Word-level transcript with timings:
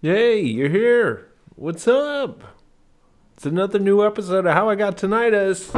Hey, 0.00 0.42
you're 0.42 0.68
here. 0.68 1.32
What's 1.56 1.88
up? 1.88 2.56
It's 3.34 3.44
another 3.44 3.80
new 3.80 4.06
episode 4.06 4.46
of 4.46 4.54
How 4.54 4.68
I 4.68 4.76
Got 4.76 4.96
Tinnitus. 4.96 5.74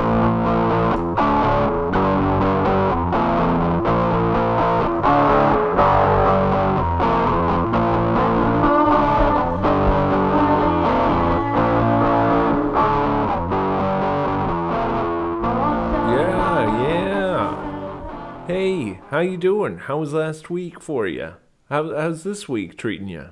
Yeah, 16.10 16.82
yeah. 16.82 18.46
Hey, 18.46 19.00
how 19.08 19.20
you 19.20 19.38
doing? 19.38 19.78
How 19.78 19.96
was 19.96 20.12
last 20.12 20.50
week 20.50 20.78
for 20.82 21.06
you? 21.06 21.36
How, 21.70 21.94
how's 21.96 22.22
this 22.22 22.50
week 22.50 22.76
treating 22.76 23.08
you? 23.08 23.30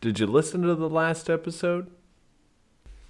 Did 0.00 0.18
you 0.18 0.26
listen 0.26 0.62
to 0.62 0.74
the 0.74 0.88
last 0.88 1.28
episode? 1.28 1.90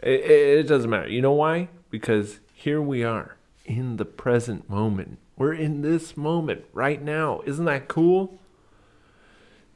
It, 0.01 0.21
it, 0.21 0.59
it 0.59 0.63
doesn't 0.65 0.91
matter. 0.91 1.09
You 1.09 1.23
know 1.23 1.33
why? 1.33 1.69
Because 1.89 2.41
here 2.53 2.83
we 2.83 3.05
are 3.05 3.37
in 3.65 3.97
the 3.97 4.05
present 4.05 4.69
moment. 4.69 5.19
We're 5.37 5.55
in 5.55 5.83
this 5.83 6.17
moment 6.17 6.65
right 6.73 7.01
now. 7.01 7.43
Isn't 7.47 7.67
that 7.67 7.87
cool? 7.87 8.41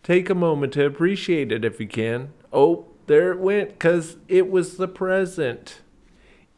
Take 0.03 0.29
a 0.29 0.35
moment 0.35 0.73
to 0.73 0.85
appreciate 0.85 1.53
it 1.53 1.65
if 1.65 1.79
you 1.79 1.87
can. 1.87 2.33
Oh, 2.53 2.87
there 3.07 3.31
it 3.31 3.39
went 3.39 3.71
because 3.71 4.17
it 4.27 4.51
was 4.51 4.77
the 4.77 4.89
present. 4.89 5.81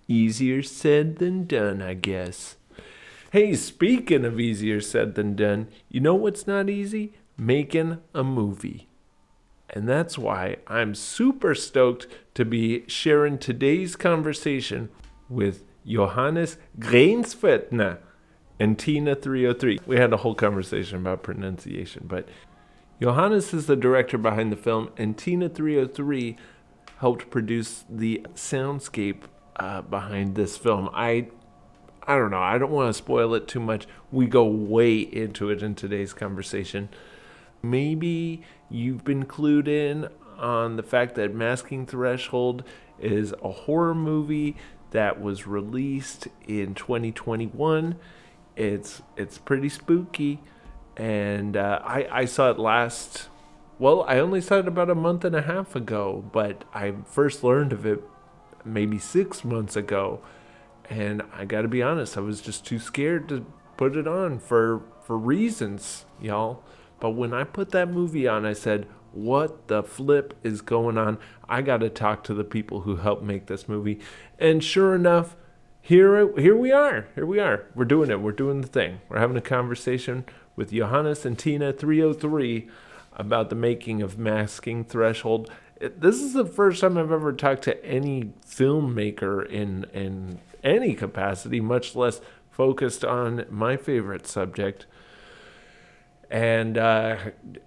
Easier 0.09 0.62
said 0.62 1.16
than 1.16 1.47
done, 1.47 1.83
I 1.83 1.95
guess. 1.95 2.56
Hey, 3.30 3.55
speaking 3.55 4.25
of 4.25 4.41
easier 4.41 4.80
said 4.80 5.16
than 5.16 5.36
done, 5.36 5.69
you 5.91 6.00
know 6.00 6.14
what's 6.14 6.47
not 6.47 6.70
easy? 6.70 7.12
Making 7.36 7.98
a 8.14 8.25
movie. 8.25 8.88
And 9.70 9.88
that's 9.88 10.16
why 10.16 10.56
I'm 10.66 10.95
super 10.95 11.55
stoked 11.55 12.06
to 12.34 12.45
be 12.45 12.84
sharing 12.88 13.38
today's 13.38 13.97
conversation 13.97 14.91
with 15.28 15.64
Johannes 15.84 16.56
Grenzfurthner 16.78 17.98
and 18.58 18.78
Tina 18.78 19.14
303. 19.14 19.81
We 19.86 19.97
had 19.97 20.12
a 20.12 20.19
whole 20.19 20.34
conversation 20.34 20.98
about 20.98 21.23
pronunciation, 21.23 22.05
but 22.06 22.28
Johannes 23.00 23.53
is 23.53 23.67
the 23.67 23.77
director 23.77 24.17
behind 24.17 24.50
the 24.50 24.56
film, 24.56 24.91
and 24.97 25.19
Tina 25.19 25.48
303 25.48 26.36
helped 26.98 27.30
produce 27.30 27.84
the 27.91 28.25
soundscape 28.34 29.23
uh, 29.56 29.83
behind 29.83 30.34
this 30.34 30.56
film. 30.56 30.89
I 30.92 31.28
I 32.08 32.17
don't 32.17 32.30
know. 32.30 32.41
I 32.41 32.56
don't 32.56 32.70
want 32.70 32.89
to 32.89 32.95
spoil 32.95 33.34
it 33.34 33.48
too 33.48 33.58
much. 33.58 33.86
We 34.12 34.27
go 34.27 34.45
way 34.45 34.98
into 34.98 35.51
it 35.51 35.62
in 35.62 35.75
today's 35.75 36.12
conversation. 36.12 36.89
Maybe 37.62 38.45
you've 38.70 39.05
been 39.05 39.25
clued 39.25 39.69
in 39.69 40.09
on 40.39 40.77
the 40.77 40.83
fact 40.83 41.14
that 41.14 41.34
Masking 41.34 41.86
Threshold 41.86 42.62
is 42.98 43.34
a 43.42 43.50
horror 43.50 43.95
movie 43.95 44.56
that 44.91 45.20
was 45.20 45.47
released 45.47 46.28
in 46.47 46.75
2021. 46.75 47.97
It's 48.55 49.03
it's 49.17 49.39
pretty 49.39 49.69
spooky, 49.69 50.41
and 50.97 51.56
uh, 51.56 51.81
I 51.84 52.08
I 52.11 52.25
saw 52.25 52.50
it 52.50 52.58
last. 52.58 53.28
Well, 53.78 54.05
I 54.08 54.19
only 54.19 54.41
saw 54.41 54.56
it 54.56 54.69
about 54.69 54.89
a 54.89 54.95
month 54.95 55.25
and 55.25 55.36
a 55.36 55.42
half 55.42 55.77
ago, 55.77 56.25
but 56.33 56.64
I 56.73 56.95
first 57.05 57.45
learned 57.45 57.75
of 57.75 57.84
it 57.84 58.03
maybe 58.64 58.98
six 58.98 59.45
months 59.45 59.77
ago, 59.77 60.20
and 60.89 61.23
I 61.34 61.45
got 61.45 61.62
to 61.62 61.69
be 61.69 61.83
honest, 61.83 62.17
I 62.17 62.20
was 62.20 62.41
just 62.41 62.64
too 62.64 62.78
scared 62.78 63.28
to 63.28 63.45
put 63.77 63.97
it 63.97 64.08
on 64.08 64.39
for 64.39 64.83
for 65.03 65.19
reasons, 65.19 66.06
y'all. 66.20 66.62
But 67.00 67.11
when 67.11 67.33
I 67.33 67.44
put 67.44 67.70
that 67.70 67.91
movie 67.91 68.27
on, 68.27 68.47
I 68.47 68.52
said, 68.52 68.86
"What 69.12 69.69
the 69.69 69.83
flip 69.83 70.34
is 70.42 70.61
going 70.62 70.97
on? 70.98 71.19
I 71.48 71.62
got 71.62 71.78
to 71.78 71.91
talk 71.91 72.25
to 72.25 72.34
the 72.34 72.44
people 72.44 72.83
who 72.83 72.97
helped 72.97 73.22
make 73.22 73.47
this 73.47 73.69
movie." 73.69 74.00
And 74.39 74.62
sure 74.62 74.94
enough, 74.94 75.36
here 75.80 76.36
here 76.36 76.56
we 76.56 76.72
are. 76.72 77.06
Here 77.14 77.27
we 77.27 77.39
are. 77.39 77.67
We're 77.74 77.84
doing 77.84 78.11
it. 78.11 78.20
We're 78.20 78.33
doing 78.33 78.61
the 78.61 78.68
thing. 78.68 79.01
We're 79.08 79.20
having 79.20 79.36
a 79.36 79.42
conversation 79.42 80.24
with 80.57 80.73
Johannes 80.73 81.24
and 81.24 81.39
Tina 81.39 81.73
303 81.73 82.68
about 83.13 83.51
the 83.51 83.57
making 83.57 84.02
of 84.02 84.18
Masking 84.18 84.84
Threshold. 84.84 85.51
This 85.80 86.17
is 86.17 86.33
the 86.33 86.45
first 86.45 86.80
time 86.80 86.96
I've 86.96 87.13
ever 87.13 87.33
talked 87.33 87.63
to 87.64 87.84
any 87.84 88.33
filmmaker 88.46 89.46
in 89.46 89.84
in 89.92 90.39
any 90.64 90.95
capacity, 90.95 91.61
much 91.61 91.95
less 91.95 92.20
focused 92.51 93.05
on 93.05 93.45
my 93.51 93.77
favorite 93.77 94.27
subject 94.27 94.86
and 96.31 96.77
uh, 96.77 97.17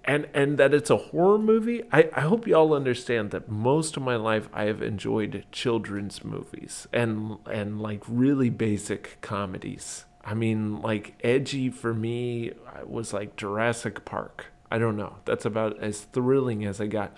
and 0.04 0.28
and 0.34 0.58
that 0.58 0.74
it's 0.74 0.90
a 0.90 0.98
horror 0.98 1.38
movie. 1.38 1.84
I, 1.92 2.10
I 2.14 2.22
hope 2.22 2.48
you 2.48 2.56
all 2.56 2.74
understand 2.74 3.32
that 3.32 3.50
most 3.50 3.96
of 3.96 4.04
my 4.04 4.16
life 4.16 4.50
I 4.54 4.66
have 4.66 4.82
enjoyed 4.82 5.46
children's 5.52 6.24
movies 6.24 6.88
and 6.92 7.38
and 7.50 7.82
like 7.82 8.04
really 8.08 8.50
basic 8.50 9.20
comedies. 9.22 10.06
I 10.24 10.34
mean, 10.34 10.82
like 10.82 11.16
edgy 11.24 11.70
for 11.70 11.94
me 11.94 12.52
was 12.86 13.14
like 13.14 13.36
Jurassic 13.38 14.04
Park. 14.06 14.48
I 14.70 14.78
don't 14.78 14.98
know. 14.98 15.18
That's 15.26 15.46
about 15.46 15.82
as 15.82 16.02
thrilling 16.02 16.66
as 16.66 16.82
I 16.82 16.88
got. 16.88 17.16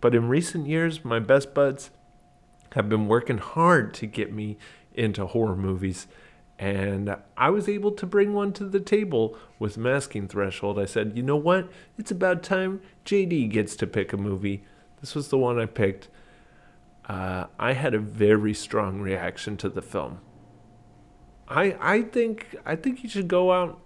But 0.00 0.14
in 0.14 0.28
recent 0.28 0.66
years, 0.66 1.04
my 1.04 1.18
best 1.18 1.52
buds 1.52 1.90
have 2.72 2.88
been 2.88 3.08
working 3.08 3.38
hard 3.38 3.94
to 3.94 4.06
get 4.06 4.32
me 4.32 4.56
into 4.94 5.26
horror 5.26 5.56
movies. 5.56 6.06
And 6.58 7.16
I 7.36 7.50
was 7.50 7.68
able 7.68 7.92
to 7.92 8.06
bring 8.06 8.32
one 8.32 8.52
to 8.54 8.64
the 8.64 8.80
table 8.80 9.36
with 9.58 9.76
Masking 9.76 10.26
Threshold. 10.26 10.78
I 10.78 10.86
said, 10.86 11.12
you 11.14 11.22
know 11.22 11.36
what? 11.36 11.68
It's 11.98 12.10
about 12.10 12.42
time 12.42 12.80
JD 13.04 13.50
gets 13.50 13.76
to 13.76 13.86
pick 13.86 14.12
a 14.12 14.16
movie. 14.16 14.64
This 15.00 15.14
was 15.14 15.28
the 15.28 15.38
one 15.38 15.58
I 15.58 15.66
picked. 15.66 16.08
Uh, 17.06 17.46
I 17.58 17.74
had 17.74 17.94
a 17.94 17.98
very 17.98 18.54
strong 18.54 19.00
reaction 19.00 19.56
to 19.58 19.68
the 19.68 19.82
film. 19.82 20.20
I 21.48 21.76
I 21.80 22.02
think 22.02 22.56
I 22.64 22.74
think 22.74 23.02
you 23.02 23.08
should 23.08 23.28
go 23.28 23.52
out 23.52 23.80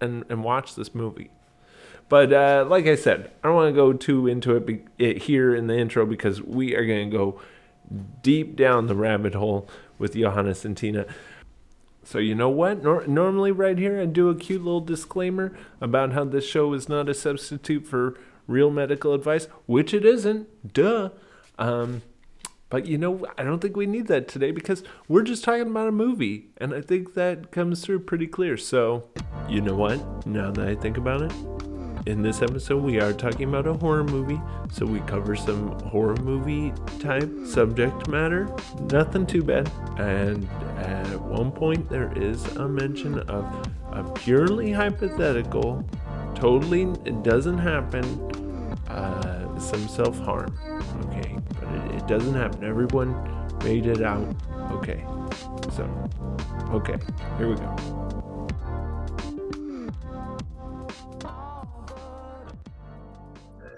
and, 0.00 0.24
and 0.28 0.44
watch 0.44 0.74
this 0.74 0.94
movie. 0.94 1.30
But 2.08 2.32
uh, 2.32 2.66
like 2.68 2.86
I 2.86 2.96
said, 2.96 3.30
I 3.42 3.48
don't 3.48 3.56
want 3.56 3.72
to 3.72 3.76
go 3.76 3.92
too 3.92 4.26
into 4.26 4.56
it, 4.56 4.66
be, 4.66 4.84
it 4.98 5.22
here 5.22 5.54
in 5.54 5.68
the 5.68 5.78
intro 5.78 6.04
because 6.04 6.42
we 6.42 6.74
are 6.74 6.84
going 6.84 7.08
to 7.08 7.16
go 7.16 7.40
deep 8.22 8.56
down 8.56 8.86
the 8.86 8.96
rabbit 8.96 9.34
hole 9.34 9.68
with 9.96 10.14
Johannes 10.14 10.64
and 10.64 10.76
Tina. 10.76 11.06
So 12.10 12.18
you 12.18 12.34
know 12.34 12.48
what? 12.48 12.82
Nor- 12.82 13.06
normally, 13.06 13.52
right 13.52 13.78
here, 13.78 14.00
I 14.00 14.04
do 14.04 14.30
a 14.30 14.34
cute 14.34 14.64
little 14.64 14.80
disclaimer 14.80 15.56
about 15.80 16.12
how 16.12 16.24
this 16.24 16.44
show 16.44 16.72
is 16.72 16.88
not 16.88 17.08
a 17.08 17.14
substitute 17.14 17.86
for 17.86 18.18
real 18.48 18.68
medical 18.68 19.14
advice, 19.14 19.46
which 19.66 19.94
it 19.94 20.04
isn't. 20.04 20.72
Duh. 20.72 21.10
Um, 21.56 22.02
but 22.68 22.86
you 22.86 22.98
know, 22.98 23.24
I 23.38 23.44
don't 23.44 23.60
think 23.60 23.76
we 23.76 23.86
need 23.86 24.08
that 24.08 24.26
today 24.26 24.50
because 24.50 24.82
we're 25.06 25.22
just 25.22 25.44
talking 25.44 25.68
about 25.68 25.86
a 25.86 25.92
movie, 25.92 26.48
and 26.56 26.74
I 26.74 26.80
think 26.80 27.14
that 27.14 27.52
comes 27.52 27.80
through 27.80 28.00
pretty 28.00 28.26
clear. 28.26 28.56
So, 28.56 29.04
you 29.48 29.60
know 29.60 29.76
what? 29.76 30.26
Now 30.26 30.50
that 30.50 30.66
I 30.66 30.74
think 30.74 30.96
about 30.96 31.22
it, 31.22 31.32
in 32.06 32.22
this 32.22 32.42
episode, 32.42 32.82
we 32.82 33.00
are 33.00 33.12
talking 33.12 33.48
about 33.48 33.66
a 33.66 33.74
horror 33.74 34.04
movie, 34.04 34.40
so 34.70 34.86
we 34.86 35.00
cover 35.00 35.36
some 35.36 35.78
horror 35.80 36.16
movie 36.16 36.72
type 36.98 37.30
subject 37.44 38.08
matter. 38.08 38.54
Nothing 38.90 39.26
too 39.26 39.42
bad. 39.42 39.70
And 39.98 40.48
at 40.78 41.20
one 41.20 41.52
point, 41.52 41.88
there 41.88 42.12
is 42.16 42.44
a 42.56 42.68
mention 42.68 43.20
of 43.20 43.44
a 43.92 44.04
purely 44.14 44.72
hypothetical, 44.72 45.84
totally 46.34 46.82
it 47.04 47.22
doesn't 47.22 47.58
happen, 47.58 48.04
uh, 48.88 49.58
some 49.58 49.86
self 49.88 50.18
harm. 50.20 50.56
Okay, 51.06 51.36
but 51.58 51.68
it, 51.68 51.96
it 51.96 52.06
doesn't 52.06 52.34
happen. 52.34 52.64
Everyone 52.64 53.14
made 53.62 53.86
it 53.86 54.02
out 54.02 54.34
okay. 54.72 55.04
So, 55.72 55.84
okay, 56.72 56.96
here 57.38 57.48
we 57.48 57.56
go. 57.56 58.19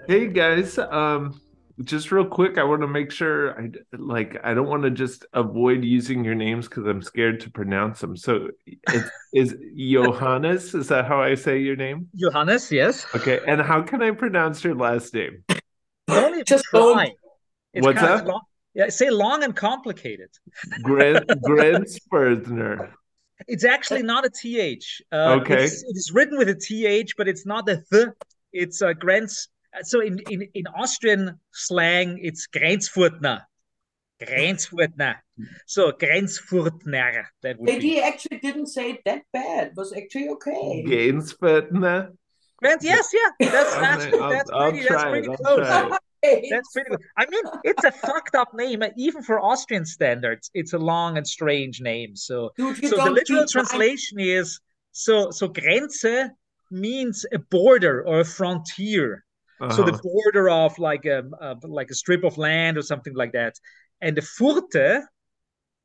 Hey 0.05 0.27
guys, 0.27 0.77
um, 0.77 1.39
just 1.83 2.11
real 2.11 2.25
quick, 2.25 2.57
I 2.57 2.63
want 2.63 2.81
to 2.81 2.87
make 2.87 3.09
sure 3.09 3.59
I 3.59 3.69
like 3.97 4.37
I 4.43 4.53
don't 4.53 4.67
want 4.67 4.83
to 4.83 4.91
just 4.91 5.25
avoid 5.33 5.83
using 5.83 6.25
your 6.25 6.35
names 6.35 6.67
because 6.67 6.85
I'm 6.85 7.01
scared 7.01 7.39
to 7.41 7.49
pronounce 7.49 8.01
them. 8.01 8.17
So, 8.17 8.49
it 8.65 9.05
is 9.33 9.55
Johannes? 9.77 10.73
Is 10.75 10.89
that 10.89 11.05
how 11.05 11.21
I 11.21 11.35
say 11.35 11.59
your 11.59 11.77
name? 11.77 12.09
Johannes, 12.15 12.71
yes. 12.71 13.05
Okay, 13.15 13.39
and 13.47 13.61
how 13.61 13.81
can 13.81 14.01
I 14.01 14.11
pronounce 14.11 14.63
your 14.63 14.75
last 14.75 15.13
name? 15.13 15.43
Don't 16.07 16.45
Just 16.45 16.65
try. 16.65 17.13
It's 17.73 17.85
What's 17.85 17.99
kind 17.99 18.13
of 18.13 18.19
that? 18.25 18.27
long. 18.27 18.41
Yeah, 18.73 18.89
say 18.89 19.09
long 19.09 19.43
and 19.43 19.55
complicated. 19.55 20.29
Gren 20.81 21.23
Grensperthner. 21.47 22.91
It's 23.47 23.63
actually 23.63 24.03
not 24.03 24.25
a 24.25 24.29
th. 24.29 25.01
Uh, 25.11 25.39
Okay. 25.41 25.63
It's, 25.63 25.83
it 25.83 25.95
is 25.95 26.11
written 26.13 26.37
with 26.37 26.49
a 26.49 26.55
th, 26.55 27.13
but 27.17 27.27
it's 27.27 27.45
not 27.45 27.69
a 27.69 27.81
th. 27.91 28.09
It's 28.51 28.81
a 28.81 28.93
Grenz. 28.93 29.47
So 29.81 30.01
in, 30.01 30.19
in, 30.29 30.47
in 30.53 30.67
Austrian 30.67 31.39
slang, 31.51 32.19
it's 32.21 32.47
Grenzfurtner. 32.47 33.41
Grenzfurtner. 34.21 35.15
So 35.65 35.91
Grenzfurtner. 35.91 37.25
That 37.41 37.59
would 37.59 37.69
And 37.69 37.81
be. 37.81 37.89
he 37.89 38.01
actually 38.01 38.37
didn't 38.39 38.67
say 38.67 38.91
it 38.91 39.01
that 39.05 39.23
bad. 39.33 39.67
It 39.67 39.73
was 39.75 39.93
actually 39.93 40.29
okay. 40.29 40.83
Gainsperthner. 40.87 42.09
Grenz, 42.63 42.83
yes, 42.83 43.09
yeah. 43.13 43.49
That's 43.51 43.75
that's 43.75 44.05
I'll- 44.15 44.29
that's 44.29 44.49
I'll 44.51 44.69
pretty, 44.71 44.87
try 44.87 45.17
I'll 45.17 45.35
close. 45.35 45.67
try 45.67 45.87
it. 45.87 45.93
Okay. 46.25 46.47
That's 46.49 46.71
pretty 46.71 46.89
good. 46.89 47.01
I 47.17 47.25
mean, 47.29 47.43
it's 47.65 47.83
a 47.83 47.91
fucked 47.91 48.33
up 48.33 48.53
name, 48.53 48.81
uh, 48.81 48.87
even 48.95 49.21
for 49.23 49.41
Austrian 49.41 49.85
standards. 49.85 50.49
It's 50.53 50.71
a 50.71 50.77
long 50.77 51.17
and 51.17 51.27
strange 51.27 51.81
name. 51.81 52.15
So, 52.15 52.51
Dude, 52.55 52.77
so 52.77 52.95
the 52.95 53.11
literal 53.11 53.45
speak 53.45 53.55
my- 53.55 53.61
translation 53.65 54.19
is 54.21 54.57
so 54.93 55.31
so 55.31 55.49
Grenze 55.49 56.29
means 56.71 57.25
a 57.33 57.39
border 57.39 58.05
or 58.07 58.21
a 58.21 58.23
frontier. 58.23 59.25
So 59.71 59.83
the 59.83 59.91
Uh-huh. 59.93 60.01
border 60.03 60.49
of 60.49 60.77
like 60.79 61.05
a, 61.05 61.23
a 61.41 61.55
like 61.63 61.89
a 61.91 61.95
strip 61.95 62.23
of 62.23 62.37
land 62.37 62.77
or 62.77 62.81
something 62.81 63.15
like 63.15 63.31
that. 63.33 63.55
And 64.01 64.17
the 64.17 64.21
Furte 64.21 65.03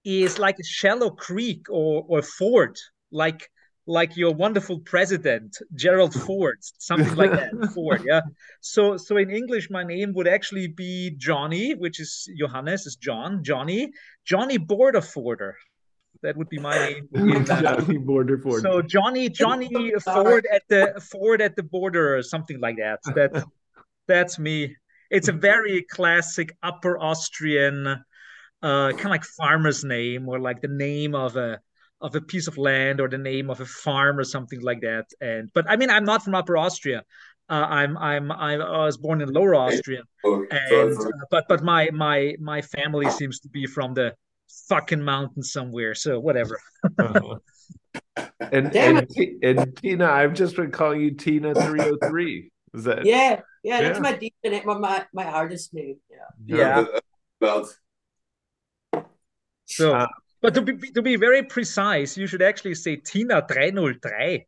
is 0.05 0.39
like 0.39 0.59
a 0.59 0.65
shallow 0.65 1.11
creek 1.11 1.67
or 1.71 2.05
or 2.09 2.23
ford, 2.23 2.77
like 3.11 3.49
like 3.87 4.17
your 4.17 4.33
wonderful 4.35 4.81
president 4.81 5.57
Gerald 5.75 6.15
Ford, 6.27 6.59
something 6.79 7.17
like 7.17 7.31
that. 7.31 7.53
Ford, 7.75 8.03
yeah. 8.07 8.21
So 8.61 8.97
so 8.97 9.17
in 9.17 9.31
English, 9.31 9.71
my 9.71 9.85
name 9.85 10.13
would 10.15 10.29
actually 10.29 10.69
be 10.69 11.15
Johnny, 11.17 11.75
which 11.75 12.01
is 12.01 12.29
Johannes 12.39 12.87
is 12.87 12.97
John, 12.97 13.43
Johnny, 13.45 13.91
Johnny 14.25 14.59
Border 14.59 15.01
Forder. 15.03 15.57
That 16.23 16.37
would 16.37 16.49
be 16.49 16.59
my 16.59 16.77
name. 17.15 17.45
Johnny 17.45 17.99
Border 17.99 18.39
Ford. 18.39 18.63
so 18.63 18.83
Johnny 18.83 19.29
Johnny 19.29 19.71
Ford 20.01 20.47
at 20.53 20.63
the 20.69 21.01
Ford 21.13 21.41
at 21.41 21.55
the 21.55 21.63
border 21.63 22.17
or 22.17 22.23
something 22.23 22.59
like 22.61 22.77
that. 22.79 22.99
That 23.15 23.45
that's 24.09 24.39
me. 24.39 24.77
It's 25.11 25.29
a 25.29 25.33
very 25.33 25.83
classic 25.91 26.57
Upper 26.63 26.99
Austrian 26.99 27.87
uh 28.61 28.91
kind 28.91 29.05
of 29.05 29.11
like 29.11 29.25
farmer's 29.25 29.85
name 29.85 30.29
or 30.29 30.41
like 30.41 30.61
the 30.61 30.69
name 30.69 31.15
of 31.15 31.37
a 31.37 31.61
of 32.01 32.17
a 32.17 32.21
piece 32.21 32.49
of 32.49 32.59
land 32.59 33.01
or 33.01 33.09
the 33.09 33.19
name 33.19 33.51
of 33.51 33.61
a 33.61 33.65
farm 33.65 34.19
or 34.19 34.25
something 34.25 34.61
like 34.61 34.81
that. 34.81 35.07
And 35.21 35.51
but 35.55 35.69
I 35.69 35.77
mean 35.77 35.91
I'm 35.91 36.05
not 36.05 36.25
from 36.25 36.35
Upper 36.35 36.57
Austria. 36.57 37.05
Uh, 37.51 37.67
I'm 37.69 37.97
I'm 37.97 38.31
I 38.31 38.57
was 38.59 38.99
born 38.99 39.23
in 39.23 39.33
Lower 39.33 39.55
Austria, 39.55 40.03
and 40.23 40.99
uh, 40.99 41.11
but 41.31 41.45
but 41.49 41.63
my 41.63 41.89
my 41.93 42.35
my 42.41 42.61
family 42.61 43.09
seems 43.11 43.41
to 43.41 43.49
be 43.49 43.67
from 43.67 43.95
the 43.95 44.15
fucking 44.69 45.03
mountains 45.03 45.53
somewhere. 45.53 45.95
So 45.95 46.19
whatever. 46.21 46.59
Uh-huh. 46.99 47.39
And 48.53 48.71
Damn 48.71 48.99
and, 48.99 49.09
T- 49.09 49.37
and 49.43 49.77
Tina, 49.77 50.07
I've 50.07 50.35
just 50.35 50.57
been 50.57 50.71
calling 50.71 51.01
you 51.01 51.13
Tina 51.13 51.55
303. 51.55 52.51
Is 52.75 52.85
that 52.85 53.05
Yeah, 53.07 53.41
yeah, 53.69 53.81
that's 53.85 53.99
Yeah. 53.99 54.09
my 54.09 54.15
DJ 54.17 54.33
name, 54.53 54.63
my, 54.67 54.79
my 54.79 54.97
my 55.13 55.27
artist 55.41 55.75
name. 55.75 55.97
Yeah. 56.11 56.29
Yeah. 56.61 56.85
About 57.41 57.67
So, 59.67 59.95
Uh, 59.95 60.07
but 60.41 60.55
to 60.55 60.63
be 60.63 60.73
to 60.97 61.03
be 61.03 61.17
very 61.17 61.43
precise, 61.45 62.17
you 62.17 62.27
should 62.27 62.43
actually 62.51 62.75
say 62.75 62.97
Tina 62.97 63.45
303. 63.47 64.47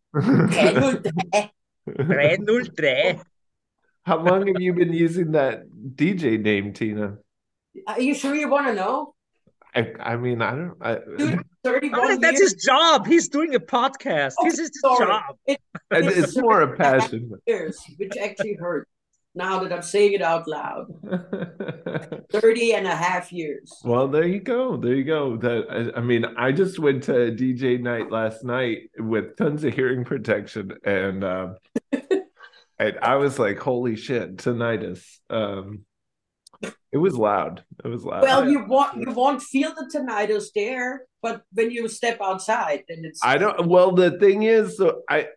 303. 1.97 3.21
How 4.09 4.17
long 4.19 4.47
have 4.47 4.61
you 4.61 4.73
been 4.73 4.93
using 4.93 5.33
that 5.33 5.65
DJ 5.95 6.41
name, 6.41 6.73
Tina? 6.73 7.19
Are 7.87 8.01
you 8.01 8.15
sure 8.15 8.35
you 8.35 8.49
want 8.49 8.67
to 8.69 8.75
know? 8.75 9.15
I, 9.75 9.93
I 10.01 10.17
mean, 10.17 10.43
I 10.43 10.51
don't. 10.57 10.75
I, 10.81 10.99
Dude, 11.19 11.45
31 11.63 12.01
I 12.01 12.17
that's 12.17 12.41
years. 12.41 12.55
his 12.55 12.65
job. 12.65 13.07
He's 13.07 13.29
doing 13.29 13.55
a 13.55 13.61
podcast. 13.61 14.35
Oh, 14.39 14.45
This 14.45 14.59
is 14.59 14.71
his 14.75 14.81
sorry. 14.81 15.07
job. 15.07 15.37
It, 15.47 15.59
and 15.93 16.07
it's 16.07 16.35
more 16.37 16.63
a 16.63 16.77
passion. 16.85 17.31
years, 17.47 17.79
which 17.99 18.17
actually 18.17 18.55
hurt. 18.55 18.89
Now 19.35 19.61
that 19.61 19.73
I'm 19.73 19.83
saying 19.83 20.15
it 20.15 20.23
out 20.23 20.49
loud, 20.49 20.87
well, 21.03 22.23
30 22.33 22.75
and 22.75 22.87
a 22.87 22.97
half 22.97 23.33
years. 23.33 23.73
Well, 23.85 24.09
there 24.09 24.27
you 24.27 24.41
go. 24.41 24.77
There 24.77 24.95
you 24.95 25.05
go. 25.05 25.37
That 25.37 25.93
I, 25.95 25.99
I 25.99 26.03
mean, 26.03 26.25
I 26.25 26.51
just 26.51 26.81
went 26.81 27.05
to 27.05 27.29
a 27.29 27.31
DJ 27.31 27.81
night 27.81 28.11
last 28.11 28.45
night 28.45 28.91
with 28.99 29.37
tons 29.37 29.63
of 29.63 29.73
hearing 29.73 30.05
protection, 30.05 30.73
and 30.85 31.23
um, 31.23 31.57
and 32.79 32.99
I 33.01 33.17
was 33.17 33.39
like, 33.39 33.61
"Holy 33.61 33.95
shit, 33.95 34.37
tinnitus!" 34.37 35.05
Um, 35.31 35.85
it 36.93 36.99
was 36.99 37.15
loud. 37.15 37.63
It 37.85 37.89
was 37.89 38.05
loud. 38.05 38.23
Well, 38.23 38.51
you 38.51 38.65
won't 38.67 39.01
you 39.01 39.13
won't 39.13 39.43
feel 39.43 39.73
the 39.75 39.89
tinnitus 39.95 40.47
there, 40.55 41.07
but 41.23 41.43
when 41.53 41.71
you 41.71 41.87
step 41.87 42.19
outside, 42.21 42.83
then 42.89 43.03
it's 43.05 43.21
I 43.23 43.39
don't. 43.39 43.69
Well, 43.69 43.93
the 43.93 44.19
thing 44.19 44.43
is, 44.43 44.77
so 44.77 45.03
I, 45.09 45.29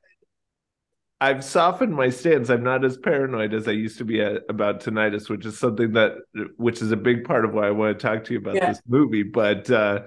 I've 1.23 1.41
softened 1.41 1.95
my 1.95 2.09
stance. 2.09 2.49
I'm 2.49 2.63
not 2.63 2.83
as 2.83 2.97
paranoid 2.97 3.53
as 3.53 3.65
I 3.69 3.71
used 3.71 3.97
to 3.99 4.03
be 4.03 4.19
a, 4.19 4.41
about 4.49 4.81
tinnitus, 4.81 5.29
which 5.29 5.45
is 5.45 5.57
something 5.57 5.93
that, 5.93 6.15
which 6.57 6.81
is 6.81 6.91
a 6.91 6.97
big 6.97 7.23
part 7.23 7.45
of 7.45 7.53
why 7.53 7.67
I 7.67 7.71
want 7.71 7.97
to 7.97 8.05
talk 8.05 8.25
to 8.25 8.33
you 8.33 8.39
about 8.39 8.55
Yeah. 8.55 8.67
this 8.67 8.81
movie. 8.85 9.23
But 9.23 9.71
uh, 9.71 10.01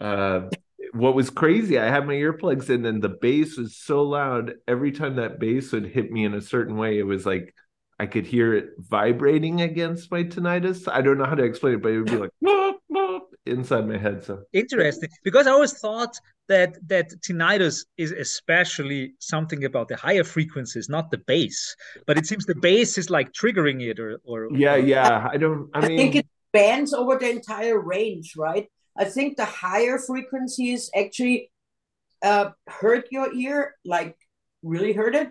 uh, 0.00 0.50
what 0.92 1.16
was 1.16 1.30
crazy, 1.30 1.80
I 1.80 1.88
had 1.88 2.06
my 2.06 2.14
earplugs 2.14 2.70
in, 2.70 2.86
and 2.86 3.02
the 3.02 3.08
bass 3.08 3.56
was 3.56 3.76
so 3.76 4.04
loud. 4.04 4.54
Every 4.68 4.92
time 4.92 5.16
that 5.16 5.40
bass 5.40 5.72
would 5.72 5.86
hit 5.86 6.12
me 6.12 6.24
in 6.24 6.34
a 6.34 6.40
certain 6.40 6.76
way, 6.76 6.96
it 6.96 7.06
was 7.06 7.26
like 7.26 7.52
I 7.98 8.06
could 8.06 8.26
hear 8.26 8.54
it 8.54 8.70
vibrating 8.78 9.62
against 9.62 10.12
my 10.12 10.22
tinnitus. 10.22 10.86
I 10.86 11.02
don't 11.02 11.18
know 11.18 11.24
how 11.24 11.34
to 11.34 11.42
explain 11.42 11.74
it, 11.74 11.82
but 11.82 11.90
it 11.90 11.98
would 11.98 12.06
be 12.06 12.18
like 12.18 12.30
inside 13.46 13.88
my 13.88 13.98
head. 13.98 14.22
So 14.22 14.42
Interesting, 14.52 15.08
because 15.24 15.48
I 15.48 15.50
always 15.50 15.72
thought 15.72 16.16
that 16.52 16.72
that 16.88 17.08
tinnitus 17.24 17.76
is 17.96 18.12
especially 18.12 19.14
something 19.18 19.64
about 19.64 19.86
the 19.88 19.96
higher 19.96 20.26
frequencies, 20.36 20.88
not 20.96 21.10
the 21.10 21.20
bass. 21.32 21.58
But 22.06 22.18
it 22.18 22.26
seems 22.26 22.44
the 22.44 22.62
bass 22.70 22.98
is 22.98 23.08
like 23.16 23.28
triggering 23.32 23.80
it, 23.90 23.98
or 23.98 24.10
or 24.30 24.38
yeah, 24.64 24.76
yeah. 24.76 25.28
I 25.34 25.36
don't. 25.42 25.70
I 25.74 25.80
I 25.80 25.88
mean, 25.88 25.98
think 25.98 26.16
it 26.20 26.26
spans 26.50 26.92
over 26.92 27.14
the 27.18 27.30
entire 27.30 27.78
range, 27.78 28.34
right? 28.36 28.66
I 29.02 29.04
think 29.06 29.36
the 29.36 29.46
higher 29.46 29.98
frequencies 29.98 30.90
actually 30.94 31.50
uh, 32.22 32.50
hurt 32.68 33.08
your 33.10 33.32
ear, 33.32 33.74
like 33.84 34.16
really 34.62 34.92
hurt 34.92 35.14
it. 35.14 35.30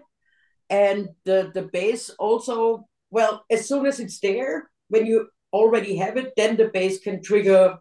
And 0.70 1.10
the, 1.26 1.52
the 1.54 1.64
bass 1.64 2.10
also, 2.18 2.88
well, 3.10 3.44
as 3.52 3.68
soon 3.68 3.86
as 3.86 4.00
it's 4.00 4.20
there, 4.20 4.72
when 4.88 5.06
you 5.06 5.28
already 5.54 5.98
have 5.98 6.18
it, 6.18 6.34
then 6.38 6.58
the 6.58 6.70
bass 6.74 7.00
can 7.00 7.22
trigger 7.22 7.78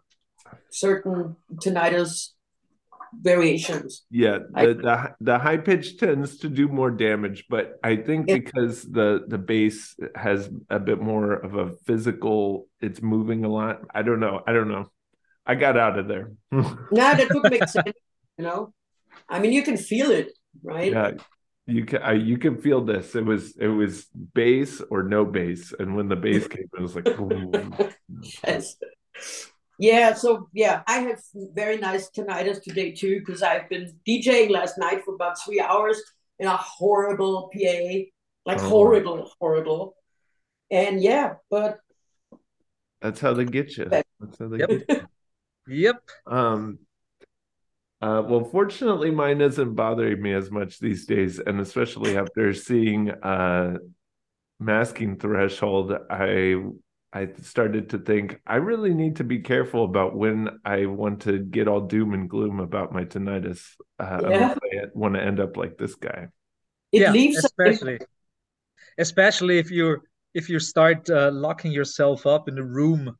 certain 0.69 1.35
tinnitus 1.63 2.35
variations. 3.13 4.03
Yeah, 4.09 4.39
the 4.53 4.73
the, 4.75 5.15
the 5.19 5.39
high 5.39 5.57
pitch 5.57 5.97
tends 5.97 6.37
to 6.39 6.49
do 6.49 6.67
more 6.67 6.91
damage, 6.91 7.45
but 7.49 7.79
I 7.83 7.95
think 7.97 8.29
It- 8.29 8.45
because 8.45 8.83
the 8.83 9.23
the 9.27 9.37
bass 9.37 9.95
has 10.15 10.49
a 10.69 10.79
bit 10.79 11.01
more 11.01 11.33
of 11.33 11.55
a 11.55 11.71
physical, 11.85 12.67
it's 12.79 13.01
moving 13.01 13.43
a 13.45 13.49
lot. 13.49 13.81
I 13.93 14.01
don't 14.01 14.19
know. 14.19 14.41
I 14.47 14.53
don't 14.53 14.69
know. 14.69 14.91
I 15.45 15.55
got 15.55 15.77
out 15.77 15.97
of 15.99 16.07
there. 16.07 16.31
Now 16.51 17.13
that 17.15 17.27
would 17.33 17.51
make 17.51 17.67
sense, 17.67 17.97
you 18.37 18.43
know? 18.45 18.73
I 19.27 19.39
mean, 19.39 19.51
you 19.51 19.63
can 19.63 19.77
feel 19.77 20.11
it, 20.11 20.31
right? 20.63 20.91
yeah, 20.91 21.11
you 21.67 21.85
can 21.85 22.01
I, 22.01 22.13
you 22.13 22.37
can 22.37 22.61
feel 22.61 22.81
this. 22.81 23.15
It 23.15 23.25
was 23.25 23.55
it 23.57 23.67
was 23.67 24.05
bass 24.33 24.81
or 24.89 25.03
no 25.03 25.25
bass, 25.25 25.73
and 25.77 25.95
when 25.95 26.07
the 26.09 26.15
bass 26.15 26.47
came, 26.53 26.69
it 26.77 26.81
was 26.81 26.95
like. 26.95 27.07
Yes. 28.43 28.75
Yeah, 29.81 30.13
so 30.13 30.47
yeah, 30.53 30.83
I 30.85 30.99
have 30.99 31.19
very 31.33 31.77
nice 31.77 32.11
tinnitus 32.11 32.61
today 32.61 32.91
too 32.91 33.17
because 33.17 33.41
I've 33.41 33.67
been 33.67 33.91
DJing 34.07 34.51
last 34.51 34.77
night 34.77 35.03
for 35.03 35.15
about 35.15 35.41
three 35.43 35.59
hours 35.59 35.99
in 36.37 36.45
a 36.45 36.55
horrible 36.55 37.49
PA, 37.51 38.11
like 38.45 38.59
Oh. 38.59 38.69
horrible, 38.69 39.31
horrible. 39.39 39.95
And 40.69 41.01
yeah, 41.01 41.33
but 41.49 41.79
that's 43.01 43.19
how 43.19 43.33
they 43.33 43.43
get 43.45 43.75
you. 43.75 43.85
That's 44.19 44.37
how 44.37 44.49
they 44.49 44.59
Yep. 44.59 44.69
get 44.69 44.87
you. 44.87 45.07
Yep. 45.67 46.03
Um, 46.27 46.77
uh, 48.03 48.21
well, 48.23 48.43
fortunately, 48.43 49.09
mine 49.09 49.41
isn't 49.41 49.73
bothering 49.73 50.21
me 50.21 50.33
as 50.33 50.51
much 50.51 50.79
these 50.79 51.07
days, 51.07 51.39
and 51.39 51.59
especially 51.59 52.15
after 52.17 52.53
seeing 52.53 53.09
uh, 53.09 53.79
masking 54.59 55.17
threshold, 55.17 55.91
I 56.07 56.55
I 57.13 57.29
started 57.41 57.89
to 57.89 57.97
think 57.97 58.39
I 58.47 58.55
really 58.55 58.93
need 58.93 59.17
to 59.17 59.23
be 59.25 59.39
careful 59.39 59.83
about 59.83 60.15
when 60.15 60.61
I 60.63 60.85
want 60.85 61.23
to 61.23 61.39
get 61.39 61.67
all 61.67 61.81
doom 61.81 62.13
and 62.13 62.29
gloom 62.29 62.59
about 62.59 62.93
my 62.93 63.03
tinnitus. 63.05 63.61
Uh, 63.99 64.21
Yeah. 64.23 64.27
unless 64.29 64.57
I 64.63 64.85
want 64.93 65.15
to 65.15 65.21
end 65.21 65.39
up 65.39 65.57
like 65.57 65.77
this 65.77 65.95
guy. 65.95 66.29
it 66.91 67.01
yeah, 67.01 67.11
leaves 67.11 67.37
especially 67.37 67.99
especially 68.97 69.57
if 69.59 69.71
you 69.71 70.01
if 70.33 70.49
you 70.49 70.59
start 70.59 71.09
uh, 71.09 71.29
locking 71.33 71.71
yourself 71.71 72.25
up 72.25 72.47
in 72.47 72.57
a 72.57 72.63
room 72.63 73.15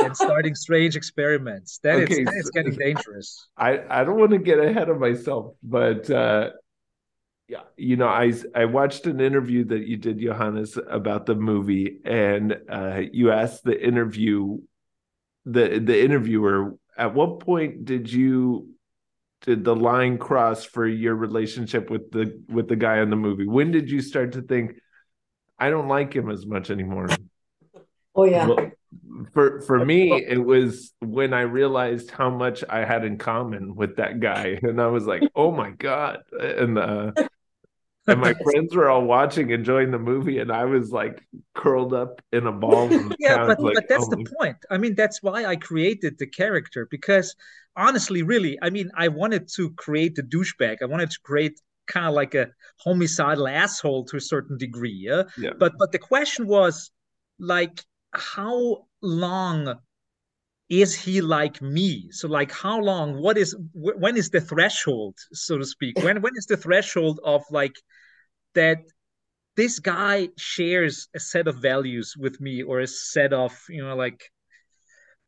and 0.00 0.16
starting 0.16 0.54
strange 0.54 0.96
experiments. 0.96 1.80
Then 1.82 1.98
Okay, 1.98 2.04
it's 2.04 2.18
then 2.26 2.34
it's 2.38 2.50
getting 2.50 2.76
dangerous. 2.76 3.48
I 3.56 4.00
I 4.00 4.04
don't 4.04 4.18
want 4.18 4.32
to 4.32 4.38
get 4.38 4.58
ahead 4.58 4.88
of 4.88 4.98
myself, 4.98 5.56
but 5.62 6.10
uh 6.10 6.50
yeah, 7.48 7.62
you 7.76 7.96
know, 7.96 8.08
I 8.08 8.32
I 8.54 8.66
watched 8.66 9.06
an 9.06 9.20
interview 9.20 9.64
that 9.64 9.86
you 9.86 9.96
did, 9.96 10.20
Johannes, 10.20 10.78
about 10.88 11.24
the 11.24 11.34
movie, 11.34 11.98
and 12.04 12.56
uh 12.68 13.02
you 13.10 13.32
asked 13.32 13.64
the 13.64 13.80
interview 13.80 14.58
the 15.46 15.78
the 15.78 16.04
interviewer 16.04 16.74
at 16.96 17.14
what 17.14 17.40
point 17.40 17.86
did 17.86 18.12
you 18.12 18.74
did 19.42 19.64
the 19.64 19.74
line 19.74 20.18
cross 20.18 20.64
for 20.64 20.86
your 20.86 21.14
relationship 21.14 21.88
with 21.88 22.10
the 22.10 22.42
with 22.48 22.68
the 22.68 22.76
guy 22.76 23.00
in 23.00 23.08
the 23.08 23.16
movie? 23.16 23.46
When 23.46 23.70
did 23.70 23.90
you 23.90 24.02
start 24.02 24.32
to 24.32 24.42
think 24.42 24.72
I 25.58 25.70
don't 25.70 25.88
like 25.88 26.12
him 26.12 26.30
as 26.30 26.44
much 26.44 26.70
anymore? 26.70 27.08
Oh 28.14 28.24
yeah. 28.24 28.46
Well, 28.46 28.70
for 29.32 29.60
for 29.62 29.84
me, 29.84 30.12
it 30.12 30.44
was 30.44 30.92
when 31.00 31.32
I 31.32 31.42
realized 31.42 32.10
how 32.10 32.30
much 32.30 32.62
I 32.68 32.84
had 32.84 33.04
in 33.04 33.16
common 33.16 33.74
with 33.74 33.96
that 33.96 34.20
guy, 34.20 34.58
and 34.62 34.80
I 34.80 34.88
was 34.88 35.06
like, 35.06 35.22
"Oh 35.34 35.50
my 35.50 35.70
god!" 35.70 36.24
And 36.32 36.78
uh, 36.78 37.12
and 38.08 38.20
my 38.20 38.34
friends 38.34 38.74
were 38.74 38.88
all 38.88 39.04
watching, 39.04 39.50
enjoying 39.50 39.90
the 39.90 39.98
movie, 39.98 40.38
and 40.38 40.50
I 40.50 40.64
was 40.64 40.90
like 40.92 41.26
curled 41.54 41.94
up 41.94 42.20
in 42.32 42.46
a 42.46 42.52
ball. 42.52 42.90
yeah, 43.18 43.46
but, 43.46 43.60
like, 43.60 43.74
but 43.74 43.88
that's 43.88 44.06
oh 44.06 44.10
the 44.10 44.34
point. 44.38 44.56
I 44.70 44.78
mean, 44.78 44.94
that's 44.94 45.22
why 45.22 45.44
I 45.44 45.56
created 45.56 46.18
the 46.18 46.26
character 46.26 46.86
because 46.90 47.34
honestly, 47.76 48.22
really, 48.22 48.58
I 48.60 48.70
mean, 48.70 48.90
I 48.96 49.08
wanted 49.08 49.48
to 49.56 49.70
create 49.70 50.14
the 50.14 50.22
douchebag. 50.22 50.78
I 50.82 50.86
wanted 50.86 51.10
to 51.10 51.18
create 51.22 51.60
kind 51.86 52.06
of 52.06 52.14
like 52.14 52.34
a 52.34 52.48
homicidal 52.80 53.48
asshole 53.48 54.04
to 54.06 54.16
a 54.16 54.20
certain 54.20 54.58
degree. 54.58 54.92
Yeah? 54.92 55.24
yeah. 55.38 55.50
But 55.58 55.72
but 55.78 55.92
the 55.92 55.98
question 55.98 56.46
was 56.46 56.90
like, 57.38 57.82
how 58.12 58.86
long 59.02 59.78
is 60.68 60.94
he 60.94 61.20
like 61.20 61.62
me? 61.62 62.10
So 62.10 62.28
like 62.28 62.52
how 62.52 62.80
long 62.80 63.20
what 63.22 63.38
is 63.38 63.56
when 63.72 64.16
is 64.16 64.30
the 64.30 64.40
threshold 64.40 65.16
so 65.32 65.58
to 65.58 65.64
speak? 65.64 65.98
When 65.98 66.20
when 66.20 66.32
is 66.36 66.46
the 66.46 66.56
threshold 66.56 67.20
of 67.24 67.42
like 67.50 67.76
that 68.54 68.78
this 69.56 69.78
guy 69.78 70.28
shares 70.36 71.08
a 71.14 71.20
set 71.20 71.48
of 71.48 71.56
values 71.56 72.14
with 72.18 72.40
me 72.40 72.62
or 72.62 72.80
a 72.80 72.86
set 72.86 73.32
of 73.32 73.58
you 73.68 73.82
know 73.82 73.96
like 73.96 74.22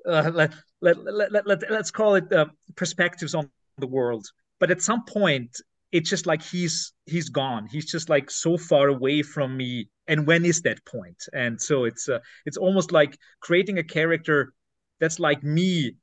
uh, 0.07 0.31
let, 0.33 0.55
let, 0.81 0.97
let, 1.05 1.33
let, 1.33 1.47
let, 1.47 1.71
let's 1.71 1.91
call 1.91 2.15
it 2.15 2.33
uh, 2.33 2.47
perspectives 2.75 3.35
on 3.35 3.51
the 3.77 3.87
world. 3.87 4.27
But 4.59 4.71
at 4.71 4.81
some 4.81 5.05
point 5.05 5.51
it's 5.93 6.09
just 6.09 6.27
like 6.27 6.43
he's 6.43 6.93
he's 7.07 7.29
gone. 7.29 7.67
He's 7.71 7.91
just 7.91 8.09
like 8.09 8.31
so 8.31 8.57
far 8.57 8.89
away 8.89 9.23
from 9.23 9.57
me. 9.57 9.89
And 10.07 10.27
when 10.27 10.45
is 10.45 10.63
that 10.63 10.85
point? 10.85 11.25
And 11.33 11.61
so 11.61 11.85
it's 11.85 12.09
uh, 12.09 12.21
it's 12.47 12.57
almost 12.57 12.93
like 12.93 13.19
creating 13.41 13.79
a 13.79 13.83
character 13.83 14.53
that's 15.01 15.19
like 15.19 15.43
me 15.43 15.97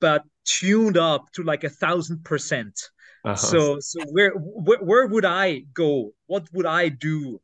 but 0.00 0.24
tuned 0.44 0.96
up 0.96 1.30
to 1.32 1.42
like 1.42 1.64
a 1.64 1.68
thousand 1.68 2.24
percent. 2.24 2.80
Uh-huh. 3.22 3.36
so 3.36 3.78
so 3.80 4.00
where, 4.12 4.30
where 4.30 4.78
where 4.78 5.06
would 5.06 5.26
i 5.26 5.62
go? 5.74 6.12
What 6.26 6.48
would 6.54 6.66
i 6.66 6.88
do 6.88 7.40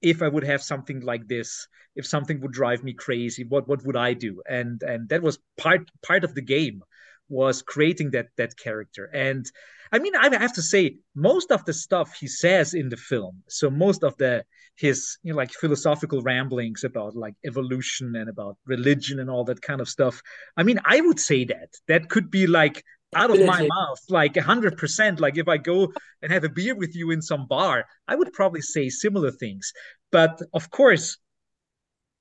if 0.00 0.22
i 0.22 0.28
would 0.28 0.44
have 0.44 0.62
something 0.62 1.00
like 1.00 1.28
this? 1.28 1.68
If 1.94 2.06
something 2.06 2.40
would 2.40 2.52
drive 2.52 2.82
me 2.82 2.94
crazy 2.94 3.44
what 3.44 3.68
what 3.68 3.84
would 3.84 3.96
i 3.96 4.14
do? 4.14 4.42
And 4.48 4.82
and 4.82 5.08
that 5.10 5.22
was 5.22 5.38
part 5.56 5.90
part 6.02 6.24
of 6.24 6.34
the 6.34 6.42
game 6.42 6.82
was 7.28 7.62
creating 7.62 8.10
that 8.10 8.28
that 8.36 8.56
character 8.56 9.10
and 9.12 9.46
I 9.90 9.98
mean, 9.98 10.14
I 10.14 10.28
have 10.36 10.52
to 10.54 10.62
say, 10.62 10.98
most 11.14 11.50
of 11.50 11.64
the 11.64 11.72
stuff 11.72 12.14
he 12.14 12.28
says 12.28 12.74
in 12.74 12.90
the 12.90 12.96
film, 12.96 13.42
so 13.48 13.70
most 13.70 14.04
of 14.04 14.16
the 14.18 14.44
his 14.76 15.18
you 15.22 15.32
know 15.32 15.36
like 15.36 15.50
philosophical 15.50 16.22
ramblings 16.22 16.84
about 16.84 17.16
like 17.16 17.34
evolution 17.44 18.14
and 18.14 18.28
about 18.28 18.56
religion 18.64 19.18
and 19.18 19.28
all 19.28 19.44
that 19.44 19.62
kind 19.62 19.80
of 19.80 19.88
stuff. 19.88 20.22
I 20.56 20.62
mean, 20.62 20.78
I 20.84 21.00
would 21.00 21.18
say 21.18 21.44
that 21.44 21.70
that 21.88 22.08
could 22.08 22.30
be 22.30 22.46
like 22.46 22.84
out 23.14 23.30
of 23.30 23.44
my 23.44 23.66
mouth, 23.66 24.00
like 24.08 24.36
a 24.36 24.42
hundred 24.42 24.76
percent. 24.76 25.20
Like 25.20 25.38
if 25.38 25.48
I 25.48 25.56
go 25.56 25.92
and 26.22 26.32
have 26.32 26.44
a 26.44 26.48
beer 26.48 26.74
with 26.74 26.94
you 26.94 27.10
in 27.10 27.22
some 27.22 27.46
bar, 27.46 27.86
I 28.06 28.14
would 28.14 28.32
probably 28.32 28.62
say 28.62 28.88
similar 28.90 29.30
things. 29.30 29.72
But 30.12 30.40
of 30.52 30.70
course, 30.70 31.16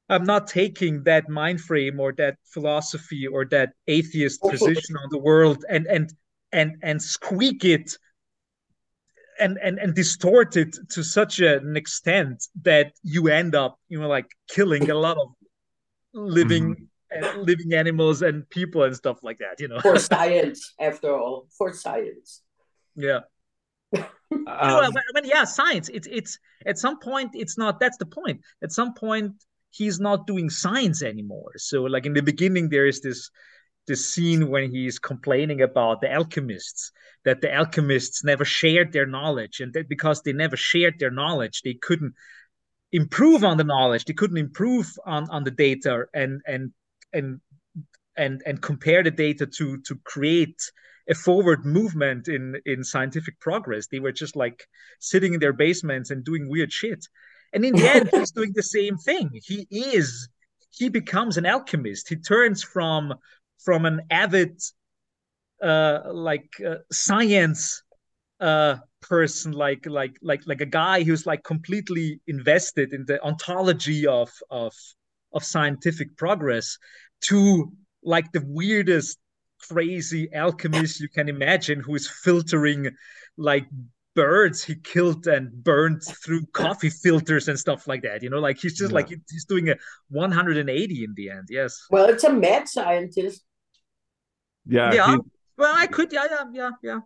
I'm 0.10 0.24
not 0.24 0.48
taking 0.48 1.04
that 1.04 1.30
mind 1.30 1.62
frame 1.62 2.00
or 2.00 2.14
that 2.14 2.38
philosophy 2.46 3.28
or 3.28 3.46
that 3.46 3.74
atheist 3.88 4.42
position 4.42 4.96
on 4.96 5.10
the 5.10 5.18
world 5.18 5.66
and 5.70 5.86
and 5.88 6.14
and 6.52 6.78
and 6.82 7.02
squeak 7.02 7.66
it 7.66 7.98
and 9.40 9.58
and 9.62 9.78
and 9.80 9.94
distort 9.94 10.56
it 10.56 10.76
to 10.92 11.04
such 11.04 11.40
an 11.40 11.76
extent 11.76 12.48
that 12.64 12.94
you 13.04 13.28
end 13.28 13.54
up 13.54 13.80
you 13.90 14.00
know 14.00 14.08
like 14.08 14.32
killing 14.48 14.90
a 14.90 14.96
lot 14.96 15.18
of 15.18 15.30
living 16.14 16.88
mm-hmm. 17.14 17.42
living 17.42 17.74
animals 17.74 18.22
and 18.22 18.50
people 18.50 18.84
and 18.84 18.96
stuff 18.96 19.20
like 19.24 19.40
that 19.40 19.60
you 19.60 19.68
know. 19.68 19.80
For 19.80 20.00
science 20.14 20.74
after 20.80 21.14
all. 21.14 21.48
For 21.58 21.74
science. 21.74 22.42
Yeah. 22.96 23.20
Um, 24.30 24.46
I 24.46 24.90
mean, 25.14 25.24
yeah 25.24 25.46
science. 25.46 25.88
It's 25.88 26.08
it's 26.12 26.38
at 26.66 26.78
some 26.78 27.00
point 27.00 27.32
it's 27.34 27.58
not 27.58 27.80
that's 27.80 27.96
the 27.96 28.06
point. 28.06 28.42
At 28.62 28.74
some 28.74 28.94
point 28.94 29.32
he's 29.72 30.00
not 30.00 30.28
doing 30.28 30.50
science 30.50 31.04
anymore. 31.04 31.54
So 31.58 31.84
like 31.84 32.06
in 32.06 32.14
the 32.14 32.22
beginning 32.22 32.70
there 32.70 32.88
is 32.88 33.02
this 33.02 33.30
the 33.88 33.96
scene 33.96 34.50
when 34.50 34.70
he's 34.70 35.00
complaining 35.00 35.62
about 35.62 36.02
the 36.02 36.12
alchemists 36.12 36.92
that 37.24 37.42
the 37.42 37.54
alchemists 37.54 38.24
never 38.24 38.44
shared 38.44 38.92
their 38.92 39.06
knowledge 39.06 39.62
and 39.62 39.74
that 39.74 39.88
because 39.88 40.22
they 40.22 40.34
never 40.34 40.58
shared 40.58 41.00
their 41.00 41.10
knowledge 41.10 41.62
they 41.62 41.74
couldn't 41.74 42.14
improve 42.92 43.46
on 43.46 43.56
the 43.56 43.64
knowledge 43.64 44.04
they 44.04 44.14
couldn't 44.14 44.38
improve 44.38 44.92
on 45.06 45.30
on 45.30 45.46
the 45.46 45.52
data 45.52 46.04
and 46.14 46.42
and 46.46 46.74
and 47.14 47.40
and 48.18 48.42
and 48.46 48.62
compare 48.62 49.04
the 49.04 49.12
data 49.12 49.46
to 49.46 49.78
to 49.82 49.96
create 50.04 50.60
a 51.10 51.16
forward 51.16 51.66
movement 51.66 52.28
in 52.28 52.60
in 52.66 52.84
scientific 52.84 53.40
progress. 53.40 53.88
They 53.88 54.00
were 54.00 54.12
just 54.12 54.36
like 54.36 54.68
sitting 55.00 55.34
in 55.34 55.40
their 55.40 55.54
basements 55.54 56.12
and 56.12 56.24
doing 56.24 56.50
weird 56.50 56.72
shit 56.74 57.08
and 57.54 57.66
in 57.66 57.76
the 57.76 57.90
end 57.90 58.10
he's 58.14 58.32
doing 58.32 58.52
the 58.56 58.64
same 58.64 58.98
thing. 58.98 59.30
He 59.44 59.68
is 59.72 60.30
he 60.72 60.90
becomes 60.90 61.38
an 61.38 61.46
alchemist. 61.46 62.10
He 62.10 62.16
turns 62.16 62.64
from 62.64 63.14
from 63.64 63.86
an 63.86 64.02
avid 64.12 64.62
uh 65.62 66.02
like 66.12 66.50
uh, 66.66 66.76
science 66.92 67.82
uh 68.40 68.76
person 69.02 69.52
like 69.52 69.86
like 69.88 70.16
like 70.22 70.42
like 70.46 70.62
a 70.62 70.66
guy 70.66 71.04
who's 71.04 71.26
like 71.26 71.44
completely 71.44 72.20
invested 72.28 72.94
in 72.94 73.06
the 73.06 73.22
ontology 73.24 74.06
of 74.06 74.30
of 74.52 74.74
of 75.34 75.44
scientific 75.44 76.16
progress 76.18 76.78
to 77.22 77.72
like 78.04 78.32
the 78.32 78.44
weirdest 78.46 79.18
crazy 79.70 80.30
alchemist 80.34 81.00
you 81.00 81.10
can 81.10 81.28
imagine 81.28 81.80
who 81.80 81.96
is 81.96 82.08
filtering 82.08 82.90
like 83.38 83.66
birds 84.18 84.64
he 84.64 84.74
killed 84.76 85.28
and 85.28 85.52
burned 85.64 86.02
through 86.04 86.44
coffee 86.54 86.90
filters 86.90 87.48
and 87.48 87.58
stuff 87.60 87.88
like 87.88 88.02
that 88.02 88.24
you 88.24 88.30
know 88.30 88.40
like 88.40 88.58
he's 88.58 88.76
just 88.76 88.92
yeah. 88.92 88.96
like 88.96 89.10
he's 89.10 89.46
doing 89.46 89.70
a 89.70 89.76
180 90.10 91.04
in 91.04 91.14
the 91.16 91.30
end 91.30 91.48
yes 91.50 91.86
well 91.92 92.06
it's 92.06 92.24
a 92.24 92.34
mad 92.34 92.68
scientist 92.68 93.44
yeah. 94.68 94.94
Yeah. 94.94 95.16
He, 95.16 95.18
well, 95.58 95.74
I 95.76 95.88
could. 95.88 96.12
Yeah. 96.12 96.28
Yeah. 96.30 96.44
Yeah. 96.52 96.72
Yeah. 96.84 97.00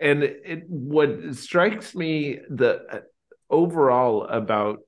And 0.00 0.22
it, 0.22 0.64
what 0.68 1.34
strikes 1.34 1.94
me 1.94 2.40
the 2.48 2.82
uh, 2.90 3.00
overall 3.50 4.24
about 4.24 4.78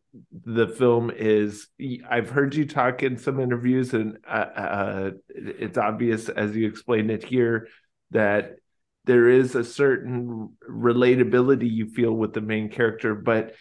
the 0.44 0.68
film 0.68 1.10
is 1.10 1.68
I've 2.08 2.30
heard 2.30 2.54
you 2.54 2.66
talk 2.66 3.02
in 3.02 3.18
some 3.18 3.40
interviews, 3.40 3.92
and 3.92 4.18
uh, 4.26 4.30
uh, 4.30 5.10
it's 5.28 5.76
obvious 5.76 6.28
as 6.28 6.56
you 6.56 6.66
explain 6.66 7.10
it 7.10 7.24
here 7.24 7.68
that 8.10 8.56
there 9.04 9.28
is 9.28 9.54
a 9.54 9.64
certain 9.64 10.56
relatability 10.68 11.70
you 11.70 11.88
feel 11.88 12.12
with 12.12 12.32
the 12.32 12.40
main 12.40 12.68
character, 12.68 13.14
but 13.14 13.54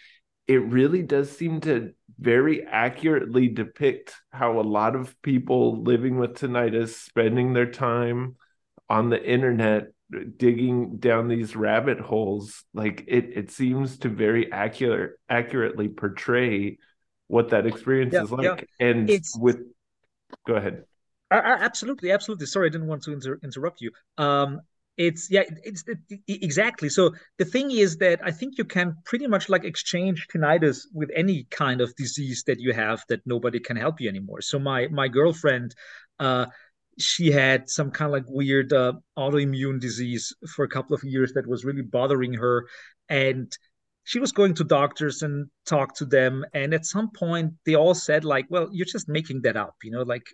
it 0.46 0.62
really 0.62 1.02
does 1.02 1.30
seem 1.30 1.60
to 1.62 1.92
very 2.18 2.64
accurately 2.66 3.48
depict 3.48 4.14
how 4.30 4.60
a 4.60 4.62
lot 4.62 4.94
of 4.94 5.20
people 5.22 5.82
living 5.82 6.18
with 6.18 6.34
tinnitus 6.34 6.90
spending 6.90 7.52
their 7.52 7.70
time 7.70 8.36
on 8.88 9.10
the 9.10 9.22
internet 9.22 9.88
digging 10.36 10.98
down 10.98 11.26
these 11.26 11.56
rabbit 11.56 11.98
holes 11.98 12.64
like 12.74 13.02
it 13.08 13.30
it 13.34 13.50
seems 13.50 13.98
to 13.98 14.10
very 14.10 14.52
accurate 14.52 15.12
accurately 15.28 15.88
portray 15.88 16.76
what 17.28 17.48
that 17.48 17.66
experience 17.66 18.12
yeah, 18.12 18.22
is 18.22 18.30
like. 18.30 18.44
yeah. 18.44 18.86
and 18.86 19.08
it's, 19.08 19.36
with 19.38 19.58
go 20.46 20.54
ahead. 20.54 20.84
Absolutely 21.30 22.12
absolutely. 22.12 22.44
Sorry 22.44 22.66
i 22.66 22.70
didn't 22.70 22.88
want 22.88 23.02
to 23.04 23.12
inter- 23.12 23.40
interrupt 23.42 23.80
you. 23.80 23.90
Um 24.18 24.60
it's 25.08 25.30
yeah 25.30 25.42
it's 25.64 25.84
it, 25.88 25.98
exactly. 26.28 26.88
So 26.88 27.12
the 27.38 27.44
thing 27.44 27.70
is 27.70 27.96
that 28.04 28.18
i 28.24 28.30
think 28.30 28.50
you 28.58 28.64
can 28.64 28.96
pretty 29.04 29.26
much 29.26 29.48
like 29.48 29.64
exchange 29.64 30.18
tinnitus 30.32 30.78
with 30.94 31.10
any 31.22 31.38
kind 31.62 31.80
of 31.80 31.94
disease 31.96 32.44
that 32.46 32.60
you 32.60 32.72
have 32.72 32.98
that 33.08 33.20
nobody 33.26 33.60
can 33.60 33.76
help 33.76 34.00
you 34.00 34.08
anymore. 34.08 34.40
So 34.40 34.58
my 34.58 34.80
my 34.88 35.08
girlfriend 35.08 35.74
uh 36.20 36.46
she 36.98 37.30
had 37.32 37.68
some 37.70 37.90
kind 37.90 38.08
of 38.10 38.12
like 38.12 38.28
weird 38.28 38.70
uh, 38.72 38.92
autoimmune 39.18 39.80
disease 39.80 40.24
for 40.54 40.62
a 40.64 40.68
couple 40.68 40.94
of 40.94 41.02
years 41.02 41.32
that 41.32 41.46
was 41.46 41.64
really 41.64 41.80
bothering 41.80 42.34
her. 42.34 42.66
And 43.08 43.50
she 44.04 44.18
was 44.20 44.30
going 44.30 44.52
to 44.56 44.64
doctors 44.64 45.22
and 45.22 45.46
talk 45.64 45.94
to 45.96 46.04
them. 46.04 46.44
And 46.52 46.74
at 46.74 46.84
some 46.84 47.08
point 47.10 47.54
they 47.64 47.74
all 47.74 47.94
said 47.94 48.24
like 48.24 48.46
well 48.50 48.68
you're 48.72 48.92
just 48.96 49.08
making 49.08 49.42
that 49.42 49.56
up 49.56 49.74
you 49.82 49.90
know 49.90 50.02
like 50.02 50.26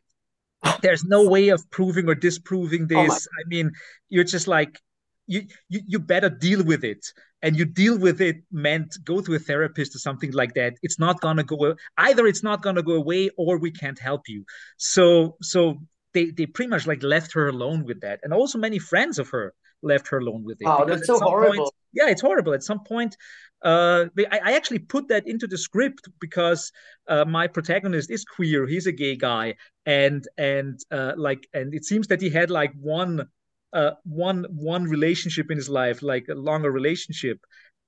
there's 0.82 1.04
no 1.04 1.28
way 1.28 1.48
of 1.48 1.68
proving 1.70 2.08
or 2.08 2.14
disproving 2.14 2.82
oh 2.84 2.86
this. 2.86 3.26
Oh 3.26 3.42
I 3.44 3.48
mean, 3.48 3.72
you're 4.08 4.24
just 4.24 4.48
like 4.48 4.80
you, 5.26 5.46
you 5.68 5.80
you 5.86 5.98
better 5.98 6.30
deal 6.30 6.64
with 6.64 6.84
it. 6.84 7.04
And 7.40 7.56
you 7.56 7.66
deal 7.66 7.96
with 7.96 8.20
it 8.20 8.38
meant 8.50 8.96
go 9.04 9.20
to 9.20 9.34
a 9.34 9.38
therapist 9.38 9.94
or 9.94 10.00
something 10.00 10.32
like 10.32 10.54
that. 10.54 10.74
It's 10.82 10.98
not 10.98 11.20
gonna 11.20 11.44
go 11.44 11.76
either 11.96 12.26
it's 12.26 12.42
not 12.42 12.62
gonna 12.62 12.82
go 12.82 12.94
away 12.94 13.30
or 13.36 13.58
we 13.58 13.70
can't 13.70 13.98
help 13.98 14.22
you. 14.26 14.44
So 14.76 15.36
so 15.40 15.78
they 16.14 16.30
they 16.30 16.46
pretty 16.46 16.68
much 16.68 16.88
like 16.88 17.02
left 17.04 17.32
her 17.34 17.48
alone 17.48 17.84
with 17.84 18.00
that. 18.00 18.18
And 18.24 18.32
also 18.32 18.58
many 18.58 18.80
friends 18.80 19.20
of 19.20 19.28
her 19.28 19.54
left 19.82 20.08
her 20.08 20.18
alone 20.18 20.42
with 20.42 20.60
it. 20.60 20.66
Oh 20.66 20.84
that's 20.84 21.06
so 21.06 21.20
horrible 21.20 21.56
point, 21.56 21.74
yeah 21.92 22.08
it's 22.08 22.22
horrible. 22.22 22.54
At 22.54 22.64
some 22.64 22.82
point 22.82 23.16
uh, 23.62 24.06
I, 24.30 24.40
I, 24.44 24.52
actually 24.52 24.78
put 24.78 25.08
that 25.08 25.26
into 25.26 25.46
the 25.46 25.58
script 25.58 26.08
because 26.20 26.70
uh, 27.08 27.24
my 27.24 27.46
protagonist 27.46 28.10
is 28.10 28.24
queer. 28.24 28.66
He's 28.66 28.86
a 28.86 28.92
gay 28.92 29.16
guy, 29.16 29.54
and 29.86 30.26
and 30.36 30.78
uh, 30.90 31.12
like, 31.16 31.48
and 31.52 31.74
it 31.74 31.84
seems 31.84 32.06
that 32.08 32.20
he 32.20 32.30
had 32.30 32.50
like 32.50 32.72
one, 32.80 33.26
uh, 33.72 33.92
one 34.04 34.46
one 34.50 34.84
relationship 34.84 35.50
in 35.50 35.56
his 35.56 35.68
life, 35.68 36.02
like 36.02 36.26
a 36.28 36.34
longer 36.34 36.70
relationship, 36.70 37.38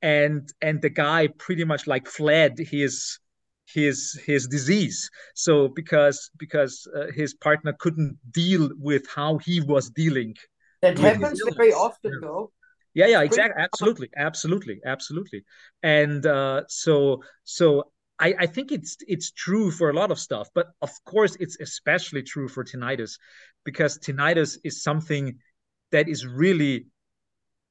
and 0.02 0.52
and 0.60 0.82
the 0.82 0.90
guy 0.90 1.28
pretty 1.38 1.64
much 1.64 1.86
like 1.86 2.08
fled 2.08 2.58
his 2.58 3.18
his 3.66 4.20
his 4.26 4.48
disease. 4.48 5.08
So 5.34 5.68
because 5.68 6.30
because 6.36 6.88
uh, 6.96 7.12
his 7.14 7.34
partner 7.34 7.74
couldn't 7.78 8.18
deal 8.32 8.70
with 8.76 9.06
how 9.14 9.38
he 9.38 9.60
was 9.60 9.88
dealing 9.90 10.34
that 10.82 10.98
happens 10.98 11.40
very 11.56 11.72
often 11.72 12.12
yeah. 12.12 12.18
though 12.22 12.52
yeah 12.94 13.06
yeah 13.06 13.22
exactly 13.22 13.62
absolutely 13.62 14.08
absolutely 14.16 14.80
absolutely. 14.84 15.44
And 15.82 16.24
uh, 16.26 16.62
so 16.68 17.22
so 17.44 17.92
I, 18.20 18.34
I 18.40 18.46
think 18.46 18.70
it's 18.70 18.98
it's 19.08 19.30
true 19.30 19.70
for 19.70 19.90
a 19.90 19.94
lot 19.94 20.10
of 20.10 20.18
stuff 20.18 20.48
but 20.54 20.68
of 20.82 20.90
course 21.04 21.36
it's 21.40 21.58
especially 21.60 22.22
true 22.22 22.48
for 22.48 22.62
tinnitus 22.62 23.18
because 23.64 23.98
tinnitus 23.98 24.58
is 24.62 24.82
something 24.82 25.38
that 25.90 26.08
is 26.08 26.26
really 26.26 26.86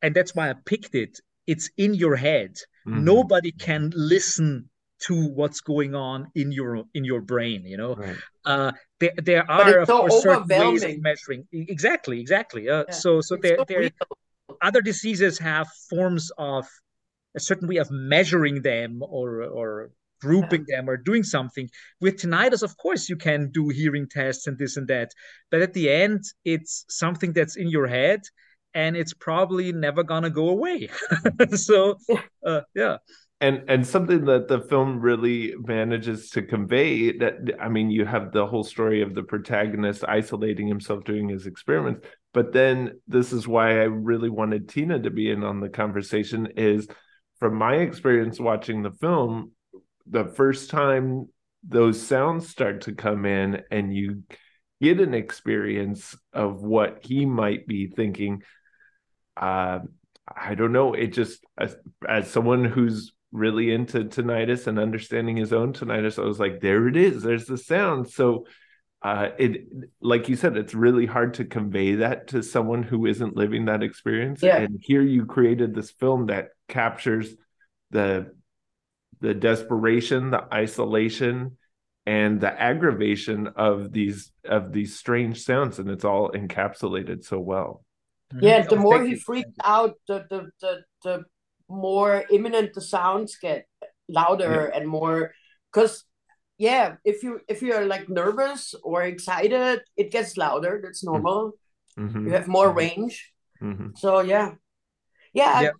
and 0.01 0.15
that's 0.15 0.33
why 0.35 0.49
i 0.49 0.55
picked 0.65 0.95
it 0.95 1.19
it's 1.47 1.69
in 1.77 1.93
your 1.93 2.15
head. 2.15 2.57
Mm-hmm. 2.87 3.03
nobody 3.03 3.51
can 3.51 3.91
listen 3.95 4.69
to 5.01 5.27
what's 5.27 5.61
going 5.61 5.93
on 5.95 6.31
in 6.33 6.51
your 6.51 6.83
in 6.93 7.03
your 7.05 7.21
brain 7.21 7.63
you 7.65 7.77
know? 7.77 7.95
Right. 7.95 8.15
uh 8.45 8.71
there, 8.99 9.13
there 9.21 9.51
are 9.51 9.79
of 9.79 9.87
so 9.87 9.99
course 9.99 10.23
certain 10.23 10.47
ways 10.47 10.83
of 10.83 10.99
measuring. 11.01 11.47
Exactly 11.51 12.19
exactly 12.19 12.69
uh, 12.69 12.85
yeah. 12.87 12.93
so 12.93 13.21
so 13.21 13.37
there 13.41 13.57
so 13.57 13.65
there 13.67 13.91
other 14.61 14.81
diseases 14.81 15.37
have 15.39 15.67
forms 15.89 16.31
of 16.37 16.67
a 17.35 17.39
certain 17.39 17.67
way 17.67 17.77
of 17.77 17.89
measuring 17.91 18.61
them 18.61 19.01
or 19.01 19.43
or 19.43 19.91
grouping 20.21 20.65
yeah. 20.67 20.77
them 20.77 20.89
or 20.89 20.97
doing 20.97 21.23
something. 21.23 21.69
With 22.01 22.17
tinnitus 22.17 22.63
of 22.63 22.77
course 22.77 23.09
you 23.09 23.15
can 23.15 23.51
do 23.51 23.69
hearing 23.69 24.07
tests 24.07 24.47
and 24.47 24.57
this 24.57 24.77
and 24.77 24.87
that 24.87 25.11
but 25.51 25.61
at 25.61 25.73
the 25.73 25.89
end 25.89 26.23
it's 26.43 26.85
something 26.89 27.33
that's 27.33 27.55
in 27.55 27.69
your 27.69 27.87
head 27.87 28.21
and 28.73 28.95
it's 28.95 29.13
probably 29.13 29.71
never 29.71 30.03
gonna 30.03 30.29
go 30.29 30.49
away. 30.49 30.89
So 31.55 31.97
uh, 32.45 32.61
yeah. 32.75 32.97
And 33.41 33.63
and 33.69 33.87
something 33.87 34.25
that 34.25 34.49
the 34.49 34.59
film 34.59 34.99
really 34.99 35.53
manages 35.65 36.29
to 36.31 36.41
convey 36.41 37.17
that 37.19 37.35
i 37.61 37.69
mean 37.69 37.89
you 37.89 38.03
have 38.03 38.33
the 38.33 38.45
whole 38.45 38.65
story 38.65 39.01
of 39.01 39.15
the 39.15 39.23
protagonist 39.23 40.03
isolating 40.05 40.67
himself 40.67 41.05
doing 41.05 41.29
his 41.29 41.45
experiments 41.45 42.05
but 42.33 42.53
then 42.53 42.99
this 43.07 43.33
is 43.33 43.47
why 43.47 43.71
i 43.71 43.83
really 43.83 44.29
wanted 44.29 44.69
tina 44.69 44.99
to 44.99 45.09
be 45.09 45.29
in 45.29 45.43
on 45.43 45.59
the 45.59 45.69
conversation 45.69 46.47
is 46.57 46.87
from 47.39 47.55
my 47.55 47.75
experience 47.75 48.39
watching 48.39 48.81
the 48.81 48.91
film 48.91 49.51
the 50.07 50.25
first 50.25 50.69
time 50.69 51.27
those 51.63 52.01
sounds 52.01 52.47
start 52.47 52.81
to 52.81 52.93
come 52.93 53.25
in 53.25 53.61
and 53.69 53.93
you 53.93 54.23
get 54.81 55.01
an 55.01 55.13
experience 55.13 56.15
of 56.31 56.61
what 56.61 56.99
he 57.05 57.25
might 57.25 57.67
be 57.67 57.87
thinking 57.87 58.41
uh, 59.37 59.79
i 60.35 60.55
don't 60.55 60.71
know 60.71 60.93
it 60.93 61.07
just 61.07 61.43
as, 61.57 61.75
as 62.07 62.29
someone 62.29 62.63
who's 62.63 63.11
really 63.31 63.71
into 63.71 64.05
tinnitus 64.05 64.67
and 64.67 64.79
understanding 64.79 65.37
his 65.37 65.53
own 65.53 65.73
tinnitus, 65.73 66.21
I 66.21 66.25
was 66.25 66.39
like, 66.39 66.61
there 66.61 66.87
it 66.87 66.97
is. 66.97 67.21
There's 67.21 67.45
the 67.45 67.57
sound. 67.57 68.09
So 68.09 68.45
uh, 69.01 69.29
it, 69.37 69.67
like 70.01 70.27
you 70.27 70.35
said, 70.35 70.57
it's 70.57 70.73
really 70.73 71.05
hard 71.05 71.35
to 71.35 71.45
convey 71.45 71.95
that 71.95 72.27
to 72.27 72.43
someone 72.43 72.83
who 72.83 73.05
isn't 73.05 73.37
living 73.37 73.65
that 73.65 73.81
experience. 73.81 74.43
Yeah. 74.43 74.57
And 74.57 74.79
here 74.81 75.01
you 75.01 75.25
created 75.25 75.73
this 75.73 75.91
film 75.91 76.25
that 76.27 76.49
captures 76.67 77.33
the 77.91 78.33
the 79.21 79.33
desperation, 79.33 80.31
the 80.31 80.45
isolation, 80.53 81.57
and 82.05 82.41
the 82.41 82.61
aggravation 82.61 83.47
of 83.55 83.91
these 83.91 84.31
of 84.43 84.73
these 84.73 84.97
strange 84.97 85.43
sounds, 85.43 85.79
and 85.79 85.89
it's 85.89 86.05
all 86.05 86.31
encapsulated 86.31 87.23
so 87.23 87.39
well. 87.39 87.83
Yeah, 88.41 88.61
the 88.65 88.75
more 88.75 89.03
he 89.03 89.15
freaked 89.15 89.59
out, 89.63 89.95
the 90.07 90.25
the 90.29 90.49
the 90.61 90.83
the 91.03 91.23
more 91.69 92.25
imminent 92.31 92.73
the 92.73 92.81
sounds 92.81 93.37
get 93.37 93.65
louder 94.09 94.69
yeah. 94.71 94.79
and 94.79 94.89
more 94.89 95.31
because 95.71 96.03
yeah 96.59 96.95
if 97.03 97.23
you 97.23 97.39
if 97.47 97.63
you're 97.63 97.85
like 97.85 98.07
nervous 98.09 98.75
or 98.83 99.03
excited 99.03 99.81
it 99.97 100.11
gets 100.11 100.37
louder 100.37 100.79
that's 100.83 101.03
mm-hmm. 101.03 101.13
normal 101.13 101.53
mm-hmm. 101.97 102.27
you 102.27 102.33
have 102.33 102.47
more 102.47 102.67
mm-hmm. 102.67 102.77
range 102.77 103.33
mm-hmm. 103.61 103.87
so 103.95 104.19
yeah 104.19 104.51
yeah 105.33 105.61
yeah, 105.61 105.71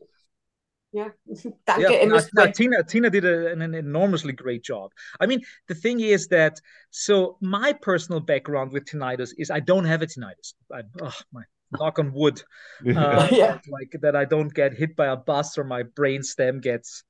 yeah. 0.92 1.10
yeah. 1.78 2.06
No, 2.06 2.20
no, 2.34 2.52
Tina 2.52 2.84
Tina 2.84 3.10
did 3.10 3.26
a, 3.26 3.52
an, 3.52 3.62
an, 3.62 3.76
enormously 3.76 4.34
great 4.34 4.64
job. 4.64 4.92
I 5.20 5.28
mean, 5.28 5.42
the 5.68 5.76
thing 5.76 6.00
is 6.00 6.28
that 6.30 6.60
so 6.90 7.38
my 7.42 7.74
personal 7.74 8.22
background 8.22 8.72
with 8.72 8.86
tinnitus 8.86 9.32
is 9.38 9.52
I 9.52 9.60
don't 9.60 9.86
have 9.86 10.02
a 10.02 10.08
tinnitus. 10.08 10.54
I, 10.74 10.82
oh, 11.02 11.14
my 11.32 11.44
knock 11.72 12.00
on 12.00 12.12
wood, 12.14 12.42
uh, 12.96 13.28
yeah. 13.32 13.60
like 13.70 13.96
that 14.02 14.16
I 14.16 14.26
don't 14.26 14.54
get 14.54 14.74
hit 14.74 14.96
by 14.96 15.08
a 15.08 15.16
bus 15.16 15.58
or 15.58 15.64
my 15.64 15.84
brain 15.84 16.24
stem 16.24 16.60
gets 16.60 17.04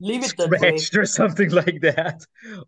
Leave 0.00 0.24
it 0.24 0.28
scratched 0.28 0.96
or 0.96 1.06
something 1.06 1.50
like 1.50 1.80
that, 1.80 2.20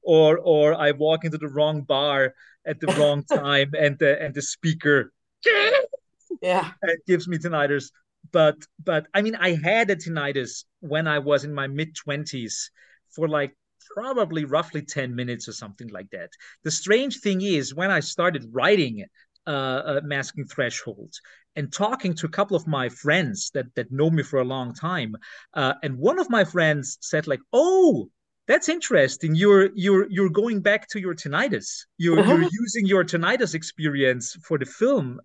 or 0.03 0.39
or 0.39 0.75
I 0.75 0.93
walk 0.93 1.25
into 1.25 1.39
the 1.39 1.49
wrong 1.49 1.83
bar 1.83 2.35
at 2.67 2.81
the 2.81 2.87
wrong 2.99 3.25
time 3.33 3.73
and 3.79 3.99
the 3.99 4.21
and 4.21 4.35
the 4.35 4.43
speaker 4.43 5.13
yeah 6.43 6.73
it 6.83 7.01
gives 7.07 7.29
me 7.29 7.39
tinnitus. 7.39 7.91
But 8.33 8.57
but 8.83 9.07
I 9.13 9.23
mean 9.23 9.35
I 9.35 9.55
had 9.55 9.91
a 9.91 9.97
tinnitus 9.97 10.65
when 10.81 11.07
I 11.07 11.19
was 11.19 11.45
in 11.45 11.55
my 11.55 11.67
mid 11.67 11.95
twenties 11.95 12.71
for 13.15 13.29
like 13.29 13.55
probably 13.95 14.45
roughly 14.45 14.83
10 14.83 15.15
minutes 15.15 15.49
or 15.49 15.53
something 15.53 15.89
like 15.89 16.11
that. 16.11 16.31
The 16.63 16.71
strange 16.71 17.21
thing 17.21 17.41
is, 17.41 17.75
when 17.75 17.91
I 17.91 18.01
started 18.01 18.45
writing 18.53 19.05
uh, 19.49 19.83
uh, 19.91 20.01
masking 20.05 20.47
thresholds. 20.47 21.21
And 21.57 21.73
talking 21.73 22.15
to 22.15 22.27
a 22.27 22.29
couple 22.29 22.57
of 22.57 22.69
my 22.69 22.89
friends 22.89 23.51
that 23.55 23.75
that 23.75 23.91
know 23.91 24.11
me 24.11 24.23
for 24.23 24.39
a 24.39 24.45
long 24.45 24.75
time 24.75 25.17
uh, 25.55 25.75
and 25.83 25.99
one 25.99 26.21
of 26.21 26.31
my 26.31 26.45
friends 26.45 26.99
said 27.01 27.27
like 27.27 27.41
oh 27.53 28.11
that's 28.49 28.71
interesting. 28.71 29.35
You're 29.35 29.69
you're 29.75 30.07
you're 30.11 30.31
going 30.31 30.61
back 30.61 30.89
to 30.89 30.99
your 30.99 31.15
tinnitus. 31.15 31.85
You're, 31.99 32.19
uh-huh. 32.19 32.33
you're 32.33 32.51
using 32.51 32.87
your 32.87 33.05
tinnitus 33.05 33.55
experience 33.55 34.37
for 34.43 34.59
the 34.59 34.65
film. 34.65 35.21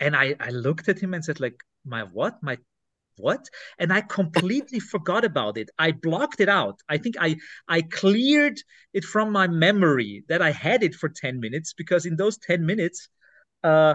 And 0.00 0.16
i 0.16 0.34
i 0.40 0.50
looked 0.50 0.88
at 0.88 0.98
him 0.98 1.14
and 1.14 1.24
said 1.24 1.38
like 1.40 1.56
my 1.86 2.02
what? 2.02 2.42
My 2.42 2.58
what? 3.16 3.48
And 3.78 3.92
i 3.92 4.00
completely 4.00 4.80
forgot 4.94 5.24
about 5.24 5.56
it. 5.56 5.70
I 5.78 5.92
blocked 5.92 6.40
it 6.40 6.48
out. 6.48 6.80
I 6.88 6.98
think 6.98 7.14
i 7.20 7.36
i 7.68 7.80
cleared 7.80 8.58
it 8.92 9.04
from 9.04 9.30
my 9.30 9.46
memory 9.46 10.24
that 10.28 10.42
i 10.42 10.50
had 10.50 10.82
it 10.82 10.96
for 10.96 11.08
10 11.08 11.38
minutes 11.38 11.74
because 11.74 12.06
in 12.06 12.16
those 12.16 12.38
10 12.38 12.66
minutes 12.66 13.08
uh, 13.64 13.94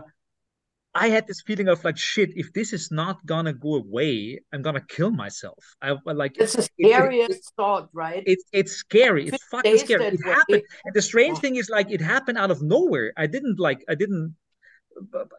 I 0.96 1.10
had 1.10 1.28
this 1.28 1.42
feeling 1.42 1.68
of 1.68 1.84
like 1.84 1.98
shit. 1.98 2.32
If 2.36 2.52
this 2.54 2.74
is 2.74 2.90
not 2.92 3.24
gonna 3.26 3.54
go 3.54 3.76
away, 3.76 4.42
I'm 4.52 4.62
gonna 4.64 4.84
kill 4.90 5.12
myself. 5.12 5.64
I 5.82 5.96
like 6.06 6.36
it's 6.38 6.56
the 6.56 6.64
scariest 6.64 7.32
it, 7.32 7.36
it, 7.38 7.44
thought, 7.56 7.90
right? 7.94 8.24
It's 8.26 8.44
it's 8.52 8.74
scary. 8.74 9.28
It's 9.28 9.44
fucking 9.46 9.78
scary. 9.78 10.06
It 10.06 10.26
happened. 10.26 10.64
and 10.86 10.94
the 10.94 11.02
strange 11.02 11.38
thing 11.38 11.58
is 11.58 11.70
like 11.70 11.92
it 11.92 12.02
happened 12.02 12.40
out 12.40 12.50
of 12.50 12.62
nowhere. 12.64 13.14
I 13.18 13.28
didn't 13.28 13.60
like 13.60 13.86
I 13.88 13.96
didn't 13.96 14.36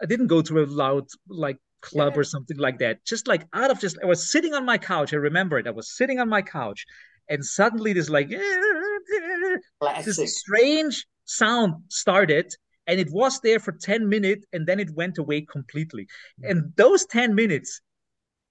I 0.01 0.07
didn't 0.07 0.29
go 0.29 0.41
to 0.41 0.63
a 0.63 0.67
loud 0.67 1.09
like 1.29 1.59
club 1.81 2.13
yeah. 2.15 2.21
or 2.21 2.25
something 2.25 2.57
like 2.57 2.79
that. 2.79 3.05
Just 3.05 3.27
like 3.27 3.45
out 3.53 3.73
of 3.73 3.81
just 3.81 3.99
I 4.01 4.07
was 4.07 4.31
sitting 4.31 4.55
on 4.55 4.65
my 4.65 4.79
couch. 4.79 5.13
I 5.13 5.17
remember 5.17 5.59
it. 5.59 5.67
I 5.67 5.73
was 5.73 5.91
sitting 5.91 6.21
on 6.21 6.29
my 6.29 6.43
couch, 6.43 6.87
and 7.29 7.45
suddenly 7.45 7.93
this 7.93 8.09
like 8.09 8.31
Classic. 9.81 10.15
this 10.15 10.39
strange 10.39 11.07
sound 11.25 11.75
started 11.89 12.55
and 12.91 12.99
it 12.99 13.11
was 13.13 13.39
there 13.41 13.61
for 13.61 13.71
10 13.71 14.09
minutes 14.09 14.45
and 14.53 14.67
then 14.67 14.81
it 14.81 14.91
went 14.91 15.17
away 15.19 15.43
completely. 15.43 16.09
And 16.43 16.73
those 16.77 17.07
10 17.07 17.37
minutes 17.37 17.81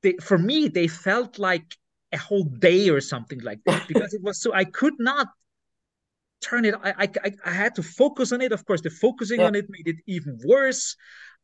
they, 0.02 0.14
for 0.22 0.38
me 0.38 0.70
they 0.70 0.88
felt 0.88 1.38
like 1.38 1.76
a 2.14 2.18
whole 2.18 2.46
day 2.46 2.90
or 2.90 3.02
something 3.02 3.42
like 3.42 3.60
that 3.66 3.86
because 3.92 4.14
it 4.14 4.22
was 4.24 4.42
so 4.42 4.54
i 4.54 4.64
could 4.64 4.94
not 4.98 5.28
turn 6.42 6.64
it 6.64 6.74
i 6.84 6.94
i, 7.26 7.32
I 7.46 7.52
had 7.52 7.76
to 7.76 7.84
focus 7.84 8.32
on 8.32 8.40
it. 8.42 8.54
Of 8.54 8.66
course 8.66 8.82
the 8.82 8.90
focusing 8.90 9.42
yeah. 9.42 9.48
on 9.48 9.56
it 9.56 9.66
made 9.70 9.88
it 9.88 9.98
even 10.08 10.40
worse. 10.46 10.96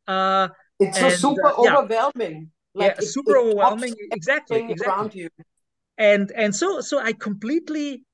Uh 0.08 0.48
it's 0.80 0.98
and, 0.98 1.12
so 1.12 1.34
super 1.34 1.48
uh, 1.48 1.64
yeah. 1.64 1.78
overwhelming. 1.78 2.52
Like 2.74 2.96
yeah, 2.96 3.04
it, 3.04 3.08
super 3.08 3.36
it 3.36 3.42
overwhelming 3.42 3.94
exactly, 4.12 4.62
exactly 4.72 4.88
around 4.88 5.16
you. 5.16 5.30
And 5.98 6.32
and 6.32 6.56
so 6.56 6.80
so 6.80 7.00
i 7.00 7.12
completely 7.12 8.06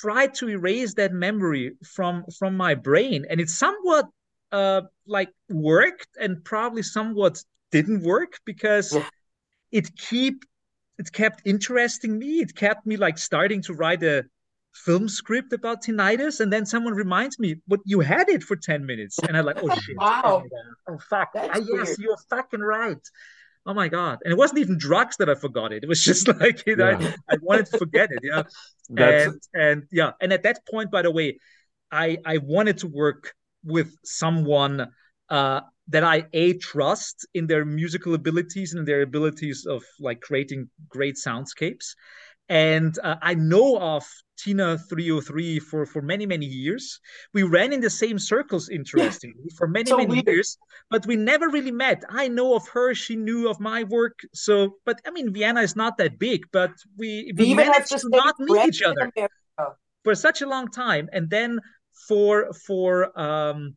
tried 0.00 0.34
to 0.34 0.48
erase 0.48 0.94
that 0.94 1.12
memory 1.12 1.72
from 1.84 2.24
from 2.38 2.56
my 2.56 2.74
brain. 2.74 3.24
And 3.28 3.40
it 3.40 3.50
somewhat 3.50 4.06
uh 4.52 4.82
like 5.06 5.30
worked 5.48 6.08
and 6.20 6.44
probably 6.44 6.82
somewhat 6.82 7.42
didn't 7.72 8.02
work 8.02 8.32
because 8.44 8.94
yeah. 8.94 9.08
it 9.72 9.96
keep 9.96 10.44
it 10.98 11.12
kept 11.12 11.42
interesting 11.44 12.18
me. 12.18 12.40
It 12.44 12.54
kept 12.54 12.86
me 12.86 12.96
like 12.96 13.18
starting 13.18 13.62
to 13.62 13.74
write 13.74 14.02
a 14.02 14.24
film 14.74 15.08
script 15.08 15.52
about 15.52 15.82
tinnitus. 15.82 16.40
And 16.40 16.52
then 16.52 16.66
someone 16.66 16.94
reminds 16.94 17.38
me 17.38 17.56
but 17.66 17.80
you 17.84 18.00
had 18.00 18.28
it 18.28 18.42
for 18.42 18.56
10 18.56 18.84
minutes. 18.84 19.18
And 19.26 19.36
i'm 19.36 19.46
like 19.46 19.62
oh 19.62 19.74
shit. 19.82 19.96
Wow. 19.96 20.44
Oh 20.88 20.98
fuck. 21.10 21.30
Ah, 21.34 21.60
yes 21.74 21.98
you're 21.98 22.22
fucking 22.30 22.60
right 22.60 23.04
oh 23.66 23.74
my 23.74 23.88
god. 23.88 24.18
And 24.24 24.32
it 24.32 24.38
wasn't 24.38 24.60
even 24.60 24.78
drugs 24.78 25.16
that 25.18 25.28
i 25.28 25.34
forgot 25.34 25.72
it. 25.72 25.82
It 25.82 25.88
was 25.88 26.02
just 26.02 26.28
like 26.40 26.66
you 26.66 26.76
know, 26.76 26.90
yeah. 26.90 27.12
I, 27.28 27.34
I, 27.34 27.38
wanted 27.42 27.66
to 27.66 27.78
forget 27.78 28.10
it 28.10 28.20
yeah. 28.22 28.42
And 28.96 29.42
and 29.54 29.82
yeah. 29.90 30.12
And 30.20 30.32
at 30.32 30.42
that 30.44 30.66
point 30.70 30.90
by 30.90 31.02
the 31.02 31.10
way 31.10 31.38
i 31.90 32.18
i 32.24 32.38
wanted 32.38 32.78
to 32.78 32.88
work 32.88 33.34
with 33.64 33.90
someone 34.04 34.88
uh 35.28 35.60
that 35.88 36.04
i 36.04 36.24
a 36.32 36.54
trust 36.54 37.26
in 37.34 37.46
their 37.46 37.64
musical 37.64 38.14
abilities 38.14 38.74
and 38.74 38.86
their 38.86 39.02
abilities 39.02 39.66
of 39.66 39.82
like 40.00 40.20
creating 40.20 40.68
great 40.88 41.16
soundscapes 41.16 41.94
and 42.48 42.98
uh, 43.02 43.16
I 43.22 43.34
know 43.34 43.78
of 43.78 44.04
Tina 44.38 44.78
303 44.78 45.58
for 45.60 45.86
for 45.86 46.02
many 46.02 46.26
many 46.26 46.46
years. 46.46 47.00
We 47.32 47.42
ran 47.42 47.72
in 47.72 47.80
the 47.80 47.90
same 47.90 48.18
circles, 48.18 48.68
interestingly, 48.68 49.50
for 49.56 49.66
many 49.66 49.90
so 49.90 49.96
many 49.96 50.14
weird. 50.14 50.26
years, 50.26 50.58
but 50.90 51.06
we 51.06 51.16
never 51.16 51.48
really 51.48 51.72
met. 51.72 52.04
I 52.08 52.28
know 52.28 52.54
of 52.54 52.68
her; 52.68 52.94
she 52.94 53.16
knew 53.16 53.48
of 53.48 53.58
my 53.60 53.84
work. 53.84 54.18
So, 54.34 54.76
but 54.84 55.00
I 55.06 55.10
mean, 55.10 55.32
Vienna 55.32 55.62
is 55.62 55.74
not 55.74 55.96
that 55.98 56.18
big, 56.18 56.44
but 56.52 56.72
we 56.96 57.32
we, 57.36 57.46
we 57.46 57.54
managed 57.54 57.88
to 57.88 58.08
not 58.08 58.38
meet 58.38 58.66
each 58.68 58.82
other 58.82 59.10
for 60.04 60.14
such 60.14 60.42
a 60.42 60.46
long 60.46 60.68
time, 60.68 61.08
and 61.12 61.28
then 61.30 61.60
for 62.08 62.52
for 62.52 63.18
um 63.18 63.76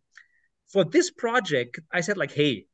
for 0.67 0.83
this 0.83 1.09
project, 1.09 1.79
I 1.91 2.01
said 2.01 2.17
like, 2.17 2.31
hey, 2.31 2.65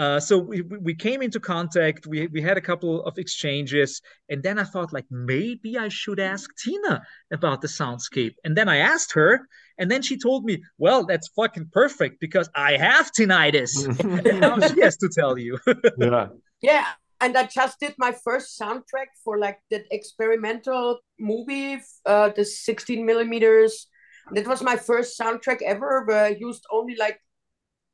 uh, 0.00 0.18
so 0.18 0.38
we, 0.38 0.62
we 0.62 0.94
came 0.94 1.20
into 1.20 1.38
contact. 1.38 2.06
We 2.06 2.26
we 2.28 2.40
had 2.40 2.56
a 2.56 2.60
couple 2.62 3.04
of 3.04 3.18
exchanges, 3.18 4.00
and 4.30 4.42
then 4.42 4.58
I 4.58 4.64
thought 4.64 4.94
like 4.94 5.04
maybe 5.10 5.76
I 5.76 5.88
should 5.88 6.18
ask 6.18 6.48
Tina 6.56 7.02
about 7.30 7.60
the 7.60 7.68
soundscape. 7.68 8.32
And 8.42 8.56
then 8.56 8.66
I 8.66 8.78
asked 8.78 9.12
her, 9.12 9.46
and 9.76 9.90
then 9.90 10.00
she 10.00 10.16
told 10.16 10.46
me, 10.46 10.62
"Well, 10.78 11.04
that's 11.04 11.28
fucking 11.36 11.68
perfect 11.70 12.18
because 12.18 12.48
I 12.54 12.78
have 12.78 13.12
tinnitus." 13.12 13.72
and 14.26 14.40
now 14.40 14.58
she 14.68 14.80
has 14.80 14.96
to 15.04 15.10
tell 15.14 15.36
you. 15.36 15.58
yeah. 15.98 16.28
Yeah, 16.62 16.86
and 17.20 17.36
I 17.36 17.44
just 17.44 17.78
did 17.78 17.94
my 17.98 18.12
first 18.12 18.58
soundtrack 18.58 19.12
for 19.22 19.38
like 19.38 19.58
that 19.70 19.84
experimental 19.90 21.00
movie, 21.18 21.78
uh, 22.06 22.30
the 22.30 22.46
16 22.46 23.04
millimeters. 23.04 23.86
That 24.32 24.46
was 24.46 24.62
my 24.62 24.76
first 24.76 25.20
soundtrack 25.20 25.60
ever, 25.60 26.04
where 26.06 26.24
I 26.24 26.36
used 26.40 26.64
only 26.72 26.96
like 26.96 27.20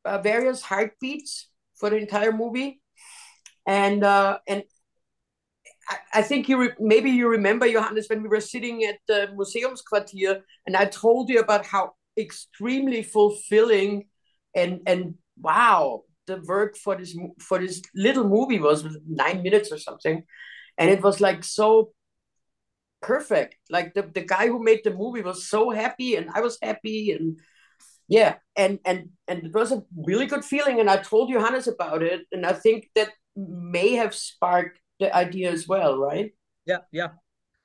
uh, 0.05 0.19
various 0.19 0.63
heartbeats 0.63 1.49
for 1.79 1.91
the 1.91 1.97
entire 1.97 2.33
movie, 2.33 2.81
and 3.67 4.05
uh, 4.05 4.39
and 4.49 4.65
I, 5.89 5.97
I 6.15 6.23
think 6.23 6.49
you 6.49 6.59
re- 6.61 6.75
maybe 6.79 7.11
you 7.11 7.29
remember 7.29 7.71
Johannes 7.71 8.09
when 8.09 8.23
we 8.23 8.29
were 8.29 8.41
sitting 8.41 8.85
at 8.85 8.99
the 9.09 9.29
Museumsquartier, 9.37 10.43
and 10.67 10.77
I 10.77 10.87
told 10.87 11.29
you 11.29 11.41
about 11.41 11.67
how 11.67 11.95
extremely 12.19 13.03
fulfilling 13.03 14.07
and 14.55 14.81
and 14.87 15.15
wow 15.41 16.03
the 16.27 16.39
work 16.47 16.77
for 16.77 16.97
this 16.97 17.17
for 17.41 17.59
this 17.59 17.83
little 17.95 18.25
movie 18.25 18.59
was 18.59 18.85
nine 19.09 19.43
minutes 19.43 19.71
or 19.71 19.79
something, 19.79 20.25
and 20.79 20.91
it 20.91 21.03
was 21.03 21.21
like 21.21 21.45
so 21.45 21.93
perfect. 23.03 23.57
Like 23.71 23.95
the, 23.95 24.03
the 24.03 24.23
guy 24.23 24.49
who 24.49 24.63
made 24.63 24.81
the 24.85 24.95
movie 24.95 25.23
was 25.23 25.49
so 25.49 25.71
happy, 25.71 26.17
and 26.17 26.31
I 26.35 26.41
was 26.41 26.59
happy, 26.63 27.13
and 27.13 27.39
yeah 28.09 28.35
and 28.57 28.79
and 28.85 29.09
and 29.29 29.45
it 29.45 29.55
was 29.55 29.73
a 29.73 29.83
really 30.07 30.27
good 30.27 30.45
feeling 30.45 30.81
and 30.81 30.89
i 30.89 30.97
told 30.97 31.31
johannes 31.31 31.69
about 31.69 32.03
it 32.03 32.23
and 32.33 32.47
i 32.47 32.53
think 32.53 32.89
that 32.95 33.11
may 33.37 33.95
have 33.95 34.15
sparked 34.15 34.81
the 34.99 35.15
idea 35.15 35.51
as 35.51 35.69
well 35.69 35.99
right? 35.99 36.33
Yeah 36.65 36.79
yeah 36.91 37.09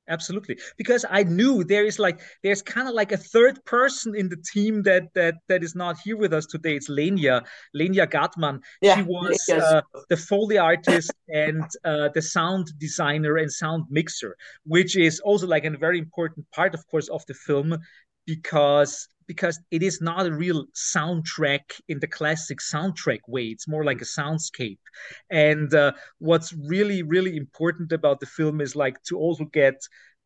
absolutely. 0.09 0.59
Because 0.77 1.05
i 1.09 1.23
knew 1.23 1.63
there 1.63 1.85
is 1.85 1.97
like 1.97 2.19
there's 2.43 2.61
kind 2.61 2.89
of 2.89 2.93
like 2.93 3.13
a 3.13 3.17
third 3.17 3.63
person 3.63 4.13
in 4.15 4.27
the 4.27 4.35
team 4.53 4.83
that 4.83 5.03
that 5.13 5.35
that 5.47 5.63
is 5.63 5.75
not 5.75 5.97
here 6.03 6.17
with 6.17 6.33
us 6.33 6.45
today. 6.45 6.75
It's 6.75 6.89
lenia 6.89 7.43
lenia 7.73 8.05
gatman. 8.05 8.59
Yeah, 8.81 8.97
she 8.97 9.03
was 9.03 9.45
yes. 9.47 9.63
uh, 9.63 9.81
the 10.09 10.17
foley 10.17 10.57
artist 10.57 11.13
and 11.29 11.63
uh, 11.85 12.09
the 12.13 12.21
sound 12.21 12.73
designer 12.77 13.37
and 13.37 13.49
sound 13.51 13.85
mixer 13.89 14.35
which 14.65 14.97
is 14.97 15.21
also 15.21 15.47
like 15.47 15.63
a 15.63 15.77
very 15.77 15.99
important 15.99 16.45
part 16.51 16.73
of 16.73 16.85
course 16.87 17.07
of 17.07 17.25
the 17.27 17.33
film 17.33 17.77
because 18.25 19.07
because 19.31 19.57
it 19.71 19.81
is 19.81 20.01
not 20.01 20.27
a 20.27 20.33
real 20.33 20.65
soundtrack 20.75 21.79
in 21.87 21.99
the 22.01 22.07
classic 22.17 22.59
soundtrack 22.59 23.21
way. 23.29 23.45
It's 23.45 23.65
more 23.65 23.85
like 23.85 24.01
a 24.01 24.11
soundscape. 24.19 24.83
And 25.29 25.73
uh, 25.73 25.93
what's 26.19 26.51
really, 26.51 27.01
really 27.01 27.37
important 27.37 27.93
about 27.93 28.19
the 28.19 28.25
film 28.25 28.59
is 28.59 28.75
like 28.75 29.01
to 29.03 29.17
also 29.17 29.45
get 29.45 29.75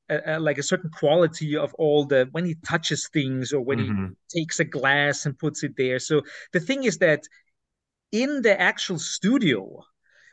a, 0.09 0.37
a, 0.37 0.39
like 0.39 0.57
a 0.57 0.63
certain 0.63 0.89
quality 0.89 1.55
of 1.55 1.71
all 1.75 2.05
the 2.05 2.27
when 2.31 2.45
he 2.45 2.55
touches 2.65 3.07
things 3.13 3.53
or 3.53 3.61
when 3.61 3.77
mm-hmm. 3.77 4.05
he 4.31 4.39
takes 4.39 4.59
a 4.59 4.65
glass 4.65 5.27
and 5.27 5.37
puts 5.37 5.63
it 5.63 5.73
there. 5.77 5.99
So 5.99 6.23
the 6.51 6.59
thing 6.59 6.83
is 6.83 6.97
that 6.97 7.21
in 8.11 8.41
the 8.41 8.59
actual 8.59 8.97
studio, 8.97 9.83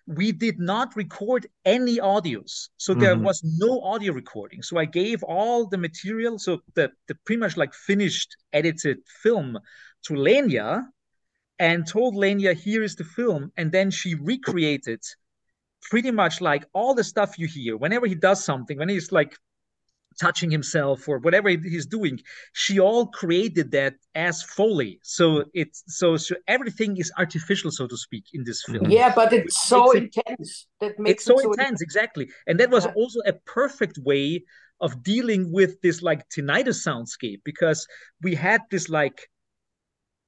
we 0.06 0.32
did 0.32 0.58
not 0.58 0.96
record 0.96 1.46
any 1.64 1.98
audios. 1.98 2.68
So 2.76 2.92
there 2.92 3.14
mm-hmm. 3.14 3.24
was 3.24 3.42
no 3.44 3.80
audio 3.82 4.12
recording. 4.12 4.62
So 4.62 4.78
i 4.78 4.84
gave 4.84 5.22
all 5.22 5.66
the 5.66 5.78
material 5.78 6.38
so 6.38 6.60
the, 6.74 6.90
the 7.08 7.14
pretty 7.24 7.40
much 7.40 7.56
like 7.56 7.72
finished 7.74 8.36
edited 8.52 8.98
film 9.22 9.58
to 10.04 10.14
lenia 10.14 10.88
and 11.58 11.86
told 11.86 12.16
lenia 12.16 12.52
here 12.52 12.82
is 12.82 12.96
the 12.96 13.04
film 13.04 13.52
and 13.56 13.70
then 13.70 13.90
she 13.90 14.14
recreated 14.14 15.00
pretty 15.82 16.10
much 16.10 16.40
like 16.40 16.64
all 16.72 16.94
the 16.94 17.04
stuff 17.04 17.38
you 17.38 17.46
hear. 17.46 17.76
Whenever 17.76 18.06
he 18.06 18.14
does 18.14 18.44
something 18.44 18.78
when 18.78 18.88
he's 18.88 19.12
like 19.12 19.36
touching 20.20 20.50
himself 20.50 21.08
or 21.08 21.18
whatever 21.18 21.48
he's 21.48 21.86
doing 21.86 22.18
she 22.52 22.78
all 22.78 23.06
created 23.06 23.70
that 23.70 23.94
as 24.14 24.42
foley 24.42 24.98
so 25.02 25.26
mm-hmm. 25.30 25.48
it's 25.54 25.82
so, 25.86 26.16
so 26.16 26.34
everything 26.48 26.96
is 26.96 27.12
artificial 27.18 27.70
so 27.70 27.86
to 27.86 27.96
speak 27.96 28.24
in 28.32 28.44
this 28.44 28.62
film. 28.64 28.90
Yeah 28.90 29.12
but 29.14 29.32
it's 29.32 29.68
so 29.68 29.92
intense. 29.92 30.66
That 30.80 30.98
makes 30.98 31.22
it's 31.22 31.24
so, 31.24 31.38
it 31.38 31.42
so 31.42 31.50
intense, 31.50 31.66
intense. 31.66 31.82
exactly. 31.82 32.30
And 32.46 32.58
that 32.60 32.70
was 32.70 32.84
yeah. 32.84 32.92
also 32.96 33.20
a 33.26 33.32
perfect 33.32 33.98
way 33.98 34.44
of 34.80 35.02
dealing 35.02 35.52
with 35.52 35.80
this 35.80 36.02
like 36.02 36.28
tinnitus 36.28 36.86
soundscape 36.86 37.40
because 37.44 37.86
we 38.22 38.34
had 38.34 38.62
this 38.70 38.88
like 38.88 39.28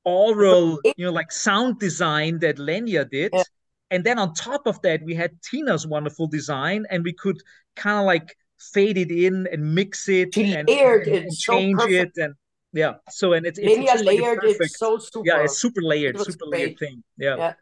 oral 0.05 0.79
you 0.85 1.05
know 1.05 1.12
like 1.12 1.33
sound 1.33 1.79
design 1.79 2.38
that 2.40 2.57
lenya 2.59 3.09
did. 3.11 3.31
Yeah. 3.33 3.42
and 3.90 4.05
then 4.05 4.18
on 4.18 4.35
top 4.35 4.66
of 4.66 4.81
that 4.83 5.03
we 5.03 5.14
had 5.14 5.31
tina's 5.42 5.87
wonderful 5.87 6.27
design 6.27 6.85
and 6.90 7.03
we 7.05 7.12
could 7.12 7.40
kind 7.75 7.99
of 7.99 8.05
like 8.05 8.37
fade 8.72 8.98
it 8.98 9.11
in 9.11 9.46
and 9.53 9.74
mix 9.74 10.09
it 10.09 10.35
she 10.35 10.55
and, 10.55 10.68
layered 10.68 11.07
and, 11.07 11.16
it 11.16 11.22
and 11.24 11.37
change 11.37 11.81
so 11.81 11.88
it 11.88 12.12
and 12.16 12.35
yeah. 12.74 12.94
So 13.09 13.33
and 13.33 13.46
it's, 13.46 13.59
it's, 13.59 13.92
it's 13.92 14.03
layered 14.03 14.40
like 14.42 14.57
it's 14.61 14.79
so 14.79 14.98
super. 14.98 15.24
Yeah 15.24 15.44
it's 15.44 15.59
super 15.59 15.81
layered 15.81 16.16
it 16.16 16.24
super 16.24 16.46
great. 16.50 16.61
layered 16.61 16.79
thing. 16.79 17.05
Yeah. 17.16 17.37
Yeah, 17.37 17.55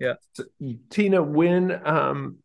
yeah. 0.00 0.14
So, 0.32 0.44
tina 0.90 1.22
when 1.22 1.86
um 1.86 2.38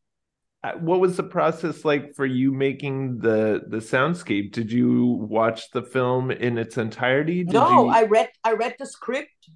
uh, 0.61 0.73
what 0.73 0.99
was 0.99 1.15
the 1.15 1.23
process 1.23 1.85
like 1.85 2.15
for 2.15 2.25
you 2.25 2.51
making 2.51 3.19
the 3.19 3.61
the 3.67 3.77
soundscape? 3.77 4.51
Did 4.51 4.71
you 4.71 5.05
watch 5.29 5.69
the 5.71 5.83
film 5.83 6.31
in 6.31 6.57
its 6.57 6.77
entirety? 6.77 7.43
Did 7.43 7.53
no 7.53 7.85
you... 7.85 7.89
i 7.89 8.03
read 8.03 8.29
i 8.43 8.53
read 8.53 8.75
the 8.79 8.87
script. 8.87 9.49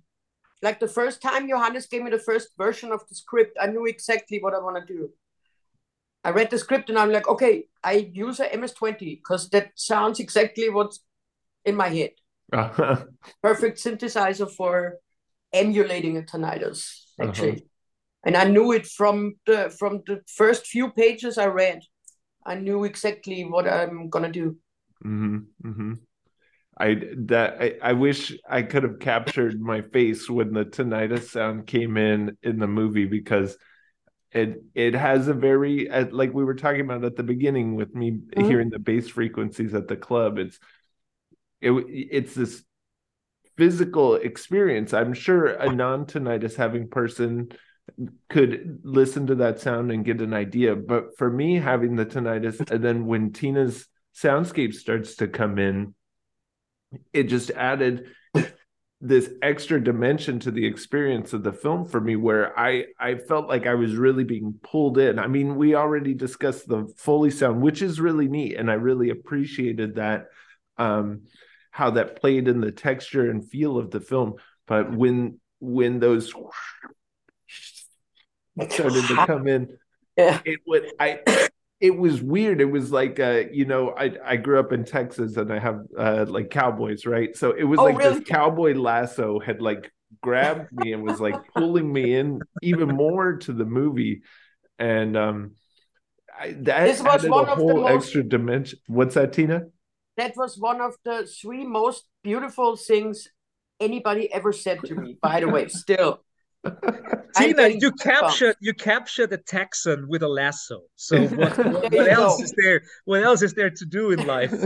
Like 0.61 0.79
the 0.79 0.87
first 0.87 1.21
time 1.21 1.49
johannes 1.49 1.87
gave 1.87 2.03
me 2.03 2.11
the 2.11 2.19
first 2.19 2.49
version 2.57 2.93
of 2.93 3.01
the 3.09 3.15
script 3.15 3.57
i 3.59 3.67
knew 3.67 3.85
exactly 3.85 4.39
what 4.41 4.53
i 4.53 4.59
want 4.59 4.77
to 4.77 4.93
do 4.93 5.09
I 6.23 6.29
read 6.29 6.49
the 6.49 6.57
script 6.57 6.89
and 6.89 6.97
I'm 6.97 7.11
like, 7.11 7.27
okay, 7.27 7.65
I 7.83 8.09
use 8.13 8.39
a 8.39 8.55
MS-20 8.55 9.17
because 9.17 9.49
that 9.49 9.71
sounds 9.75 10.19
exactly 10.19 10.69
what's 10.69 10.99
in 11.65 11.75
my 11.75 11.89
head. 11.89 12.11
Perfect 13.41 13.83
synthesizer 13.83 14.49
for 14.49 14.99
emulating 15.51 16.17
a 16.17 16.21
tinnitus, 16.21 17.03
actually. 17.19 17.51
Uh-huh. 17.51 17.59
And 18.25 18.37
I 18.37 18.45
knew 18.45 18.71
it 18.71 18.87
from 18.87 19.35
the 19.45 19.69
from 19.77 20.01
the 20.07 20.21
first 20.27 20.67
few 20.67 20.91
pages 20.91 21.37
I 21.37 21.47
read. 21.47 21.81
I 22.45 22.55
knew 22.55 22.85
exactly 22.85 23.43
what 23.43 23.67
I'm 23.67 24.09
gonna 24.09 24.31
do. 24.31 24.57
Mm-hmm. 25.05 25.37
Mm-hmm. 25.67 25.93
I 26.77 27.01
that 27.25 27.61
I, 27.61 27.73
I 27.81 27.93
wish 27.93 28.37
I 28.49 28.61
could 28.61 28.83
have 28.83 28.99
captured 28.99 29.59
my 29.59 29.81
face 29.81 30.29
when 30.29 30.53
the 30.53 30.65
tinnitus 30.65 31.31
sound 31.31 31.67
came 31.67 31.97
in 31.97 32.37
in 32.43 32.59
the 32.59 32.67
movie 32.67 33.05
because 33.05 33.57
it 34.33 34.63
it 34.73 34.95
has 34.95 35.27
a 35.27 35.33
very 35.33 35.87
like 36.11 36.33
we 36.33 36.43
were 36.43 36.55
talking 36.55 36.81
about 36.81 37.03
at 37.03 37.15
the 37.15 37.23
beginning 37.23 37.75
with 37.75 37.93
me 37.93 38.11
mm-hmm. 38.11 38.45
hearing 38.45 38.69
the 38.69 38.79
bass 38.79 39.07
frequencies 39.07 39.73
at 39.73 39.87
the 39.87 39.95
club 39.95 40.37
it's 40.37 40.59
it 41.61 41.71
it's 41.87 42.33
this 42.33 42.63
physical 43.57 44.15
experience 44.15 44.93
i'm 44.93 45.13
sure 45.13 45.47
a 45.47 45.73
non-tinnitus 45.73 46.55
having 46.55 46.89
person 46.89 47.49
could 48.29 48.79
listen 48.83 49.27
to 49.27 49.35
that 49.35 49.59
sound 49.59 49.91
and 49.91 50.05
get 50.05 50.21
an 50.21 50.33
idea 50.33 50.75
but 50.75 51.15
for 51.17 51.29
me 51.29 51.59
having 51.59 51.95
the 51.95 52.05
tinnitus 52.05 52.59
and 52.71 52.83
then 52.83 53.05
when 53.05 53.31
tina's 53.31 53.87
soundscape 54.15 54.73
starts 54.73 55.15
to 55.15 55.27
come 55.27 55.59
in 55.59 55.93
it 57.11 57.23
just 57.23 57.51
added 57.51 58.07
this 59.05 59.29
extra 59.41 59.83
dimension 59.83 60.39
to 60.39 60.49
the 60.49 60.65
experience 60.65 61.33
of 61.33 61.43
the 61.43 61.51
film 61.51 61.85
for 61.85 61.99
me 61.99 62.15
where 62.15 62.57
I 62.57 62.85
I 62.97 63.15
felt 63.15 63.49
like 63.49 63.67
I 63.67 63.73
was 63.73 63.97
really 63.97 64.23
being 64.23 64.55
pulled 64.63 64.97
in. 64.97 65.19
I 65.19 65.27
mean, 65.27 65.57
we 65.57 65.75
already 65.75 66.13
discussed 66.13 66.69
the 66.69 66.87
Foley 66.95 67.29
sound, 67.29 67.61
which 67.61 67.81
is 67.81 67.99
really 67.99 68.29
neat 68.29 68.55
and 68.55 68.71
I 68.71 68.75
really 68.75 69.09
appreciated 69.09 69.95
that 69.95 70.27
um 70.77 71.23
how 71.71 71.91
that 71.91 72.15
played 72.21 72.47
in 72.47 72.61
the 72.61 72.71
texture 72.71 73.29
and 73.29 73.47
feel 73.47 73.77
of 73.77 73.91
the 73.91 73.99
film, 73.99 74.35
but 74.67 74.95
when 74.95 75.39
when 75.59 75.99
those 75.99 76.33
started 78.69 79.07
to 79.07 79.25
come 79.25 79.47
in 79.47 79.67
yeah. 80.17 80.39
it 80.45 80.59
would 80.65 80.91
I 80.99 81.19
it 81.83 81.97
was 81.97 82.21
weird. 82.21 82.61
It 82.61 82.71
was 82.71 82.93
like, 82.93 83.19
uh, 83.19 83.43
you 83.51 83.65
know, 83.65 83.89
I 83.89 84.11
I 84.25 84.37
grew 84.37 84.57
up 84.57 84.71
in 84.71 84.85
Texas 84.85 85.35
and 85.35 85.51
I 85.51 85.59
have 85.59 85.81
uh, 85.99 86.25
like 86.29 86.49
cowboys, 86.49 87.05
right? 87.05 87.35
So 87.35 87.51
it 87.51 87.65
was 87.65 87.77
oh, 87.77 87.83
like 87.83 87.97
really? 87.97 88.19
this 88.19 88.27
cowboy 88.29 88.73
lasso 88.73 89.37
had 89.37 89.61
like 89.61 89.91
grabbed 90.21 90.71
me 90.71 90.93
and 90.93 91.03
was 91.03 91.19
like 91.19 91.35
pulling 91.53 91.91
me 91.91 92.15
in 92.15 92.39
even 92.61 92.87
more 92.87 93.35
to 93.39 93.51
the 93.51 93.65
movie, 93.65 94.21
and 94.79 95.17
um, 95.17 95.55
I, 96.39 96.53
that 96.61 96.85
This 96.85 97.01
was 97.01 97.15
added 97.15 97.31
one 97.31 97.49
a 97.49 97.51
of 97.51 97.57
the 97.57 97.63
whole 97.65 97.81
most- 97.81 97.95
extra 97.95 98.23
dimension. 98.23 98.79
What's 98.87 99.15
that, 99.15 99.33
Tina? 99.33 99.63
That 100.15 100.37
was 100.37 100.57
one 100.57 100.79
of 100.79 100.95
the 101.03 101.27
three 101.27 101.65
most 101.65 102.05
beautiful 102.23 102.77
things 102.77 103.27
anybody 103.81 104.31
ever 104.31 104.53
said 104.53 104.79
to 104.85 104.95
me. 104.95 105.17
By 105.21 105.41
the 105.41 105.49
way, 105.49 105.67
still. 105.67 106.23
I'm 107.35 107.55
Tina, 107.55 107.67
you 107.69 107.91
goosebumps. 107.91 107.99
captured 107.99 108.55
you 108.59 108.73
captured 108.73 109.33
a 109.33 109.37
Texan 109.37 110.07
with 110.07 110.23
a 110.23 110.27
lasso. 110.27 110.81
So 110.95 111.27
what, 111.27 111.57
what, 111.69 111.91
There 111.91 112.03
what 112.03 112.11
you 112.17 112.17
else 112.17 112.39
is 112.41 112.53
there? 112.57 112.83
What 113.05 113.23
else 113.23 113.41
is 113.41 113.53
there 113.53 113.69
to 113.71 113.85
do 113.85 114.11
in 114.11 114.25
life? 114.25 114.51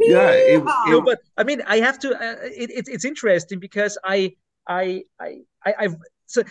yeah, 0.00 0.30
it, 0.32 0.64
Yeehaw! 0.64 0.86
no, 0.86 0.98
it- 0.98 1.04
but 1.04 1.18
I 1.36 1.44
mean, 1.44 1.62
I 1.66 1.78
have 1.78 1.98
to. 2.00 2.10
Uh, 2.14 2.36
it, 2.42 2.70
it, 2.70 2.84
it's 2.88 3.04
interesting 3.04 3.58
because 3.60 3.98
I, 4.04 4.32
I, 4.68 5.04
I, 5.20 5.38
I, 5.64 5.74
I've 5.80 5.96
so 6.26 6.42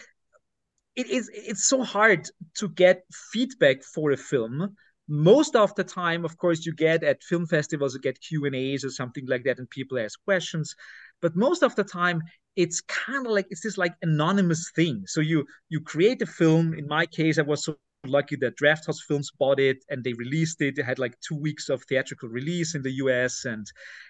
it 0.95 1.07
is. 1.07 1.29
It's 1.33 1.67
so 1.67 1.83
hard 1.83 2.27
to 2.55 2.69
get 2.69 3.03
feedback 3.31 3.83
for 3.83 4.11
a 4.11 4.17
film. 4.17 4.75
Most 5.07 5.55
of 5.55 5.75
the 5.75 5.83
time, 5.83 6.23
of 6.25 6.37
course, 6.37 6.65
you 6.65 6.73
get 6.73 7.03
at 7.03 7.23
film 7.23 7.45
festivals, 7.45 7.93
you 7.93 7.99
get 8.01 8.21
Q 8.21 8.45
and 8.45 8.55
A's 8.55 8.85
or 8.85 8.89
something 8.89 9.25
like 9.27 9.43
that, 9.43 9.59
and 9.59 9.69
people 9.69 9.99
ask 9.99 10.21
questions. 10.23 10.75
But 11.21 11.35
most 11.35 11.63
of 11.63 11.75
the 11.75 11.83
time, 11.83 12.21
it's 12.55 12.81
kind 12.81 13.25
of 13.25 13.31
like 13.31 13.47
it's 13.49 13.61
this 13.61 13.77
like 13.77 13.93
anonymous 14.01 14.71
thing. 14.75 15.03
So 15.07 15.21
you 15.21 15.45
you 15.69 15.79
create 15.81 16.21
a 16.21 16.25
film. 16.25 16.73
In 16.73 16.87
my 16.87 17.05
case, 17.05 17.37
I 17.37 17.43
was 17.43 17.63
so 17.63 17.75
lucky 18.05 18.35
that 18.37 18.57
Drafthouse 18.57 19.01
Films 19.07 19.31
bought 19.37 19.59
it 19.59 19.77
and 19.89 20.03
they 20.03 20.13
released 20.13 20.61
it. 20.61 20.77
It 20.77 20.83
had 20.83 20.99
like 20.99 21.15
two 21.19 21.35
weeks 21.35 21.69
of 21.69 21.83
theatrical 21.83 22.29
release 22.29 22.75
in 22.75 22.81
the 22.81 22.91
US 23.03 23.45
and 23.45 23.65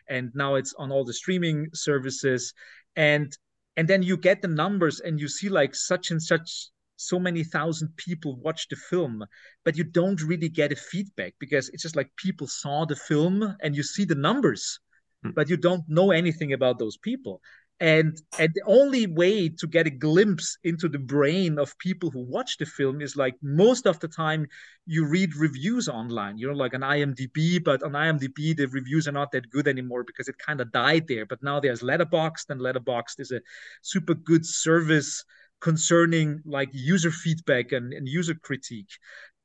and 0.09 0.31
now 0.33 0.55
it's 0.55 0.73
on 0.77 0.91
all 0.91 1.05
the 1.05 1.13
streaming 1.13 1.67
services. 1.73 2.53
And 2.95 3.35
and 3.77 3.87
then 3.87 4.03
you 4.03 4.17
get 4.17 4.41
the 4.41 4.47
numbers 4.47 4.99
and 4.99 5.19
you 5.19 5.27
see 5.27 5.49
like 5.49 5.75
such 5.75 6.11
and 6.11 6.21
such 6.21 6.69
so 6.97 7.19
many 7.19 7.43
thousand 7.43 7.95
people 7.97 8.35
watch 8.37 8.67
the 8.69 8.75
film, 8.75 9.25
but 9.65 9.75
you 9.75 9.83
don't 9.83 10.21
really 10.21 10.49
get 10.49 10.71
a 10.71 10.75
feedback 10.75 11.33
because 11.39 11.69
it's 11.69 11.81
just 11.81 11.95
like 11.95 12.15
people 12.15 12.47
saw 12.47 12.85
the 12.85 12.95
film 12.95 13.55
and 13.61 13.75
you 13.75 13.83
see 13.83 14.05
the 14.05 14.15
numbers. 14.15 14.79
Hmm. 15.23 15.31
but 15.35 15.49
you 15.49 15.57
don't 15.57 15.83
know 15.87 16.11
anything 16.11 16.53
about 16.53 16.79
those 16.79 16.97
people. 16.97 17.41
And 17.79 18.15
and 18.37 18.51
the 18.53 18.61
only 18.67 19.07
way 19.07 19.49
to 19.49 19.65
get 19.65 19.87
a 19.87 19.89
glimpse 19.89 20.55
into 20.63 20.87
the 20.87 20.99
brain 20.99 21.57
of 21.57 21.77
people 21.79 22.11
who 22.11 22.19
watch 22.19 22.57
the 22.57 22.65
film 22.67 23.01
is 23.01 23.15
like 23.15 23.35
most 23.41 23.87
of 23.87 23.99
the 23.99 24.07
time 24.07 24.45
you 24.85 25.07
read 25.07 25.35
reviews 25.35 25.89
online. 25.89 26.37
You 26.37 26.49
know 26.49 26.53
like 26.53 26.75
on 26.75 26.81
imdb 26.81 27.63
but 27.63 27.81
on 27.81 27.93
imdb 27.93 28.55
the 28.55 28.67
reviews 28.67 29.07
are 29.07 29.11
not 29.11 29.31
that 29.31 29.49
good 29.49 29.67
anymore 29.67 30.03
because 30.03 30.27
it 30.27 30.37
kind 30.37 30.61
of 30.61 30.71
died 30.71 31.07
there. 31.07 31.25
But 31.25 31.41
now 31.41 31.59
there's 31.59 31.81
letterboxd 31.81 32.49
and 32.49 32.61
letterboxd 32.61 33.19
is 33.19 33.31
a 33.31 33.41
super 33.81 34.13
good 34.13 34.45
service 34.45 35.25
concerning 35.59 36.41
like 36.45 36.69
user 36.73 37.11
feedback 37.11 37.71
and, 37.71 37.93
and 37.93 38.07
user 38.07 38.35
critique. 38.35 38.91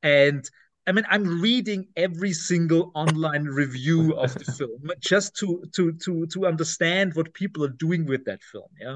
And 0.03 0.47
I 0.87 0.91
mean, 0.93 1.05
I'm 1.09 1.41
reading 1.41 1.87
every 1.97 2.33
single 2.33 2.91
online 2.95 3.45
review 3.45 4.13
of 4.17 4.33
the 4.37 4.45
film 4.45 4.91
just 4.99 5.35
to 5.37 5.63
to 5.75 5.91
to 6.05 6.25
to 6.27 6.47
understand 6.47 7.13
what 7.15 7.33
people 7.33 7.63
are 7.63 7.75
doing 7.85 8.05
with 8.05 8.25
that 8.25 8.41
film. 8.43 8.69
Yeah, 8.79 8.95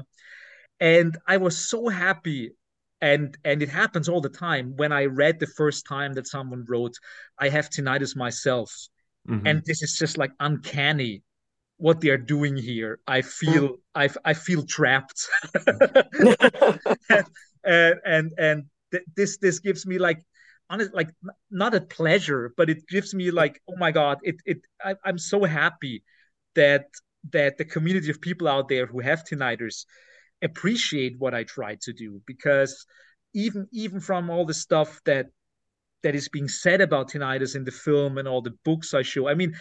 and 0.80 1.16
I 1.26 1.36
was 1.36 1.58
so 1.58 1.88
happy, 1.88 2.52
and 3.00 3.36
and 3.44 3.62
it 3.62 3.68
happens 3.68 4.08
all 4.08 4.20
the 4.20 4.28
time 4.30 4.74
when 4.76 4.92
I 4.92 5.06
read 5.06 5.40
the 5.40 5.46
first 5.46 5.86
time 5.86 6.14
that 6.14 6.26
someone 6.26 6.64
wrote, 6.68 6.94
"I 7.38 7.48
have 7.50 7.70
tinnitus 7.70 8.16
myself," 8.16 8.72
Mhm. 9.28 9.46
and 9.46 9.62
this 9.66 9.82
is 9.82 9.96
just 9.98 10.18
like 10.18 10.32
uncanny 10.40 11.22
what 11.78 12.00
they 12.00 12.10
are 12.10 12.18
doing 12.18 12.56
here. 12.56 13.00
I 13.06 13.22
feel 13.22 13.76
I 13.94 14.08
I 14.24 14.34
feel 14.34 14.62
trapped, 14.64 15.28
and 17.64 17.96
and 18.04 18.32
and 18.38 18.64
th- 18.90 19.04
this 19.16 19.38
this 19.38 19.58
gives 19.58 19.86
me 19.86 19.98
like 19.98 20.22
honest 20.72 20.94
like 20.94 21.10
not 21.50 21.74
a 21.74 21.80
pleasure 21.80 22.52
but 22.56 22.70
it 22.70 22.88
gives 22.88 23.14
me 23.14 23.30
like 23.30 23.60
oh 23.68 23.76
my 23.78 23.92
god 23.92 24.18
it 24.22 24.36
it 24.46 24.58
I, 24.82 24.94
i'm 25.04 25.18
so 25.18 25.44
happy 25.44 26.02
that 26.54 26.86
that 27.30 27.58
the 27.58 27.64
community 27.64 28.10
of 28.10 28.20
people 28.20 28.48
out 28.48 28.68
there 28.68 28.86
who 28.86 29.00
have 29.00 29.24
tinnitus 29.24 29.84
appreciate 30.42 31.14
what 31.18 31.34
i 31.34 31.44
try 31.44 31.76
to 31.82 31.92
do. 31.92 32.20
Because 32.26 32.84
even 33.34 33.68
even 33.72 34.00
from 34.00 34.30
all 34.30 34.44
the 34.44 34.54
stuff 34.54 35.00
that 35.04 35.26
that 36.02 36.14
is 36.14 36.28
being 36.28 36.48
said 36.48 36.80
about 36.80 37.10
tinnitus 37.10 37.54
in 37.54 37.64
the 37.64 37.70
film 37.70 38.18
and 38.18 38.26
all 38.28 38.42
the 38.42 38.54
books 38.64 38.92
i 38.92 39.02
show 39.02 39.28
i 39.28 39.34
mean 39.34 39.54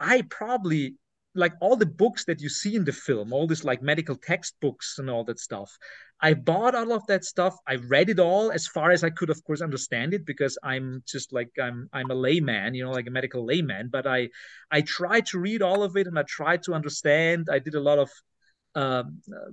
i 0.00 0.22
probably 0.22 0.96
like 1.34 1.54
all 1.60 1.76
the 1.76 1.86
books 1.86 2.24
that 2.26 2.40
you 2.40 2.48
see 2.48 2.74
in 2.76 2.84
the 2.84 2.92
film 2.92 3.32
all 3.32 3.46
this 3.46 3.64
like 3.64 3.82
medical 3.82 4.16
textbooks 4.16 4.98
and 4.98 5.08
all 5.08 5.24
that 5.24 5.38
stuff 5.38 5.78
I 6.22 6.34
bought 6.34 6.76
all 6.76 6.92
of 6.92 7.04
that 7.08 7.24
stuff. 7.24 7.56
I 7.66 7.74
read 7.74 8.08
it 8.08 8.20
all 8.20 8.52
as 8.52 8.68
far 8.68 8.92
as 8.92 9.02
I 9.02 9.10
could, 9.10 9.28
of 9.28 9.42
course, 9.42 9.60
understand 9.60 10.14
it 10.14 10.24
because 10.24 10.56
I'm 10.62 11.02
just 11.04 11.32
like 11.32 11.50
I'm 11.60 11.88
I'm 11.92 12.12
a 12.12 12.14
layman, 12.14 12.74
you 12.74 12.84
know, 12.84 12.92
like 12.92 13.08
a 13.08 13.10
medical 13.10 13.44
layman. 13.44 13.88
But 13.88 14.06
I 14.06 14.28
I 14.70 14.82
tried 14.82 15.26
to 15.26 15.40
read 15.40 15.62
all 15.62 15.82
of 15.82 15.96
it 15.96 16.06
and 16.06 16.16
I 16.16 16.22
tried 16.22 16.62
to 16.64 16.74
understand. 16.74 17.48
I 17.50 17.58
did 17.58 17.74
a 17.74 17.80
lot 17.80 17.98
of 17.98 18.10
um, 18.76 19.20
uh, 19.28 19.50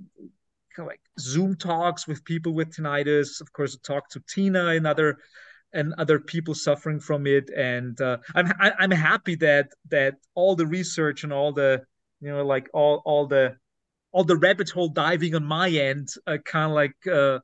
kind 0.76 0.86
of 0.86 0.86
like 0.86 1.00
Zoom 1.18 1.56
talks 1.56 2.06
with 2.06 2.24
people 2.24 2.54
with 2.54 2.70
tinnitus. 2.70 3.40
Of 3.40 3.52
course, 3.52 3.76
I 3.76 3.80
talked 3.82 4.12
to 4.12 4.22
Tina 4.28 4.68
and 4.68 4.86
other 4.86 5.18
and 5.72 5.94
other 5.98 6.18
people 6.18 6.54
suffering 6.54 7.00
from 7.00 7.26
it. 7.26 7.50
And 7.50 8.00
uh, 8.00 8.18
I'm 8.34 8.52
I, 8.60 8.72
I'm 8.78 8.90
happy 8.90 9.36
that 9.36 9.68
that 9.90 10.16
all 10.34 10.56
the 10.56 10.66
research 10.66 11.24
and 11.24 11.32
all 11.32 11.52
the 11.52 11.82
you 12.20 12.30
know 12.30 12.44
like 12.44 12.68
all 12.72 13.02
all 13.04 13.26
the 13.26 13.56
all 14.12 14.24
the 14.24 14.36
rabbit 14.36 14.70
hole 14.70 14.88
diving 14.88 15.34
on 15.34 15.44
my 15.44 15.68
end 15.68 16.08
uh, 16.26 16.38
kind 16.44 16.70
of 16.70 16.74
like 16.74 16.96
uh, 17.06 17.38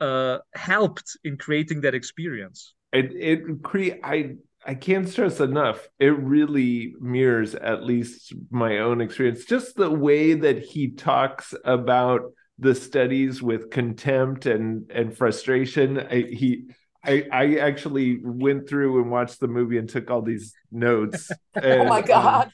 uh, 0.00 0.38
helped 0.54 1.16
in 1.24 1.36
creating 1.36 1.80
that 1.82 1.94
experience. 1.94 2.74
it 2.92 3.12
it 3.14 3.62
cre- 3.62 3.98
I 4.02 4.36
I 4.64 4.74
can't 4.74 5.08
stress 5.08 5.40
enough. 5.40 5.88
It 5.98 6.16
really 6.16 6.94
mirrors 7.00 7.54
at 7.54 7.82
least 7.82 8.32
my 8.50 8.78
own 8.78 9.00
experience. 9.00 9.44
Just 9.44 9.74
the 9.76 9.90
way 9.90 10.34
that 10.34 10.62
he 10.62 10.92
talks 10.92 11.52
about 11.64 12.32
the 12.58 12.74
studies 12.74 13.42
with 13.42 13.70
contempt 13.70 14.46
and 14.46 14.90
and 14.90 15.16
frustration. 15.16 15.98
I, 15.98 16.22
he 16.22 16.66
I 17.04 17.26
I 17.32 17.56
actually 17.56 18.20
went 18.22 18.68
through 18.68 19.00
and 19.00 19.10
watched 19.10 19.40
the 19.40 19.48
movie 19.48 19.78
and 19.78 19.88
took 19.88 20.10
all 20.10 20.22
these 20.22 20.54
notes. 20.70 21.30
And, 21.54 21.82
oh 21.82 21.84
my 21.84 22.00
god. 22.00 22.52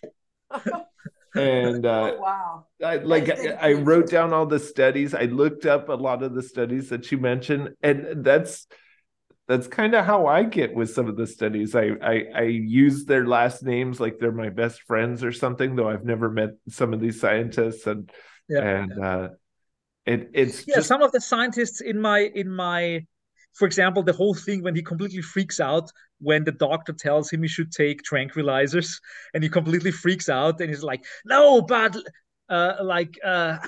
um, 0.50 0.60
and 1.36 1.86
uh, 1.86 2.12
oh 2.14 2.20
wow. 2.20 2.66
I, 2.84 2.96
like 2.96 3.30
I, 3.30 3.52
I 3.60 3.72
wrote 3.74 4.10
down 4.10 4.32
all 4.32 4.46
the 4.46 4.58
studies. 4.58 5.14
I 5.14 5.24
looked 5.24 5.66
up 5.66 5.88
a 5.88 5.94
lot 5.94 6.22
of 6.22 6.34
the 6.34 6.42
studies 6.42 6.88
that 6.88 7.10
you 7.12 7.18
mentioned, 7.18 7.74
and 7.82 8.24
that's 8.24 8.66
that's 9.46 9.66
kind 9.66 9.94
of 9.94 10.04
how 10.04 10.26
I 10.26 10.42
get 10.42 10.74
with 10.74 10.90
some 10.90 11.08
of 11.08 11.16
the 11.16 11.26
studies. 11.26 11.74
I, 11.74 11.92
I 12.02 12.24
I 12.34 12.42
use 12.42 13.04
their 13.04 13.26
last 13.26 13.62
names 13.62 14.00
like 14.00 14.18
they're 14.18 14.32
my 14.32 14.50
best 14.50 14.82
friends 14.82 15.24
or 15.24 15.32
something, 15.32 15.76
though 15.76 15.88
I've 15.88 16.04
never 16.04 16.30
met 16.30 16.50
some 16.68 16.92
of 16.92 17.00
these 17.00 17.20
scientists, 17.20 17.86
and 17.86 18.10
Yeah, 18.48 18.62
and 18.62 19.04
uh, 19.04 19.28
it 20.06 20.30
it's 20.32 20.66
yeah. 20.66 20.76
just 20.76 20.88
Some 20.88 21.02
of 21.02 21.12
the 21.12 21.20
scientists 21.20 21.80
in 21.80 22.00
my 22.00 22.20
in 22.34 22.50
my, 22.50 23.06
for 23.58 23.66
example, 23.66 24.02
the 24.02 24.12
whole 24.12 24.34
thing 24.34 24.62
when 24.62 24.76
he 24.76 24.82
completely 24.82 25.20
freaks 25.20 25.58
out 25.58 25.90
when 26.20 26.44
the 26.44 26.52
doctor 26.52 26.92
tells 26.92 27.30
him 27.30 27.42
he 27.42 27.48
should 27.48 27.72
take 27.72 28.02
tranquilizers, 28.02 29.00
and 29.34 29.42
he 29.42 29.48
completely 29.48 29.90
freaks 29.90 30.28
out 30.28 30.60
and 30.60 30.70
he's 30.70 30.84
like, 30.84 31.04
"No, 31.24 31.62
but." 31.62 31.96
Uh, 32.50 32.76
like 32.82 33.18
uh, 33.26 33.58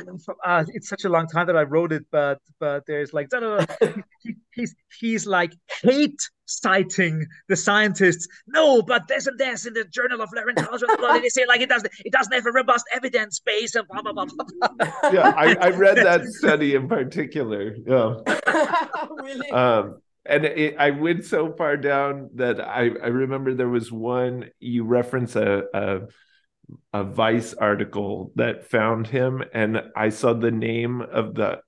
uh, 0.42 0.64
it's 0.68 0.88
such 0.88 1.04
a 1.04 1.08
long 1.10 1.26
time 1.26 1.46
that 1.46 1.54
I 1.54 1.64
wrote 1.64 1.92
it, 1.92 2.06
but 2.10 2.38
but 2.58 2.82
there's 2.86 3.12
like 3.12 3.28
he, 4.22 4.36
he's 4.54 4.74
he's 4.98 5.26
like 5.26 5.52
hate 5.82 6.18
citing 6.50 7.26
the 7.48 7.56
scientists. 7.56 8.26
No, 8.46 8.82
but 8.82 9.06
this 9.08 9.26
and 9.26 9.38
this 9.38 9.66
in 9.66 9.74
the 9.74 9.84
Journal 9.84 10.20
of 10.20 10.30
Laryngology, 10.30 10.86
blah, 10.86 10.96
blah, 10.96 11.18
they 11.18 11.28
say 11.28 11.46
like 11.46 11.60
it 11.60 11.68
doesn't 11.68 11.92
it 12.04 12.12
doesn't 12.12 12.32
have 12.32 12.46
a 12.46 12.52
robust 12.52 12.84
evidence 12.92 13.40
base 13.40 13.74
and 13.74 13.86
blah 13.88 14.02
blah 14.02 14.12
blah. 14.12 14.24
blah. 14.24 15.10
yeah. 15.12 15.32
I, 15.36 15.56
I 15.60 15.70
read 15.70 15.96
that 16.02 16.24
study 16.24 16.74
in 16.74 16.88
particular. 16.88 17.76
Yeah. 17.86 18.14
really? 19.22 19.50
um 19.50 20.00
and 20.26 20.44
it, 20.44 20.76
i 20.78 20.90
went 20.90 21.24
so 21.24 21.52
far 21.52 21.76
down 21.76 22.30
that 22.34 22.60
i 22.60 22.90
i 23.02 23.08
remember 23.08 23.54
there 23.54 23.68
was 23.68 23.90
one 23.90 24.50
you 24.58 24.84
reference 24.84 25.36
a, 25.36 25.64
a 25.74 26.00
a 26.92 27.04
vice 27.04 27.54
article 27.54 28.32
that 28.36 28.70
found 28.70 29.06
him 29.06 29.42
and 29.52 29.82
i 29.96 30.08
saw 30.08 30.32
the 30.32 30.50
name 30.50 31.00
of 31.00 31.34
the 31.34 31.60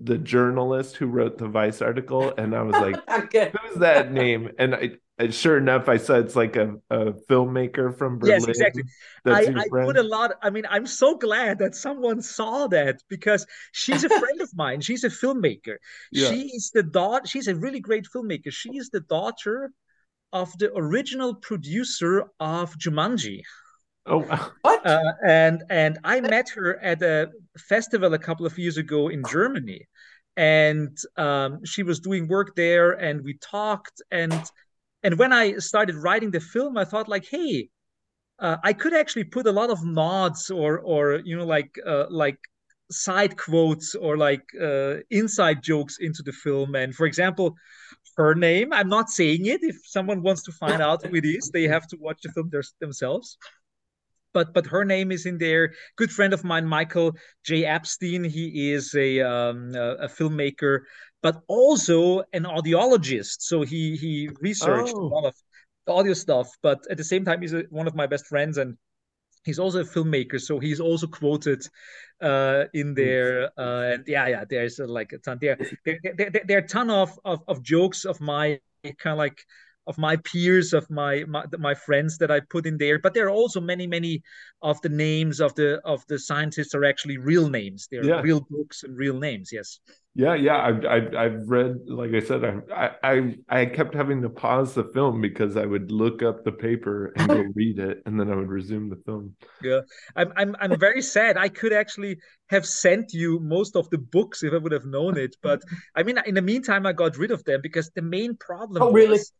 the 0.00 0.16
journalist 0.16 0.96
who 0.96 1.06
wrote 1.06 1.36
the 1.36 1.48
vice 1.48 1.82
article 1.82 2.32
and 2.38 2.54
i 2.54 2.62
was 2.62 2.74
like 2.74 2.96
okay. 3.24 3.52
who's 3.60 3.76
that 3.76 4.12
name 4.12 4.50
and 4.58 4.74
i 4.74 4.90
and 5.18 5.32
sure 5.34 5.56
enough 5.58 5.88
i 5.88 5.96
saw 5.96 6.14
it's 6.14 6.36
like 6.36 6.56
a, 6.56 6.74
a 6.90 7.12
filmmaker 7.30 7.96
from 7.96 8.18
berlin 8.18 8.40
Yes, 8.40 8.48
exactly. 8.48 8.82
that's 9.24 9.46
I, 9.46 9.50
your 9.50 9.60
I 9.60 9.68
friend 9.68 9.86
put 9.86 9.96
a 9.96 10.02
lot. 10.02 10.32
I 10.42 10.50
mean, 10.50 10.64
I'm 10.68 10.86
so 10.86 11.16
glad 11.16 11.58
that 11.58 11.74
someone 11.74 12.20
saw 12.22 12.66
that 12.68 13.02
because 13.08 13.46
she's 13.72 14.04
a 14.04 14.08
friend 14.10 14.40
of 14.40 14.50
mine. 14.54 14.80
She's 14.80 15.04
a 15.04 15.08
filmmaker. 15.10 15.76
Yeah. 16.12 16.28
She's 16.30 16.70
the 16.74 16.82
daughter. 16.82 17.26
She's 17.26 17.48
a 17.48 17.54
really 17.54 17.80
great 17.80 18.06
filmmaker. 18.14 18.52
She 18.52 18.76
is 18.76 18.90
the 18.90 19.00
daughter 19.00 19.72
of 20.32 20.52
the 20.58 20.70
original 20.76 21.34
producer 21.34 22.24
of 22.40 22.76
Jumanji. 22.78 23.42
oh. 24.06 24.50
What? 24.62 24.86
Uh, 24.86 25.12
and 25.26 25.62
and 25.70 25.98
I 26.04 26.20
met 26.20 26.48
her 26.50 26.78
at 26.82 27.02
a 27.02 27.30
festival 27.58 28.12
a 28.14 28.18
couple 28.18 28.46
of 28.46 28.58
years 28.58 28.76
ago 28.76 29.08
in 29.08 29.22
Germany, 29.24 29.86
and 30.36 30.96
um, 31.16 31.64
she 31.64 31.82
was 31.82 32.00
doing 32.00 32.28
work 32.28 32.54
there, 32.56 32.92
and 32.92 33.22
we 33.24 33.34
talked. 33.38 34.02
and 34.10 34.32
And 35.04 35.18
when 35.18 35.32
I 35.32 35.58
started 35.58 35.96
writing 35.96 36.30
the 36.30 36.40
film, 36.40 36.76
I 36.78 36.84
thought 36.84 37.08
like, 37.08 37.26
hey, 37.26 37.68
uh, 38.38 38.56
I 38.64 38.72
could 38.72 38.94
actually 38.94 39.24
put 39.24 39.46
a 39.46 39.52
lot 39.52 39.70
of 39.70 39.84
nods 39.84 40.50
or 40.50 40.80
or 40.80 41.20
you 41.24 41.36
know 41.36 41.44
like 41.44 41.70
uh, 41.86 42.06
like 42.10 42.38
side 42.90 43.36
quotes 43.36 43.94
or 43.94 44.16
like 44.16 44.44
uh, 44.60 44.96
inside 45.10 45.62
jokes 45.62 45.98
into 46.00 46.22
the 46.22 46.32
film. 46.32 46.74
And 46.74 46.94
for 46.94 47.06
example, 47.06 47.54
her 48.16 48.34
name, 48.34 48.72
I'm 48.72 48.88
not 48.88 49.10
saying 49.10 49.46
it. 49.46 49.60
If 49.62 49.76
someone 49.84 50.22
wants 50.22 50.42
to 50.44 50.52
find 50.52 50.80
out 50.80 51.04
who 51.04 51.14
it 51.14 51.24
is, 51.24 51.50
they 51.50 51.64
have 51.64 51.86
to 51.88 51.96
watch 52.00 52.18
the 52.22 52.32
film 52.32 52.50
themselves. 52.80 53.36
But 54.32 54.52
but 54.52 54.66
her 54.66 54.84
name 54.84 55.12
is 55.12 55.26
in 55.26 55.38
there. 55.38 55.72
Good 55.96 56.10
friend 56.10 56.32
of 56.32 56.42
mine, 56.42 56.66
Michael 56.66 57.12
J. 57.44 57.64
Epstein. 57.64 58.24
He 58.24 58.72
is 58.72 58.94
a 58.94 59.20
um, 59.20 59.74
a, 59.74 60.06
a 60.06 60.08
filmmaker, 60.08 60.80
but 61.24 61.42
also 61.48 62.22
an 62.34 62.44
audiologist. 62.44 63.40
So 63.40 63.62
he 63.62 63.96
he 63.96 64.28
researched 64.40 64.92
oh. 64.94 65.00
a 65.00 65.08
lot 65.08 65.24
of 65.24 65.34
audio 65.88 66.12
stuff. 66.12 66.48
But 66.62 66.86
at 66.90 66.98
the 66.98 67.04
same 67.12 67.24
time, 67.24 67.40
he's 67.40 67.54
a, 67.54 67.64
one 67.70 67.88
of 67.88 67.94
my 67.96 68.06
best 68.06 68.26
friends 68.26 68.58
and 68.58 68.76
he's 69.42 69.58
also 69.58 69.80
a 69.80 69.84
filmmaker 69.84 70.40
so 70.40 70.58
he's 70.58 70.80
also 70.80 71.06
quoted 71.06 71.62
uh, 72.22 72.64
in 72.72 72.94
there 72.94 73.50
uh, 73.58 73.92
and 73.92 74.04
yeah 74.06 74.26
yeah 74.26 74.44
there's 74.48 74.80
uh, 74.80 74.86
like 74.86 75.12
a 75.12 75.18
ton 75.18 75.36
there 75.38 75.58
there, 75.84 75.98
there, 76.02 76.30
there, 76.46 76.56
are 76.56 76.64
a 76.64 76.66
ton 76.66 76.88
of, 76.88 77.10
of, 77.26 77.42
of 77.46 77.62
jokes 77.62 78.06
of 78.06 78.18
my 78.22 78.58
kind 78.82 79.12
of 79.12 79.18
like 79.18 79.44
of 79.86 79.98
my 79.98 80.16
peers 80.16 80.72
of 80.72 80.88
my, 80.90 81.24
my 81.28 81.44
my 81.58 81.74
friends 81.74 82.18
that 82.18 82.30
i 82.30 82.40
put 82.40 82.66
in 82.66 82.76
there 82.78 82.98
but 82.98 83.14
there 83.14 83.26
are 83.26 83.30
also 83.30 83.60
many 83.60 83.86
many 83.86 84.22
of 84.62 84.80
the 84.82 84.88
names 84.88 85.40
of 85.40 85.54
the 85.54 85.80
of 85.84 86.04
the 86.08 86.18
scientists 86.18 86.74
are 86.74 86.84
actually 86.84 87.18
real 87.18 87.48
names 87.48 87.88
they're 87.90 88.04
yeah. 88.04 88.20
real 88.20 88.46
books 88.50 88.82
and 88.82 88.96
real 88.96 89.18
names 89.18 89.50
yes 89.52 89.80
yeah, 90.16 90.34
yeah. 90.34 90.58
I've, 90.58 90.84
I've, 90.86 91.14
I've 91.16 91.48
read, 91.48 91.80
like 91.88 92.14
I 92.14 92.20
said, 92.20 92.44
I, 92.44 92.90
I, 93.02 93.36
I 93.48 93.66
kept 93.66 93.94
having 93.94 94.22
to 94.22 94.28
pause 94.28 94.72
the 94.72 94.84
film 94.94 95.20
because 95.20 95.56
I 95.56 95.66
would 95.66 95.90
look 95.90 96.22
up 96.22 96.44
the 96.44 96.52
paper 96.52 97.12
and 97.16 97.28
go 97.28 97.44
read 97.54 97.80
it, 97.80 98.00
and 98.06 98.18
then 98.18 98.30
I 98.30 98.36
would 98.36 98.48
resume 98.48 98.88
the 98.88 99.02
film. 99.04 99.34
Yeah, 99.60 99.80
I'm, 100.14 100.32
I'm, 100.36 100.56
I'm 100.60 100.78
very 100.78 101.02
sad. 101.02 101.36
I 101.36 101.48
could 101.48 101.72
actually 101.72 102.18
have 102.48 102.64
sent 102.64 103.12
you 103.12 103.40
most 103.40 103.74
of 103.74 103.90
the 103.90 103.98
books 103.98 104.44
if 104.44 104.52
I 104.52 104.58
would 104.58 104.70
have 104.70 104.86
known 104.86 105.18
it, 105.18 105.34
but 105.42 105.62
I 105.96 106.04
mean, 106.04 106.18
in 106.26 106.36
the 106.36 106.42
meantime, 106.42 106.86
I 106.86 106.92
got 106.92 107.16
rid 107.16 107.32
of 107.32 107.42
them 107.42 107.60
because 107.60 107.90
the 107.90 108.02
main 108.02 108.36
problem. 108.36 108.84
Oh, 108.84 108.92
really? 108.92 109.10
Was, 109.10 109.32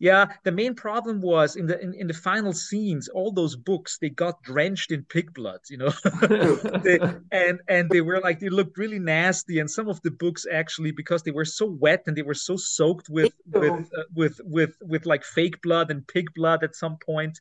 yeah, 0.00 0.26
the 0.44 0.52
main 0.52 0.74
problem 0.74 1.20
was 1.20 1.56
in 1.56 1.66
the 1.66 1.80
in, 1.80 1.92
in 1.94 2.06
the 2.06 2.14
final 2.14 2.52
scenes, 2.52 3.08
all 3.08 3.32
those 3.32 3.56
books 3.56 3.98
they 3.98 4.10
got 4.10 4.42
drenched 4.42 4.92
in 4.92 5.04
pig 5.04 5.34
blood, 5.34 5.60
you 5.68 5.76
know, 5.76 5.90
they, 6.84 7.00
and 7.32 7.60
and 7.68 7.90
they 7.90 8.00
were 8.00 8.20
like 8.20 8.38
they 8.38 8.48
looked 8.48 8.78
really 8.78 9.00
nasty, 9.00 9.58
and 9.58 9.68
some 9.68 9.88
of 9.88 10.00
the 10.02 10.10
books 10.12 10.46
actually 10.50 10.92
because 10.92 11.24
they 11.24 11.32
were 11.32 11.44
so 11.44 11.66
wet 11.66 12.04
and 12.06 12.16
they 12.16 12.22
were 12.22 12.34
so 12.34 12.56
soaked 12.56 13.08
with 13.08 13.32
with 13.52 13.72
uh, 13.72 14.02
with 14.14 14.40
with 14.44 14.76
with 14.82 15.04
like 15.04 15.24
fake 15.24 15.60
blood 15.62 15.90
and 15.90 16.06
pig 16.06 16.32
blood 16.34 16.62
at 16.62 16.76
some 16.76 16.96
point 16.98 17.40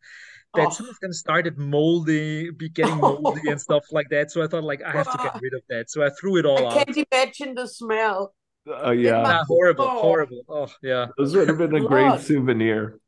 that 0.56 0.68
oh. 0.68 0.72
some 0.72 0.90
of 0.90 1.00
them 1.00 1.14
started 1.14 1.58
moldy, 1.60 2.50
be 2.50 2.70
getting 2.70 2.98
moldy 2.98 3.50
and 3.50 3.62
stuff 3.68 3.86
like 3.92 4.10
that. 4.10 4.32
So 4.32 4.44
I 4.44 4.48
thought 4.48 4.64
like 4.64 4.82
I 4.82 4.92
have 4.92 5.12
to 5.12 5.18
get 5.22 5.40
rid 5.42 5.54
of 5.54 5.62
that, 5.70 5.92
so 5.92 6.04
I 6.04 6.10
threw 6.10 6.38
it 6.38 6.46
all 6.46 6.66
I 6.66 6.80
out. 6.80 6.86
Can't 6.86 7.08
imagine 7.12 7.54
the 7.54 7.68
smell. 7.68 8.34
Oh 8.68 8.92
yeah. 8.92 9.22
yeah. 9.22 9.44
horrible, 9.48 9.86
oh. 9.86 10.02
horrible. 10.02 10.44
Oh 10.50 10.68
yeah. 10.82 11.08
Those 11.18 11.36
would 11.36 11.48
have 11.48 11.58
been 11.58 11.76
a 11.76 11.82
great 11.82 12.20
souvenir. 12.22 13.00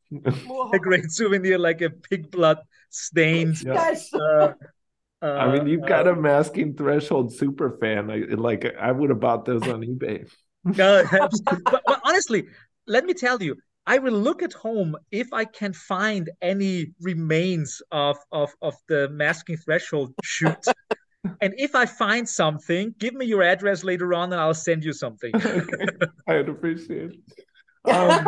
a 0.73 0.79
great 0.79 1.11
souvenir, 1.11 1.57
like 1.57 1.81
a 1.81 1.89
pig 1.89 2.31
blood 2.31 2.59
stains. 2.89 3.63
Yeah. 3.63 3.95
Uh, 4.13 4.53
uh, 5.21 5.25
I 5.25 5.51
mean, 5.51 5.67
you've 5.67 5.85
got 5.85 6.07
uh, 6.07 6.13
a 6.13 6.15
masking 6.15 6.75
threshold 6.75 7.33
super 7.33 7.77
fan. 7.79 8.09
I, 8.09 8.33
like 8.35 8.65
I 8.79 8.91
would 8.91 9.09
have 9.09 9.19
bought 9.19 9.45
those 9.45 9.67
on 9.67 9.81
eBay. 9.81 10.29
but, 10.63 11.63
but 11.65 12.01
honestly, 12.03 12.47
let 12.87 13.05
me 13.05 13.13
tell 13.13 13.41
you, 13.41 13.55
I 13.85 13.97
will 13.97 14.13
look 14.13 14.43
at 14.43 14.53
home 14.53 14.95
if 15.11 15.33
I 15.33 15.45
can 15.45 15.73
find 15.73 16.29
any 16.41 16.93
remains 17.01 17.81
of 17.91 18.17
of 18.31 18.51
of 18.61 18.75
the 18.87 19.09
masking 19.09 19.57
threshold 19.57 20.13
shoot 20.23 20.63
and 21.41 21.53
if 21.57 21.75
I 21.75 21.85
find 21.85 22.27
something, 22.27 22.93
give 22.97 23.13
me 23.13 23.25
your 23.25 23.43
address 23.43 23.83
later 23.83 24.13
on, 24.13 24.31
and 24.31 24.41
I'll 24.41 24.53
send 24.53 24.83
you 24.83 24.93
something. 24.93 25.31
I'd 26.27 26.49
appreciate 26.49 27.11
it. 27.11 27.89
Um, 27.89 28.27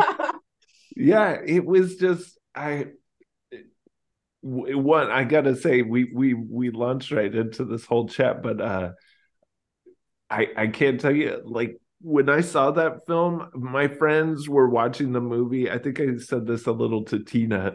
yeah, 0.96 1.38
it 1.44 1.64
was 1.64 1.96
just 1.96 2.38
I. 2.54 2.86
One, 4.44 5.08
I 5.08 5.22
gotta 5.22 5.54
say, 5.54 5.82
we 5.82 6.10
we 6.12 6.34
we 6.34 6.70
launched 6.70 7.12
right 7.12 7.32
into 7.32 7.64
this 7.64 7.86
whole 7.86 8.08
chat, 8.08 8.42
but 8.42 8.60
uh, 8.60 8.90
I 10.28 10.48
I 10.56 10.66
can't 10.66 11.00
tell 11.00 11.14
you 11.14 11.40
like 11.44 11.76
when 12.00 12.28
I 12.28 12.40
saw 12.40 12.72
that 12.72 13.06
film, 13.06 13.48
my 13.54 13.86
friends 13.86 14.48
were 14.48 14.68
watching 14.68 15.12
the 15.12 15.20
movie. 15.20 15.70
I 15.70 15.78
think 15.78 16.00
I 16.00 16.16
said 16.18 16.46
this 16.46 16.66
a 16.66 16.72
little 16.72 17.04
to 17.04 17.20
Tina 17.20 17.74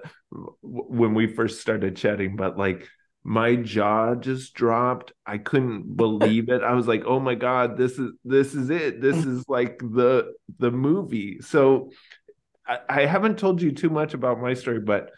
when 0.62 1.14
we 1.14 1.28
first 1.28 1.62
started 1.62 1.96
chatting, 1.96 2.36
but 2.36 2.58
like 2.58 2.90
my 3.28 3.58
jaw 3.58 4.16
just 4.16 4.54
dropped. 4.54 5.12
I 5.26 5.38
couldn't 5.38 5.98
believe 5.98 6.48
it. 6.48 6.64
I 6.64 6.74
was 6.74 6.88
like 6.88 7.04
oh 7.06 7.20
my 7.20 7.36
god 7.36 7.76
this 7.76 8.00
is 8.00 8.14
this 8.24 8.56
is 8.56 8.70
it. 8.70 9.02
This 9.02 9.18
is 9.18 9.44
like 9.50 9.80
the 9.80 10.34
the 10.60 10.72
movie. 10.72 11.42
So 11.42 11.92
I, 12.66 12.80
I 12.88 13.06
haven't 13.06 13.38
told 13.38 13.62
you 13.62 13.74
too 13.74 13.90
much 13.90 14.14
about 14.14 14.40
my 14.40 14.54
story 14.54 14.80
but 14.80 15.12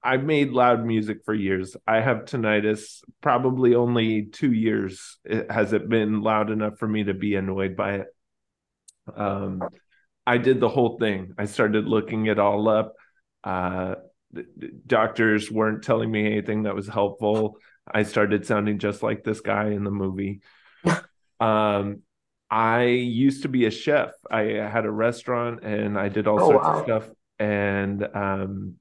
i've 0.00 0.22
made 0.22 0.50
loud 0.52 0.86
music 0.86 1.18
for 1.24 1.34
years. 1.34 1.76
I 1.88 2.00
have 2.00 2.18
tinnitus 2.18 3.00
probably 3.20 3.74
only 3.74 4.26
two 4.26 4.52
years. 4.52 5.18
Has 5.50 5.72
it 5.72 5.88
been 5.88 6.22
loud 6.22 6.50
enough 6.50 6.78
for 6.78 6.86
me 6.86 7.02
to 7.04 7.14
be 7.14 7.34
annoyed 7.34 7.74
by 7.74 7.94
it? 7.94 8.06
Um 9.16 9.60
i 10.24 10.38
did 10.38 10.60
the 10.60 10.68
whole 10.68 10.98
thing. 10.98 11.34
I 11.36 11.46
started 11.46 11.86
looking 11.88 12.26
it 12.26 12.38
all 12.38 12.68
up. 12.68 12.94
Uh 13.42 13.96
doctors 14.86 15.50
weren't 15.50 15.82
telling 15.82 16.10
me 16.10 16.26
anything 16.26 16.64
that 16.64 16.74
was 16.74 16.88
helpful. 16.88 17.58
I 17.90 18.02
started 18.02 18.46
sounding 18.46 18.78
just 18.78 19.02
like 19.02 19.24
this 19.24 19.40
guy 19.40 19.68
in 19.68 19.84
the 19.84 19.90
movie. 19.90 20.40
um, 21.40 22.02
I 22.50 22.84
used 22.84 23.42
to 23.42 23.48
be 23.48 23.66
a 23.66 23.70
chef. 23.70 24.10
I 24.30 24.42
had 24.42 24.86
a 24.86 24.90
restaurant 24.90 25.64
and 25.64 25.98
I 25.98 26.08
did 26.08 26.26
all 26.26 26.40
oh, 26.40 26.50
sorts 26.50 26.66
wow. 26.66 26.78
of 26.78 26.84
stuff. 26.84 27.10
And 27.38 28.06
um, 28.14 28.74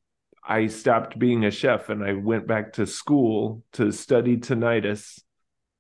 I 0.44 0.68
stopped 0.68 1.18
being 1.18 1.46
a 1.46 1.52
chef 1.52 1.90
and 1.90 2.04
I 2.04 2.14
went 2.14 2.48
back 2.48 2.74
to 2.74 2.86
school 2.86 3.64
to 3.74 3.92
study 3.92 4.38
tinnitus. 4.38 5.22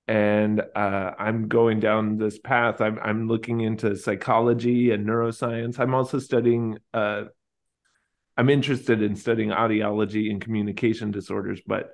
And 0.08 0.62
uh, 0.75 1.12
I'm 1.17 1.47
going 1.47 1.80
down 1.80 2.17
this 2.17 2.38
path. 2.38 2.80
I'm 2.80 2.99
I'm 2.99 3.28
looking 3.28 3.62
into 3.62 3.95
psychology 3.95 4.91
and 4.91 5.04
neuroscience. 5.04 5.80
I'm 5.80 5.95
also 5.95 6.19
studying 6.19 6.78
uh, 6.93 7.23
I'm 8.38 8.50
interested 8.50 9.02
in 9.02 9.15
studying 9.15 9.50
audiology 9.50 10.30
and 10.30 10.41
communication 10.41 11.12
disorders, 11.12 11.62
but 11.65 11.93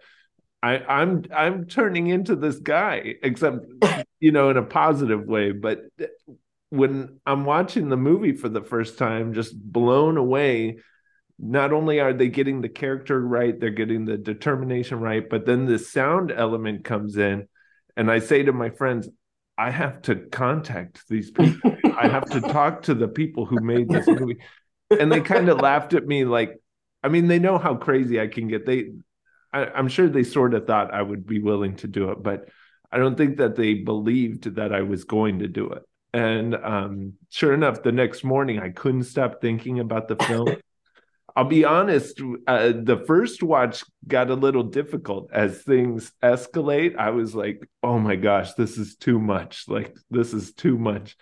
I, 0.63 0.77
I'm 0.77 1.25
I'm 1.35 1.65
turning 1.65 2.07
into 2.07 2.35
this 2.35 2.57
guy, 2.57 3.15
except 3.23 3.65
you 4.19 4.31
know 4.31 4.49
in 4.49 4.57
a 4.57 4.63
positive 4.63 5.25
way. 5.25 5.51
But 5.51 5.83
when 6.69 7.19
I'm 7.25 7.45
watching 7.45 7.89
the 7.89 7.97
movie 7.97 8.33
for 8.33 8.49
the 8.49 8.63
first 8.63 8.97
time, 8.97 9.33
just 9.33 9.59
blown 9.59 10.17
away. 10.17 10.79
Not 11.43 11.73
only 11.73 11.99
are 11.99 12.13
they 12.13 12.27
getting 12.27 12.61
the 12.61 12.69
character 12.69 13.19
right, 13.19 13.59
they're 13.59 13.71
getting 13.71 14.05
the 14.05 14.15
determination 14.15 14.99
right, 14.99 15.27
but 15.27 15.47
then 15.47 15.65
the 15.65 15.79
sound 15.79 16.31
element 16.31 16.83
comes 16.83 17.17
in, 17.17 17.47
and 17.97 18.11
I 18.11 18.19
say 18.19 18.43
to 18.43 18.53
my 18.53 18.69
friends, 18.69 19.09
I 19.57 19.71
have 19.71 20.03
to 20.03 20.15
contact 20.15 21.07
these 21.09 21.31
people. 21.31 21.77
I 21.97 22.07
have 22.07 22.29
to 22.29 22.41
talk 22.53 22.83
to 22.83 22.93
the 22.93 23.07
people 23.07 23.45
who 23.45 23.59
made 23.59 23.89
this 23.89 24.07
movie 24.07 24.37
and 24.99 25.11
they 25.11 25.21
kind 25.21 25.49
of 25.49 25.59
laughed 25.59 25.93
at 25.93 26.05
me 26.05 26.25
like 26.25 26.59
i 27.03 27.07
mean 27.07 27.27
they 27.27 27.39
know 27.39 27.57
how 27.57 27.75
crazy 27.75 28.19
i 28.19 28.27
can 28.27 28.47
get. 28.47 28.65
They 28.65 28.91
I, 29.53 29.79
am 29.79 29.87
sure 29.87 30.07
they 30.07 30.23
sort 30.23 30.53
of 30.53 30.67
thought 30.67 30.93
i 30.93 31.01
would 31.01 31.25
be 31.25 31.39
willing 31.39 31.75
to 31.77 31.87
do 31.87 32.11
it 32.11 32.21
but 32.21 32.49
i 32.91 32.97
don't 32.97 33.17
think 33.17 33.37
that 33.37 33.55
they 33.55 33.75
believed 33.75 34.55
that 34.55 34.73
i 34.73 34.81
was 34.81 35.03
going 35.03 35.39
to 35.39 35.47
do 35.47 35.69
it. 35.69 35.83
And 36.13 36.55
um, 36.55 37.13
sure 37.29 37.53
enough 37.53 37.83
the 37.83 37.91
next 37.91 38.23
morning 38.23 38.59
i 38.59 38.69
couldn't 38.69 39.03
stop 39.03 39.41
thinking 39.41 39.79
about 39.79 40.07
the 40.07 40.17
film. 40.17 40.55
I'll 41.33 41.45
be 41.45 41.63
honest 41.63 42.19
uh, 42.45 42.73
the 42.75 43.05
first 43.07 43.41
watch 43.41 43.85
got 44.05 44.29
a 44.29 44.35
little 44.35 44.63
difficult. 44.63 45.29
As 45.31 45.61
things 45.61 46.11
escalate 46.21 46.97
i 46.97 47.11
was 47.11 47.33
like 47.33 47.65
oh 47.81 47.97
my 47.99 48.17
gosh 48.17 48.53
this 48.53 48.77
is 48.77 48.95
too 48.95 49.19
much. 49.19 49.65
Like 49.67 49.95
this 50.09 50.33
is 50.33 50.53
too 50.53 50.77
much. 50.77 51.15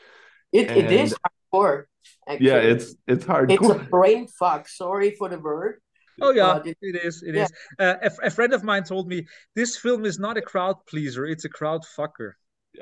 It, 0.51 0.69
and, 0.69 0.77
it 0.79 0.91
is 0.91 1.15
hardcore 1.53 1.83
Actually. 2.29 2.47
Yeah, 2.47 2.57
it's 2.57 2.95
it's 3.07 3.25
hard. 3.25 3.51
It's 3.51 3.67
a 3.67 3.79
brain 3.79 4.27
fuck. 4.27 4.69
Sorry 4.69 5.11
for 5.11 5.29
the 5.29 5.39
word. 5.39 5.81
Oh 6.21 6.31
yeah, 6.31 6.59
it, 6.63 6.77
it 6.81 7.03
is. 7.03 7.23
It 7.23 7.35
yeah. 7.35 7.43
is. 7.43 7.51
Uh, 7.79 7.95
a, 8.03 8.27
a, 8.27 8.29
friend 8.29 8.53
of 8.53 8.63
mine 8.63 8.83
told 8.83 9.07
me 9.07 9.25
this 9.55 9.77
film 9.77 10.05
is 10.05 10.19
not 10.19 10.37
a 10.37 10.41
crowd 10.41 10.75
pleaser; 10.87 11.25
it's 11.25 11.45
a 11.45 11.49
crowd 11.49 11.81
fucker. 11.97 12.33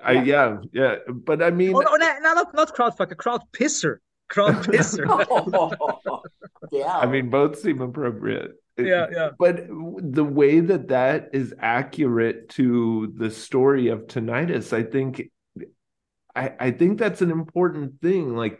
I, 0.03 0.23
yeah, 0.23 0.57
yeah, 0.73 0.95
but 1.07 1.41
I 1.41 1.51
mean, 1.51 1.73
oh, 1.73 1.79
no, 1.79 1.95
no, 1.95 2.19
not 2.19 2.53
not 2.53 2.73
crowd 2.73 2.97
fucker, 2.97 3.15
crowd 3.15 3.41
pisser, 3.53 3.97
crowd 4.27 4.55
pisser. 4.65 5.05
yeah, 6.71 6.97
I 6.97 7.05
mean, 7.05 7.29
both 7.29 7.57
seem 7.57 7.79
appropriate. 7.79 8.51
Yeah, 8.77 9.07
yeah. 9.11 9.29
But 9.39 9.67
the 9.67 10.25
way 10.25 10.59
that 10.59 10.89
that 10.89 11.29
is 11.33 11.53
accurate 11.59 12.49
to 12.49 13.13
the 13.15 13.31
story 13.31 13.87
of 13.87 14.07
tinnitus, 14.07 14.73
I 14.73 14.83
think 14.83 15.31
I, 16.35 16.53
I 16.59 16.71
think 16.71 16.99
that's 16.99 17.21
an 17.21 17.31
important 17.31 17.99
thing. 18.01 18.35
Like, 18.35 18.59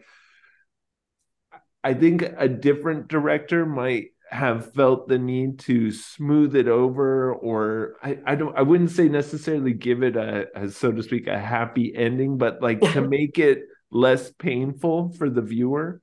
I 1.87 1.93
think 1.93 2.21
a 2.21 2.49
different 2.49 3.07
director 3.07 3.65
might 3.65 4.07
have 4.29 4.73
felt 4.73 5.07
the 5.07 5.17
need 5.17 5.59
to 5.59 5.89
smooth 5.89 6.53
it 6.53 6.67
over 6.67 7.33
or 7.33 7.95
I, 8.03 8.19
I 8.25 8.35
don't 8.35 8.57
I 8.57 8.61
wouldn't 8.61 8.91
say 8.91 9.07
necessarily 9.07 9.71
give 9.71 10.03
it 10.03 10.17
a, 10.17 10.47
a 10.53 10.69
so 10.69 10.91
to 10.91 11.01
speak 11.01 11.27
a 11.27 11.39
happy 11.39 11.95
ending 11.95 12.37
but 12.37 12.61
like 12.61 12.81
to 12.91 13.01
make 13.07 13.39
it 13.39 13.59
less 13.89 14.29
painful 14.33 15.13
for 15.17 15.29
the 15.29 15.41
viewer 15.41 16.01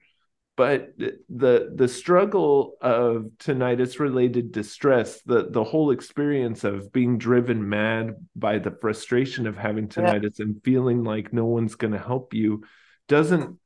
but 0.56 0.94
the 0.96 1.70
the 1.74 1.88
struggle 1.88 2.76
of 2.80 3.26
tinnitus 3.38 3.98
related 3.98 4.52
distress 4.52 5.20
the 5.26 5.50
the 5.50 5.64
whole 5.64 5.90
experience 5.90 6.64
of 6.64 6.90
being 6.94 7.18
driven 7.18 7.68
mad 7.68 8.14
by 8.34 8.58
the 8.58 8.74
frustration 8.80 9.46
of 9.46 9.58
having 9.58 9.88
tinnitus 9.88 10.38
yeah. 10.38 10.46
and 10.46 10.64
feeling 10.64 11.04
like 11.04 11.34
no 11.34 11.44
one's 11.44 11.74
going 11.74 11.92
to 11.92 11.98
help 11.98 12.32
you 12.32 12.62
doesn't 13.06 13.58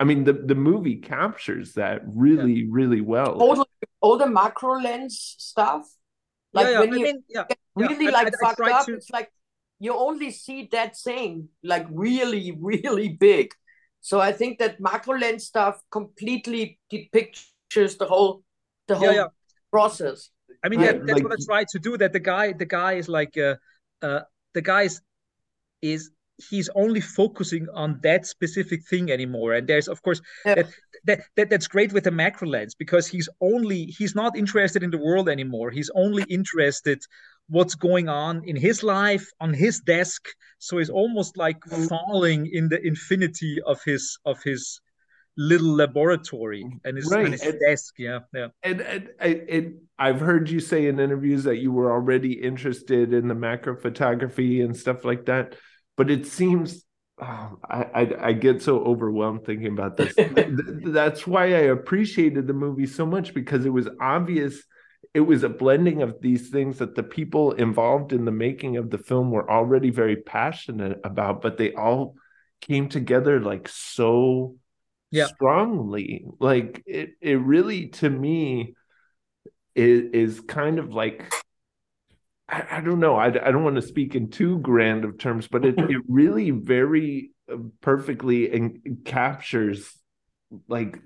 I 0.00 0.04
mean, 0.04 0.24
the, 0.24 0.32
the 0.32 0.54
movie 0.54 0.96
captures 0.96 1.74
that 1.74 2.02
really, 2.06 2.60
yeah. 2.60 2.66
really 2.70 3.00
well. 3.00 3.32
All 3.40 3.56
the, 3.56 3.66
all 4.00 4.16
the 4.16 4.28
macro 4.28 4.80
lens 4.80 5.34
stuff. 5.38 5.86
Like 6.52 6.66
yeah, 6.66 6.72
yeah. 6.72 6.80
when 6.80 6.92
I 6.92 6.96
you 6.96 7.02
mean, 7.02 7.24
yeah, 7.28 7.44
really 7.74 8.08
like 8.08 8.28
I, 8.28 8.30
fucked 8.46 8.60
up, 8.60 8.86
to... 8.86 8.94
it's 8.94 9.10
like 9.10 9.30
you 9.80 9.94
only 9.94 10.30
see 10.30 10.68
that 10.72 10.96
thing 10.96 11.48
like 11.62 11.86
really, 11.90 12.56
really 12.60 13.08
big. 13.08 13.50
So 14.00 14.20
I 14.20 14.32
think 14.32 14.58
that 14.60 14.80
macro 14.80 15.18
lens 15.18 15.44
stuff 15.46 15.80
completely 15.90 16.78
depicts 16.88 17.52
the 17.74 18.06
whole 18.08 18.42
the 18.86 18.96
whole 18.96 19.28
process. 19.70 20.30
I 20.64 20.68
mean, 20.68 20.80
that, 20.80 21.06
that's 21.06 21.20
like, 21.20 21.24
what 21.24 21.32
I 21.32 21.44
tried 21.44 21.68
to 21.68 21.78
do. 21.78 21.96
That 21.96 22.12
the 22.12 22.20
guy, 22.20 22.52
the 22.52 22.66
guy 22.66 22.94
is 22.94 23.08
like, 23.08 23.36
uh, 23.38 23.56
uh, 24.02 24.20
the 24.54 24.62
guy 24.62 24.82
is, 24.82 25.00
is 25.82 26.10
he's 26.38 26.68
only 26.74 27.00
focusing 27.00 27.66
on 27.74 27.98
that 28.02 28.26
specific 28.26 28.86
thing 28.86 29.10
anymore 29.10 29.54
and 29.54 29.66
there's 29.66 29.88
of 29.88 30.02
course 30.02 30.20
yeah. 30.44 30.54
that, 30.54 30.68
that, 31.04 31.20
that 31.36 31.50
that's 31.50 31.66
great 31.66 31.92
with 31.92 32.04
the 32.04 32.10
macro 32.10 32.48
lens 32.48 32.74
because 32.74 33.06
he's 33.06 33.28
only 33.40 33.84
he's 33.86 34.14
not 34.14 34.36
interested 34.36 34.82
in 34.82 34.90
the 34.90 34.98
world 34.98 35.28
anymore 35.28 35.70
he's 35.70 35.90
only 35.94 36.24
interested 36.28 37.02
what's 37.48 37.74
going 37.74 38.08
on 38.08 38.42
in 38.44 38.56
his 38.56 38.82
life 38.82 39.26
on 39.40 39.52
his 39.52 39.80
desk 39.80 40.28
so 40.58 40.78
he's 40.78 40.90
almost 40.90 41.36
like 41.36 41.60
mm. 41.60 41.88
falling 41.88 42.46
in 42.52 42.68
the 42.68 42.80
infinity 42.86 43.58
of 43.66 43.82
his 43.84 44.18
of 44.24 44.42
his 44.42 44.80
little 45.40 45.76
laboratory 45.76 46.66
and 46.84 46.96
his, 46.96 47.08
right. 47.10 47.24
and 47.24 47.32
his 47.32 47.42
and, 47.42 47.60
desk 47.66 47.94
yeah 47.98 48.18
yeah 48.34 48.48
and, 48.62 48.80
and, 48.80 49.08
and 49.20 49.74
i've 49.98 50.20
heard 50.20 50.50
you 50.50 50.60
say 50.60 50.86
in 50.86 50.98
interviews 50.98 51.44
that 51.44 51.58
you 51.58 51.72
were 51.72 51.92
already 51.92 52.32
interested 52.32 53.12
in 53.12 53.28
the 53.28 53.34
macro 53.34 53.76
photography 53.76 54.60
and 54.60 54.76
stuff 54.76 55.04
like 55.04 55.26
that 55.26 55.54
but 55.98 56.10
it 56.10 56.26
seems 56.26 56.86
oh, 57.20 57.58
I, 57.68 57.82
I, 57.94 58.28
I 58.28 58.32
get 58.32 58.62
so 58.62 58.78
overwhelmed 58.78 59.44
thinking 59.44 59.72
about 59.72 59.98
this. 59.98 60.14
That's 60.84 61.26
why 61.26 61.48
I 61.48 61.68
appreciated 61.68 62.46
the 62.46 62.54
movie 62.54 62.86
so 62.86 63.04
much 63.04 63.34
because 63.34 63.66
it 63.66 63.72
was 63.72 63.88
obvious 64.00 64.62
it 65.14 65.20
was 65.20 65.42
a 65.42 65.48
blending 65.48 66.02
of 66.02 66.20
these 66.20 66.50
things 66.50 66.78
that 66.78 66.94
the 66.94 67.02
people 67.02 67.52
involved 67.52 68.12
in 68.12 68.24
the 68.24 68.30
making 68.30 68.76
of 68.76 68.90
the 68.90 68.98
film 68.98 69.30
were 69.30 69.50
already 69.50 69.90
very 69.90 70.16
passionate 70.16 71.00
about, 71.02 71.40
but 71.40 71.56
they 71.56 71.72
all 71.74 72.14
came 72.60 72.88
together 72.88 73.40
like 73.40 73.68
so 73.68 74.56
yeah. 75.10 75.26
strongly. 75.26 76.26
Like 76.38 76.82
it, 76.86 77.10
it 77.20 77.40
really 77.40 77.88
to 77.88 78.10
me 78.10 78.74
is, 79.74 80.36
is 80.36 80.40
kind 80.40 80.78
of 80.78 80.92
like 80.92 81.32
I, 82.48 82.64
I 82.72 82.80
don't 82.80 83.00
know. 83.00 83.16
I, 83.16 83.26
I 83.26 83.50
don't 83.50 83.64
want 83.64 83.76
to 83.76 83.82
speak 83.82 84.14
in 84.14 84.30
too 84.30 84.58
grand 84.60 85.04
of 85.04 85.18
terms, 85.18 85.48
but 85.48 85.64
it, 85.64 85.78
it 85.78 86.02
really 86.08 86.50
very 86.50 87.30
uh, 87.52 87.56
perfectly 87.80 88.52
and 88.52 88.98
captures 89.04 89.92
like 90.66 90.98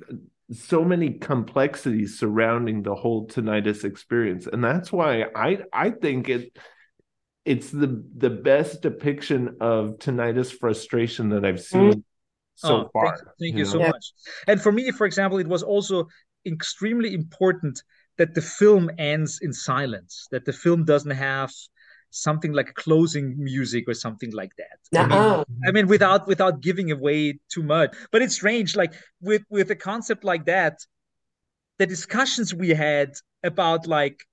so 0.53 0.85
many 0.85 1.15
complexities 1.15 2.19
surrounding 2.19 2.83
the 2.83 2.95
whole 2.95 3.27
tinnitus 3.27 3.85
experience 3.85 4.47
and 4.47 4.63
that's 4.63 4.93
why 4.93 5.25
i 5.35 5.59
i 5.73 5.91
think 5.91 6.29
it 6.29 6.57
it's 7.45 7.71
the 7.71 8.05
the 8.17 8.31
best 8.31 8.83
depiction 8.83 9.57
of 9.61 9.99
tinnitus 9.99 10.53
frustration 10.53 11.31
that 11.31 11.45
i've 11.45 11.61
seen 11.61 11.93
mm. 11.93 12.03
so 12.55 12.83
oh, 12.83 12.91
far 12.93 13.17
thank, 13.17 13.19
thank 13.41 13.57
you, 13.57 13.59
you 13.59 13.65
know? 13.65 13.71
so 13.71 13.79
much 13.79 14.13
and 14.47 14.61
for 14.61 14.73
me 14.73 14.91
for 14.91 15.07
example 15.07 15.39
it 15.39 15.49
was 15.49 15.63
also 15.63 16.07
extremely 16.47 17.15
important 17.15 17.83
that 18.19 18.35
the 18.35 18.43
film 18.43 18.91
ends 18.99 19.41
in 19.43 19.53
silence, 19.53 20.29
that 20.31 20.45
the 20.45 20.53
film 20.53 20.85
doesn't 20.85 21.13
have 21.13 21.51
something 22.11 22.53
like 22.53 22.75
closing 22.75 23.43
music 23.43 23.85
or 23.89 23.95
something 23.95 24.33
like 24.33 24.53
that. 24.57 24.99
I, 24.99 25.03
mean, 25.03 25.13
uh-huh. 25.13 25.45
I 25.67 25.73
mean, 25.73 25.87
without 25.87 26.27
without 26.27 26.61
giving 26.61 26.91
away 26.93 27.41
too 27.49 27.63
much. 27.63 27.95
But 28.11 28.23
it's 28.23 28.35
strange, 28.35 28.77
like 28.77 28.93
with 29.21 29.43
with 29.49 29.71
a 29.71 29.77
concept 29.77 30.25
like 30.25 30.45
that, 30.47 30.79
the 31.79 31.87
discussions 31.87 32.55
we 32.55 32.71
had 32.71 33.15
about 33.43 33.87
like 33.87 34.25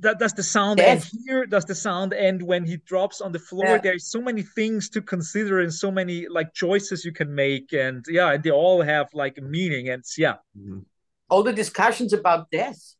does 0.00 0.32
the 0.32 0.42
sound 0.42 0.78
yes. 0.78 1.04
end 1.12 1.22
here? 1.26 1.46
Does 1.46 1.66
the 1.66 1.74
sound 1.74 2.14
end 2.14 2.42
when 2.42 2.64
he 2.64 2.78
drops 2.78 3.20
on 3.20 3.32
the 3.32 3.38
floor? 3.38 3.66
Yeah. 3.66 3.78
There's 3.78 4.10
so 4.10 4.22
many 4.22 4.42
things 4.42 4.88
to 4.90 5.02
consider 5.02 5.60
and 5.60 5.72
so 5.72 5.90
many 5.90 6.26
like 6.28 6.54
choices 6.54 7.04
you 7.04 7.12
can 7.12 7.34
make, 7.34 7.72
and 7.72 8.04
yeah, 8.08 8.32
and 8.32 8.42
they 8.42 8.50
all 8.50 8.82
have 8.82 9.08
like 9.12 9.36
meaning. 9.38 9.90
And 9.90 10.02
yeah, 10.16 10.36
mm-hmm 10.58 10.80
all 11.28 11.42
the 11.42 11.52
discussions 11.52 12.12
about 12.12 12.50
death 12.50 12.94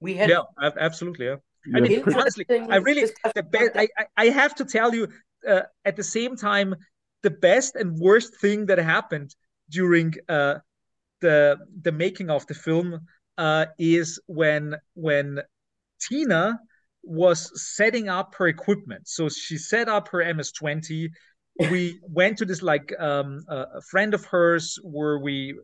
we 0.00 0.14
had 0.14 0.30
yeah 0.30 0.42
absolutely 0.78 1.26
yeah 1.26 1.36
I 1.74 1.80
mean, 1.80 2.02
honestly, 2.14 2.46
I 2.48 2.76
really 2.76 3.04
the 3.34 3.42
best. 3.42 3.72
I, 3.74 3.88
I 4.16 4.26
have 4.26 4.54
to 4.54 4.64
tell 4.64 4.94
you, 4.94 5.08
uh, 5.46 5.62
at 5.84 5.96
the 5.96 6.02
same 6.02 6.36
time, 6.36 6.74
the 7.22 7.30
best 7.30 7.74
and 7.74 7.98
worst 7.98 8.40
thing 8.40 8.66
that 8.66 8.78
happened 8.78 9.34
during 9.70 10.14
uh, 10.28 10.56
the 11.20 11.58
the 11.82 11.92
making 11.92 12.30
of 12.30 12.46
the 12.46 12.54
film 12.54 13.00
uh, 13.36 13.66
is 13.78 14.20
when 14.26 14.76
when 14.94 15.40
Tina 16.00 16.58
was 17.02 17.50
setting 17.76 18.08
up 18.08 18.34
her 18.36 18.48
equipment. 18.48 19.08
So 19.08 19.28
she 19.28 19.58
set 19.58 19.88
up 19.88 20.08
her 20.08 20.34
MS-20 20.34 21.10
we 21.58 22.00
went 22.02 22.38
to 22.38 22.44
this 22.44 22.62
like 22.62 22.94
um, 22.98 23.42
a 23.48 23.80
friend 23.82 24.14
of 24.14 24.24
hers 24.24 24.78
where 24.82 25.18
we 25.18 25.58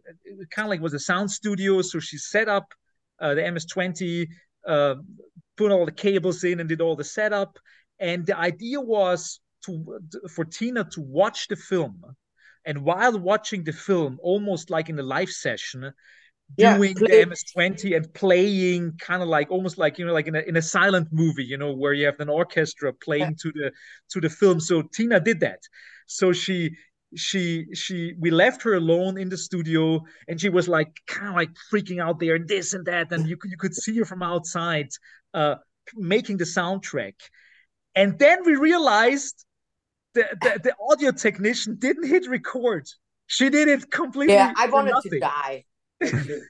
kind 0.51 0.67
of 0.67 0.71
like 0.71 0.81
was 0.81 0.95
a 0.95 0.99
sound 0.99 1.31
studio. 1.31 1.83
So 1.83 2.01
she 2.01 2.19
set 2.19 2.49
up 2.49 2.67
uh, 3.21 3.35
the 3.35 3.51
MS-20, 3.51 4.27
uh, 4.67 4.97
put 5.57 5.71
all 5.71 5.87
the 5.87 5.93
cables 5.93 6.43
in, 6.43 6.61
and 6.61 6.69
did 6.69 6.81
all 6.81 6.97
the 6.97 7.05
setup. 7.05 7.59
And 8.01 8.27
the 8.27 8.37
idea 8.37 8.81
was 8.81 9.41
to 9.67 10.01
for 10.31 10.45
Tina 10.45 10.85
to 10.91 11.01
watch 11.01 11.49
the 11.49 11.57
film, 11.57 12.03
and 12.65 12.83
while 12.83 13.19
watching 13.19 13.63
the 13.63 13.73
film, 13.73 14.19
almost 14.21 14.71
like 14.71 14.89
in 14.89 14.99
a 14.99 15.03
live 15.03 15.31
session, 15.31 15.93
doing 16.57 16.97
yeah, 17.01 17.23
the 17.23 17.27
MS-20 17.27 17.97
and 17.97 18.15
playing 18.15 18.93
kind 18.99 19.23
of 19.23 19.29
like 19.29 19.51
almost 19.51 19.79
like 19.79 19.99
you 19.99 20.07
know 20.07 20.13
like 20.13 20.27
in 20.27 20.37
a 20.37 20.41
in 20.41 20.57
a 20.57 20.63
silent 20.63 21.09
movie, 21.11 21.45
you 21.45 21.57
know, 21.57 21.73
where 21.73 21.93
you 21.93 22.07
have 22.07 22.21
an 22.21 22.29
orchestra 22.29 22.93
playing 22.93 23.23
yeah. 23.23 23.43
to 23.43 23.53
the 23.53 23.73
to 24.11 24.21
the 24.21 24.31
film. 24.31 24.61
So 24.61 24.83
Tina 24.83 25.21
did 25.21 25.41
that. 25.41 25.61
So 26.07 26.33
she 26.33 26.77
she 27.17 27.67
she 27.75 28.15
we 28.19 28.31
left 28.31 28.63
her 28.63 28.75
alone 28.75 29.19
in 29.19 29.29
the 29.29 29.37
studio 29.37 30.01
and 30.29 30.41
she 30.41 30.49
was 30.49 30.69
like 30.69 31.01
kind 31.07 31.29
of 31.29 31.35
like 31.35 31.51
freaking 31.73 32.03
out 32.03 32.19
there 32.19 32.35
and 32.35 32.49
this 32.49 32.75
and 32.75 32.85
that 32.87 33.13
and 33.13 33.29
you 33.29 33.37
could 33.37 33.51
you 33.51 33.57
could 33.57 33.75
see 33.75 33.97
her 33.99 34.05
from 34.05 34.23
outside 34.23 34.89
uh 35.33 35.55
making 35.95 36.37
the 36.37 36.45
soundtrack 36.45 37.15
and 37.95 38.19
then 38.19 38.45
we 38.45 38.57
realized 38.57 39.45
the, 40.15 40.25
the, 40.41 40.61
the 40.65 40.75
audio 40.91 41.13
technician 41.13 41.77
didn't 41.79 42.07
hit 42.07 42.27
record 42.29 42.89
she 43.27 43.49
did 43.49 43.69
it 43.69 43.91
completely 43.91 44.35
yeah 44.35 44.53
i 44.57 44.67
wanted 44.67 44.93
nothing. 44.93 45.13
to 45.13 45.21
die 45.21 45.65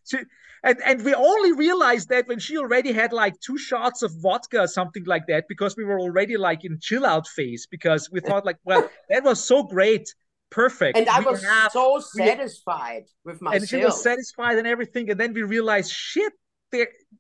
she, 0.05 0.19
and, 0.63 0.79
and 0.85 1.05
we 1.05 1.15
only 1.15 1.53
realized 1.53 2.09
that 2.09 2.27
when 2.27 2.39
she 2.39 2.57
already 2.57 2.93
had 2.93 3.13
like 3.13 3.39
two 3.41 3.59
shots 3.59 4.03
of 4.03 4.13
vodka 4.23 4.61
or 4.61 4.67
something 4.67 5.05
like 5.05 5.27
that 5.29 5.45
because 5.49 5.77
we 5.77 5.85
were 5.85 6.01
already 6.01 6.37
like 6.37 6.65
in 6.65 6.79
chill 6.81 7.05
out 7.05 7.29
phase 7.29 7.67
because 7.71 8.11
we 8.11 8.21
thought 8.21 8.45
like 8.45 8.57
well 8.65 8.89
that 9.11 9.23
was 9.25 9.43
so 9.43 9.63
great. 9.63 10.15
Perfect. 10.51 10.97
And 10.97 11.09
i 11.09 11.19
we 11.19 11.27
was 11.27 11.45
have, 11.45 11.73
so 11.73 11.99
satisfied 11.99 13.05
we, 13.25 13.33
with 13.33 13.43
myself 13.43 13.63
and 13.63 13.69
she 13.69 13.85
was 13.85 14.01
satisfied 14.03 14.57
and 14.57 14.69
everything 14.69 15.11
and 15.11 15.19
then 15.19 15.33
we 15.33 15.43
realized 15.43 15.91
shit 15.91 16.33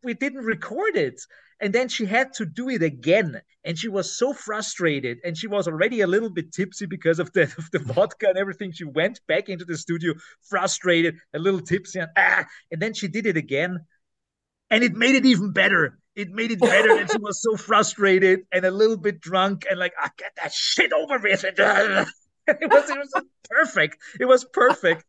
we 0.02 0.14
didn't 0.14 0.44
record 0.44 0.96
it 0.96 1.20
and 1.60 1.72
then 1.72 1.88
she 1.88 2.04
had 2.04 2.32
to 2.34 2.46
do 2.46 2.68
it 2.68 2.82
again. 2.82 3.40
And 3.64 3.78
she 3.78 3.88
was 3.88 4.18
so 4.18 4.32
frustrated. 4.32 5.18
And 5.24 5.36
she 5.36 5.46
was 5.46 5.66
already 5.66 6.00
a 6.00 6.06
little 6.06 6.30
bit 6.30 6.52
tipsy 6.52 6.86
because 6.86 7.18
of 7.18 7.32
the, 7.32 7.42
of 7.58 7.70
the 7.72 7.78
vodka 7.78 8.28
and 8.28 8.38
everything. 8.38 8.72
She 8.72 8.84
went 8.84 9.20
back 9.26 9.48
into 9.48 9.64
the 9.64 9.78
studio 9.78 10.14
frustrated 10.42 11.16
a 11.32 11.38
little 11.38 11.60
tipsy 11.60 12.00
and 12.00 12.10
ah 12.16 12.44
and 12.70 12.80
then 12.80 12.94
she 12.94 13.08
did 13.08 13.26
it 13.26 13.36
again. 13.36 13.80
And 14.70 14.82
it 14.82 14.94
made 14.94 15.14
it 15.14 15.26
even 15.26 15.52
better. 15.52 15.98
It 16.16 16.30
made 16.30 16.50
it 16.50 16.60
better. 16.60 16.98
And 16.98 17.10
she 17.10 17.18
was 17.18 17.42
so 17.42 17.56
frustrated 17.68 18.40
and 18.52 18.64
a 18.64 18.70
little 18.70 18.96
bit 18.96 19.20
drunk 19.20 19.66
and 19.68 19.78
like 19.78 19.94
i 19.98 20.06
ah, 20.06 20.10
get 20.16 20.32
that 20.36 20.52
shit 20.52 20.92
over 20.92 21.18
with. 21.18 21.44
It 22.46 22.70
was 22.70 22.90
it 22.90 22.98
was 22.98 23.24
perfect. 23.48 23.96
It 24.20 24.26
was 24.26 24.44
perfect. 24.44 25.02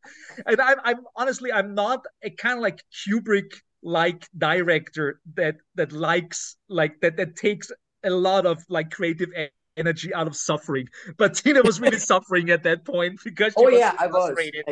And 0.46 0.62
I'm, 0.62 0.78
I'm 0.86 1.00
honestly 1.18 1.52
i'm 1.52 1.76
not 1.76 2.06
a 2.24 2.30
kind 2.30 2.58
of 2.58 2.62
like 2.62 2.82
kubrick 2.94 3.52
like 3.86 4.28
director 4.38 5.22
that 5.36 5.58
that 5.76 5.92
likes 5.94 6.58
like 6.70 7.00
that 7.02 7.18
that 7.18 7.36
takes 7.38 7.72
a 8.04 8.10
lot 8.10 8.46
of 8.46 8.64
like 8.70 8.92
creative 8.92 9.30
energy 9.78 10.14
out 10.14 10.28
of 10.28 10.36
suffering. 10.36 10.88
But 11.18 11.36
Tina 11.36 11.62
was 11.64 11.80
really 11.80 12.00
suffering 12.14 12.50
at 12.50 12.64
that 12.64 12.86
point 12.86 13.20
because 13.24 13.54
she 13.54 13.64
Oh 13.64 13.66
was 13.66 13.80
yeah, 13.80 13.92
so 13.92 13.98
I 14.00 14.08
was 14.08 14.26
frustrated. 14.34 14.66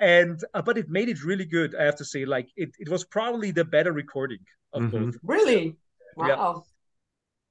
And 0.00 0.38
uh, 0.54 0.62
but 0.62 0.78
it 0.78 0.88
made 0.88 1.08
it 1.08 1.24
really 1.24 1.44
good, 1.46 1.74
I 1.74 1.84
have 1.84 1.96
to 1.96 2.04
say. 2.04 2.24
Like 2.24 2.48
it, 2.56 2.70
it 2.78 2.88
was 2.88 3.04
probably 3.04 3.50
the 3.50 3.64
better 3.64 3.92
recording 3.92 4.38
of 4.72 4.82
Mhm. 4.82 4.90
both. 4.92 5.16
Really? 5.24 5.76
Yeah. 6.16 6.36
Wow. 6.36 6.64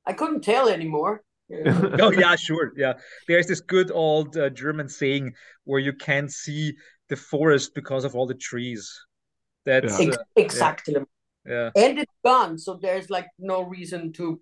I 0.05 0.13
couldn't 0.13 0.41
tell 0.41 0.69
anymore. 0.69 1.23
Yeah. 1.49 1.97
oh 2.01 2.11
yeah, 2.11 2.35
sure. 2.35 2.71
Yeah, 2.77 2.93
there's 3.27 3.47
this 3.47 3.61
good 3.61 3.91
old 3.91 4.37
uh, 4.37 4.49
German 4.49 4.89
saying 4.89 5.33
where 5.65 5.79
you 5.79 5.93
can't 5.93 6.31
see 6.31 6.75
the 7.09 7.15
forest 7.17 7.73
because 7.75 8.05
of 8.05 8.15
all 8.15 8.27
the 8.27 8.33
trees. 8.49 8.89
That's 9.67 9.99
Yeah. 9.99 10.13
Uh, 10.13 10.17
exactly. 10.37 10.95
yeah, 11.45 11.69
And 11.75 11.99
it's 11.99 12.13
gone, 12.25 12.57
so 12.57 12.79
there's 12.81 13.09
like 13.09 13.27
no 13.37 13.63
reason 13.63 14.13
to, 14.13 14.39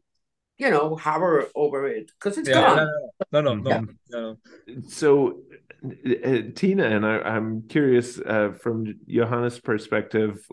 you 0.58 0.70
know, 0.70 0.96
hover 0.96 1.48
over 1.56 1.88
it 1.88 2.12
because 2.18 2.38
it's 2.38 2.48
yeah. 2.48 2.62
Gone. 2.62 2.88
no, 3.32 3.42
no, 3.42 3.56
no, 3.56 3.80
no, 3.80 3.86
no, 4.10 4.22
no. 4.22 4.82
So, 4.88 5.42
uh, 5.84 6.38
Tina, 6.56 6.86
and 6.86 7.06
I, 7.06 7.18
I'm 7.20 7.68
curious 7.68 8.20
uh, 8.20 8.52
from 8.62 9.00
Johannes' 9.08 9.60
perspective. 9.60 10.46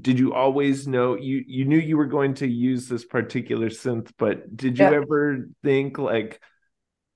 Did 0.00 0.18
you 0.18 0.32
always 0.34 0.86
know 0.86 1.16
you 1.16 1.42
you 1.46 1.64
knew 1.64 1.78
you 1.78 1.96
were 1.96 2.06
going 2.06 2.34
to 2.34 2.46
use 2.46 2.88
this 2.88 3.04
particular 3.04 3.70
synth, 3.70 4.10
but 4.18 4.56
did 4.56 4.78
you 4.78 4.86
Yeah. 4.86 5.02
ever 5.02 5.48
think 5.62 5.98
like, 5.98 6.40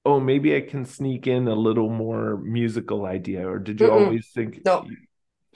oh, 0.04 0.18
maybe 0.20 0.56
I 0.56 0.60
can 0.62 0.84
sneak 0.84 1.26
in 1.26 1.46
a 1.48 1.54
little 1.54 1.90
more 1.90 2.36
musical 2.36 3.06
idea, 3.06 3.48
or 3.48 3.58
did 3.58 3.80
you 3.80 3.86
Mm-mm. 3.86 4.04
always 4.06 4.28
think 4.34 4.60
No. 4.64 4.84
you- 4.86 4.96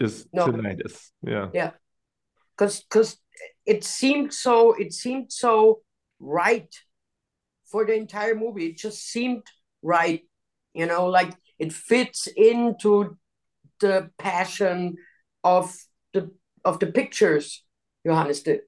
just 0.00 0.28
No. 0.32 0.46
tinnitus? 0.46 1.10
Yeah. 1.22 1.48
Yeah, 1.54 1.70
because 2.56 2.80
because 2.82 3.16
it 3.66 3.84
seemed 3.84 4.32
so 4.32 4.72
it 4.74 4.92
seemed 4.92 5.32
so 5.32 5.80
right 6.20 6.74
for 7.70 7.84
the 7.86 7.94
entire 7.94 8.34
movie 8.34 8.66
it 8.66 8.76
just 8.76 9.00
seemed 9.08 9.42
right 9.82 10.22
you 10.74 10.86
know 10.86 11.06
like 11.06 11.34
it 11.58 11.72
fits 11.72 12.28
into 12.36 13.16
the 13.80 14.10
passion 14.18 14.96
of 15.42 15.74
the 16.12 16.30
of 16.64 16.78
the 16.78 16.86
pictures 16.86 17.64
johannes 18.06 18.42
did 18.42 18.60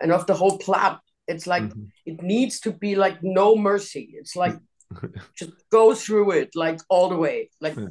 and 0.00 0.12
of 0.12 0.26
the 0.26 0.34
whole 0.34 0.58
plot 0.58 1.00
it's 1.28 1.46
like 1.46 1.62
Mhm. 1.62 1.88
it 2.04 2.22
needs 2.22 2.60
to 2.60 2.72
be 2.72 2.96
like 2.96 3.18
no 3.22 3.56
mercy 3.56 4.10
it's 4.18 4.34
like 4.36 4.56
just 5.38 5.52
go 5.70 5.94
through 5.94 6.32
it 6.32 6.50
like 6.54 6.80
all 6.88 7.08
the 7.08 7.16
way 7.16 7.48
like 7.60 7.76
Yeah. 7.76 7.88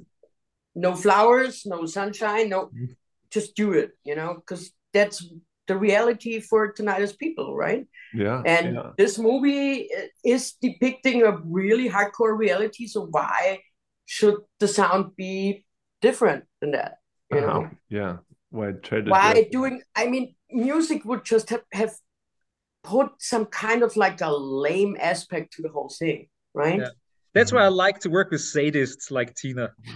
No 0.76 0.94
flowers 0.96 1.66
no 1.66 1.86
sunshine 1.86 2.50
no 2.50 2.68
Mhm. 2.68 2.96
just 3.32 3.56
do 3.56 3.74
it 3.74 3.92
you 4.04 4.16
know 4.16 4.36
because 4.36 4.72
that's 4.94 5.24
the 5.68 5.78
reality 5.78 6.40
for 6.40 6.74
tinnitus 6.74 7.18
people 7.18 7.56
right 7.56 7.88
Yeah. 8.14 8.44
and 8.46 8.76
yeah. 8.76 8.92
this 8.98 9.18
movie 9.18 9.90
is 10.24 10.54
depicting 10.62 11.24
a 11.24 11.32
really 11.60 11.90
hardcore 11.90 12.38
reality 12.38 12.88
so 12.88 13.08
why 13.08 13.60
should 14.06 14.38
the 14.60 14.68
sound 14.68 15.16
be 15.16 15.66
different 16.02 16.44
than 16.62 16.72
that 16.72 17.00
you 17.32 17.42
know 17.42 17.62
Uh-huh. 17.66 17.70
Yeah. 17.90 18.14
Why 18.50 18.72
try 18.88 19.02
to 19.02 19.10
why 19.10 19.32
dress 19.34 19.46
it 19.46 19.52
doing 19.52 19.82
i 19.96 20.04
mean 20.08 20.36
music 20.52 21.04
would 21.06 21.24
just 21.26 21.50
have, 21.50 21.66
have 21.72 21.94
put 22.84 23.10
some 23.20 23.46
kind 23.64 23.82
of 23.84 23.98
like 23.98 24.22
a 24.22 24.32
lame 24.32 24.96
aspect 25.00 25.54
to 25.54 25.62
the 25.66 25.70
whole 25.76 25.90
thing 25.90 26.28
right 26.54 26.80
Yeah. 26.80 26.94
That's 27.36 27.52
why 27.52 27.62
I 27.64 27.68
like 27.68 28.00
to 28.00 28.10
work 28.10 28.32
with 28.32 28.42
sadists 28.42 29.12
like 29.12 29.36
Tina. 29.36 29.70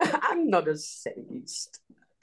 i'm 0.00 0.50
not 0.50 0.68
a 0.68 0.76
sadist 0.76 1.80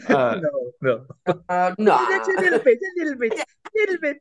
Uh, 0.07 0.39
no, 0.81 1.05
no. 1.27 1.33
uh, 1.49 1.73
no 1.79 2.05
That's 2.09 2.27
a 2.27 2.31
little 2.41 2.59
bit, 2.59 2.77
a 2.77 3.03
little 3.03 3.15
bit, 3.19 3.33
little 3.75 3.97
bit, 4.01 4.17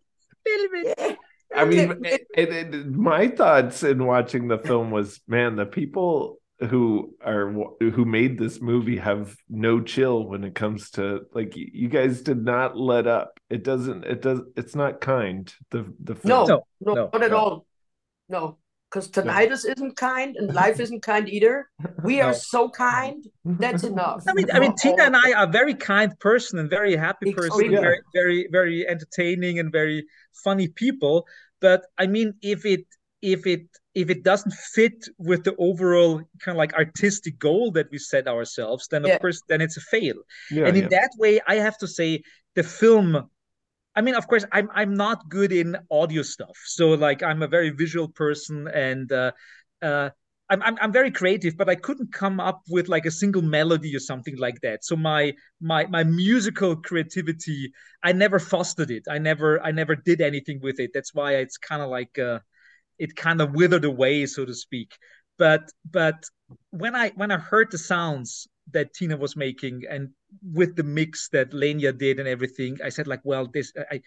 little 0.47 0.69
bit. 0.95 1.19
I 1.57 1.65
mean, 1.65 2.05
it, 2.05 2.27
it, 2.37 2.49
it- 2.75 2.87
my 2.93 3.29
thoughts 3.29 3.83
in 3.83 4.05
watching 4.07 4.47
the 4.49 4.59
film 4.59 4.91
was, 4.91 5.21
man, 5.27 5.57
the 5.57 5.67
people 5.67 6.39
who 6.69 7.15
are 7.25 7.51
who 7.81 8.05
made 8.05 8.39
this 8.39 8.61
movie 8.61 8.99
have 8.99 9.35
no 9.49 9.81
chill 9.81 10.23
when 10.29 10.45
it 10.45 10.55
comes 10.55 10.91
to 10.93 11.23
like 11.33 11.55
you 11.57 11.89
guys 11.89 12.21
did 12.21 12.45
not 12.45 12.77
let 12.77 13.07
up. 13.07 13.41
It 13.49 13.65
doesn't. 13.65 14.05
It 14.05 14.21
does. 14.21 14.41
It's 14.57 14.75
not 14.75 15.01
kind. 15.01 15.51
The 15.71 15.91
the 16.05 16.15
No, 16.25 16.47
film. 16.47 16.61
no, 16.83 16.93
no, 16.95 17.11
not 17.15 17.23
at 17.23 17.31
no. 17.31 17.37
all. 17.39 17.67
No, 18.31 18.59
because 18.89 19.09
tinnitus 19.11 19.65
isn't 19.69 19.97
kind 19.97 20.37
and 20.37 20.55
life 20.55 20.79
isn't 20.85 21.03
kind 21.03 21.29
either. 21.29 21.69
We 22.05 22.21
are 22.21 22.33
No. 22.33 22.39
so 22.39 22.69
kind. 22.71 23.25
That's 23.45 23.85
enough. 23.85 24.25
I 24.29 24.33
mean, 24.35 24.47
I 24.53 24.61
mean, 24.61 24.75
Tina 24.77 25.03
and 25.05 25.17
I 25.17 25.33
are 25.33 25.47
very 25.61 25.75
kind 25.75 26.19
person 26.21 26.59
and 26.61 26.71
very 26.71 26.97
happy 26.97 27.33
person, 27.33 27.51
Extremely. 27.51 27.75
Yeah. 27.75 27.81
very, 27.83 28.01
very, 28.15 28.49
very 28.59 28.89
entertaining 28.89 29.59
and 29.59 29.71
very 29.73 30.07
funny 30.45 30.69
people. 30.69 31.27
But 31.61 31.81
I 31.99 32.07
mean, 32.07 32.35
if 32.43 32.65
it 32.65 32.85
if 33.23 33.47
it 33.47 33.63
if 33.95 34.09
it 34.09 34.23
doesn't 34.23 34.55
fit 34.75 34.99
with 35.19 35.43
the 35.45 35.55
overall 35.59 36.23
kind 36.43 36.55
of 36.57 36.61
like 36.63 36.73
artistic 36.75 37.39
goal 37.39 37.73
that 37.73 37.89
we 37.91 37.99
set 37.99 38.27
ourselves, 38.29 38.87
then 38.91 39.03
of 39.05 39.09
Yeah. 39.11 39.19
course 39.19 39.43
then 39.49 39.61
it's 39.61 39.77
a 39.77 39.81
fail. 39.93 40.15
Yeah, 40.51 40.67
and 40.67 40.77
in 40.77 40.85
yeah. 40.85 41.01
that 41.01 41.11
way, 41.19 41.41
I 41.47 41.57
have 41.57 41.77
to 41.79 41.89
say 41.89 42.23
the 42.55 42.63
film. 42.63 43.29
I 43.97 44.03
mean, 44.03 44.15
of 44.15 44.27
course, 44.29 44.45
I'm 44.53 44.69
I'm 44.75 44.95
not 44.95 45.29
good 45.29 45.53
in 45.53 45.77
audio 45.91 46.23
stuff. 46.23 46.57
So 46.65 46.91
like, 46.91 47.23
I'm 47.23 47.43
a 47.43 47.49
very 47.49 47.71
visual 47.71 48.09
person, 48.09 48.69
and 48.69 49.11
uh, 49.11 49.33
uh, 49.83 50.11
I'm, 50.49 50.63
I'm 50.63 50.79
I'm 50.81 50.93
very 50.93 51.11
creative, 51.11 51.57
but 51.57 51.69
I 51.69 51.75
couldn't 51.77 52.13
come 52.13 52.41
up 52.41 52.63
with 52.69 52.89
like 52.89 53.07
a 53.07 53.11
single 53.11 53.43
melody 53.43 53.95
or 53.95 54.01
something 54.01 54.37
like 54.37 54.61
that. 54.63 54.85
So 54.85 54.97
my 54.97 55.35
my 55.61 55.87
my 55.87 56.05
musical 56.05 56.77
creativity, 56.77 57.73
I 58.03 58.13
never 58.13 58.39
fostered 58.39 58.91
it. 58.91 59.05
I 59.09 59.19
never 59.19 59.61
I 59.63 59.71
never 59.73 59.97
did 59.97 60.21
anything 60.21 60.61
with 60.63 60.81
it. 60.81 60.91
That's 60.95 61.15
why 61.15 61.37
it's 61.37 61.57
kind 61.57 61.83
of 61.83 61.89
like 61.91 62.19
uh, 62.19 62.41
it 62.99 63.17
kind 63.17 63.41
of 63.41 63.53
withered 63.55 63.85
away, 63.85 64.27
so 64.27 64.45
to 64.45 64.55
speak. 64.55 64.97
But 65.39 65.71
but 65.91 66.25
when 66.71 66.95
I 66.95 67.11
when 67.11 67.31
I 67.31 67.39
heard 67.39 67.71
the 67.71 67.79
sounds 67.79 68.49
that 68.73 68.95
Tina 68.95 69.17
was 69.17 69.37
making 69.37 69.83
and 69.89 70.11
with 70.43 70.77
the 70.77 70.83
mix 70.83 71.29
that 71.31 71.53
Lenya 71.53 71.97
did 71.97 72.19
and 72.19 72.29
everything, 72.29 72.79
I 72.85 72.89
said 72.89 73.07
like, 73.07 73.21
well, 73.25 73.47
this 73.53 73.73
I 73.91 74.01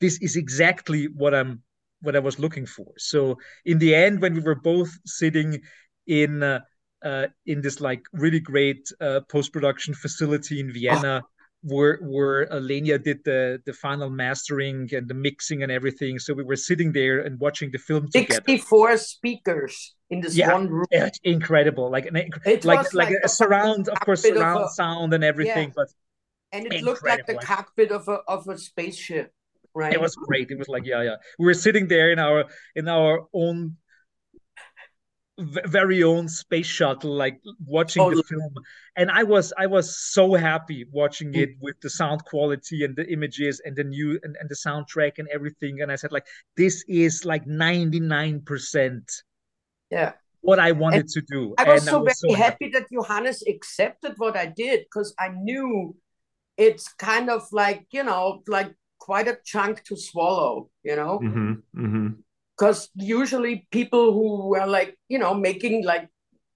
this 0.00 0.20
is 0.20 0.36
exactly 0.36 1.06
what 1.06 1.34
I'm 1.34 1.62
what 2.02 2.16
I 2.16 2.20
was 2.20 2.38
looking 2.38 2.66
for. 2.66 2.92
So 2.98 3.38
in 3.64 3.78
the 3.78 3.94
end, 3.94 4.20
when 4.20 4.34
we 4.34 4.40
were 4.40 4.54
both 4.54 4.90
sitting 5.04 5.60
in 6.06 6.42
uh, 6.42 6.60
uh, 7.04 7.26
in 7.46 7.60
this 7.60 7.80
like 7.80 8.02
really 8.12 8.40
great 8.40 8.90
uh, 9.00 9.20
post 9.28 9.52
production 9.52 9.94
facility 9.94 10.60
in 10.60 10.72
Vienna. 10.72 11.22
Where 11.62 11.98
where 12.00 12.46
Lenya 12.46 13.02
did 13.02 13.22
the 13.24 13.60
the 13.66 13.74
final 13.74 14.08
mastering 14.08 14.88
and 14.94 15.06
the 15.08 15.12
mixing 15.14 15.62
and 15.62 15.70
everything, 15.70 16.18
so 16.18 16.32
we 16.32 16.42
were 16.42 16.56
sitting 16.56 16.92
there 16.92 17.20
and 17.20 17.38
watching 17.38 17.70
the 17.70 17.76
film 17.78 18.08
together. 18.10 18.32
64 18.34 18.96
speakers 18.96 19.94
in 20.08 20.22
this 20.22 20.34
Yeah. 20.34 20.54
one 20.54 20.68
room. 20.70 20.86
Yeah, 20.90 21.10
incredible, 21.22 21.90
like 21.90 22.06
an 22.06 22.16
It 22.16 22.64
like 22.64 22.64
like, 22.64 22.94
like 22.94 23.10
a 23.10 23.26
a 23.26 23.28
surround, 23.28 23.90
of 23.90 24.00
course, 24.00 24.22
cockpit 24.22 24.36
of 24.36 24.40
surround 24.40 24.64
a- 24.64 24.68
sound 24.70 25.12
and 25.12 25.22
everything. 25.22 25.68
Yeah. 25.68 25.74
But 25.76 25.88
And 26.52 26.72
it 26.72 26.82
looked 26.82 27.04
like 27.04 27.26
the 27.26 27.34
cockpit 27.36 27.90
of 27.92 28.08
a 28.08 28.18
of 28.26 28.48
a 28.48 28.56
spaceship, 28.56 29.30
right? 29.74 29.92
it 29.92 30.00
was 30.00 30.16
great. 30.16 30.50
It 30.50 30.58
was 30.58 30.68
like 30.68 30.86
yeah, 30.86 31.02
yeah. 31.02 31.16
We 31.38 31.44
were 31.44 31.60
sitting 31.66 31.88
there 31.88 32.10
in 32.10 32.18
our 32.18 32.46
in 32.74 32.88
our 32.88 33.28
own 33.34 33.76
very 35.40 36.02
own 36.02 36.28
space 36.28 36.66
shuttle, 36.66 37.14
like 37.14 37.40
watching 37.66 38.08
the 38.08 38.16
Totally. 38.16 38.22
film, 38.28 38.54
and 38.96 39.10
I 39.10 39.22
was 39.24 39.52
I 39.58 39.66
was 39.66 39.98
so 39.98 40.34
happy 40.34 40.86
watching 40.90 41.34
Mm. 41.34 41.42
it 41.42 41.50
with 41.60 41.80
the 41.82 41.90
sound 41.90 42.24
quality 42.24 42.84
and 42.84 42.94
the 42.96 43.06
images 43.10 43.60
and 43.64 43.76
the 43.76 43.84
new 43.84 44.18
and, 44.22 44.36
and 44.40 44.48
the 44.48 44.54
soundtrack 44.56 45.18
and 45.18 45.28
everything. 45.28 45.80
And 45.82 45.90
I 45.92 45.96
said 45.96 46.12
like 46.12 46.26
this 46.56 46.84
is 46.88 47.24
like 47.24 47.46
ninety 47.46 48.00
nine 48.00 48.42
percent 48.42 49.10
Yeah. 49.90 50.12
what 50.40 50.58
I 50.58 50.72
wanted 50.72 51.08
to 51.08 51.22
do. 51.22 51.56
I 51.58 51.64
was 51.64 51.82
and 51.82 51.88
so 51.88 51.98
I 51.98 52.00
was 52.00 52.18
very 52.22 52.34
so 52.36 52.36
happy 52.40 52.70
that 52.70 52.88
Johannes 52.90 53.42
accepted 53.46 54.14
what 54.16 54.36
I 54.36 54.46
did 54.46 54.80
because 54.80 55.14
I 55.18 55.28
knew 55.28 55.94
it's 56.56 56.92
kind 56.94 57.30
of 57.30 57.48
like, 57.52 57.86
you 57.92 58.04
know, 58.04 58.42
like 58.48 58.74
quite 58.98 59.28
a 59.28 59.38
chunk 59.44 59.84
to 59.84 59.96
swallow, 59.96 60.70
you 60.84 60.96
know? 60.96 61.28
hmm 61.28 61.52
hmm 61.74 62.06
Because 62.60 62.90
usually 62.94 63.66
people 63.72 64.12
who 64.12 64.54
are 64.54 64.66
like, 64.66 64.98
you 65.08 65.18
know, 65.18 65.32
making 65.32 65.82
like 65.82 66.10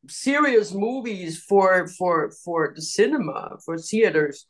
serious 0.07 0.75
movies 0.75 1.39
for 1.49 1.89
for 1.89 2.31
for 2.45 2.75
the 2.77 2.83
cinema, 2.83 3.57
for 3.65 3.79
theaters, 3.79 4.45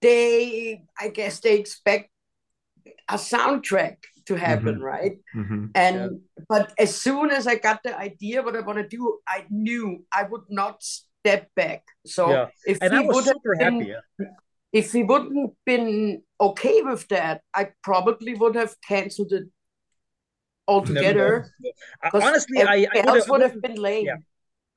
they 0.00 0.82
I 1.00 1.08
guess 1.08 1.40
they 1.40 1.58
expect 1.58 2.10
a 3.08 3.14
soundtrack 3.18 3.96
to 4.26 4.36
happen, 4.36 4.78
right? 4.78 5.18
hmm 5.34 5.66
And 5.74 6.20
but 6.48 6.70
as 6.78 6.94
soon 6.94 7.30
as 7.30 7.46
I 7.48 7.56
got 7.56 7.82
the 7.82 7.98
idea 7.98 8.42
what 8.42 8.54
I 8.54 8.60
want 8.60 8.78
to 8.78 8.86
do, 8.86 9.18
I 9.26 9.46
knew 9.50 10.06
I 10.12 10.22
would 10.30 10.46
not 10.48 10.82
step 10.82 11.50
back. 11.56 11.82
So 12.06 12.30
Yeah. 12.30 12.46
if 12.66 12.78
and 12.82 12.94
he 12.94 13.00
would 13.02 13.26
have 13.26 13.42
been, 13.42 13.82
happy. 13.82 13.90
yeah. 13.90 14.30
if 14.72 14.92
he 14.92 15.02
wouldn't 15.02 15.58
been 15.66 16.22
okay 16.38 16.82
with 16.82 17.08
that, 17.08 17.42
I 17.50 17.74
probably 17.82 18.34
would 18.34 18.54
have 18.54 18.78
cancelled 18.86 19.32
it 19.32 19.50
altogether. 20.68 21.52
no, 21.60 21.70
no. 22.12 22.18
I- 22.20 22.26
Honestly, 22.28 22.62
I, 22.62 22.74
I 22.74 22.86
would 22.94 23.06
else 23.06 23.18
have, 23.18 23.28
would 23.30 23.40
have 23.40 23.60
been 23.60 23.74
lame. 23.74 24.06
Yeah. 24.06 24.16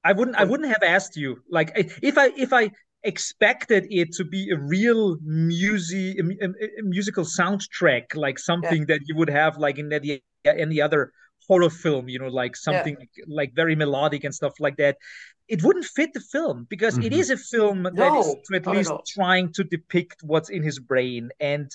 I 0.03 0.13
wouldn't 0.13 0.37
I 0.37 0.45
wouldn't 0.45 0.69
have 0.69 0.81
asked 0.83 1.15
you 1.15 1.43
like 1.49 1.71
if 2.01 2.17
I 2.17 2.31
if 2.35 2.53
I 2.53 2.71
expected 3.03 3.85
it 3.89 4.11
to 4.13 4.23
be 4.23 4.49
a 4.49 4.57
real 4.57 5.17
music 5.21 6.17
a, 6.19 6.45
a 6.47 6.83
musical 6.83 7.23
soundtrack 7.23 8.15
like 8.15 8.39
something 8.39 8.79
yeah. 8.79 8.85
that 8.87 9.01
you 9.07 9.15
would 9.15 9.29
have 9.29 9.57
like 9.57 9.77
in 9.77 9.91
any, 9.93 10.23
any 10.45 10.81
other 10.81 11.11
horror 11.47 11.69
film 11.69 12.09
you 12.09 12.19
know 12.19 12.27
like 12.27 12.55
something 12.55 12.93
yeah. 12.93 13.25
like, 13.27 13.27
like, 13.27 13.55
very 13.55 13.75
melodic 13.75 14.23
and 14.23 14.33
stuff 14.33 14.53
like 14.59 14.77
that 14.77 14.97
it 15.47 15.63
wouldn't 15.63 15.85
fit 15.85 16.13
the 16.13 16.19
film 16.19 16.65
because 16.69 16.95
mm-hmm. 16.95 17.07
it 17.07 17.13
is 17.13 17.29
a 17.29 17.37
film 17.37 17.83
that 17.83 17.93
no, 17.93 18.19
is 18.21 18.35
at 18.53 18.67
least 18.67 18.93
trying 19.07 19.51
to 19.51 19.63
depict 19.63 20.21
what's 20.23 20.49
in 20.49 20.63
his 20.63 20.79
brain 20.79 21.29
and 21.39 21.71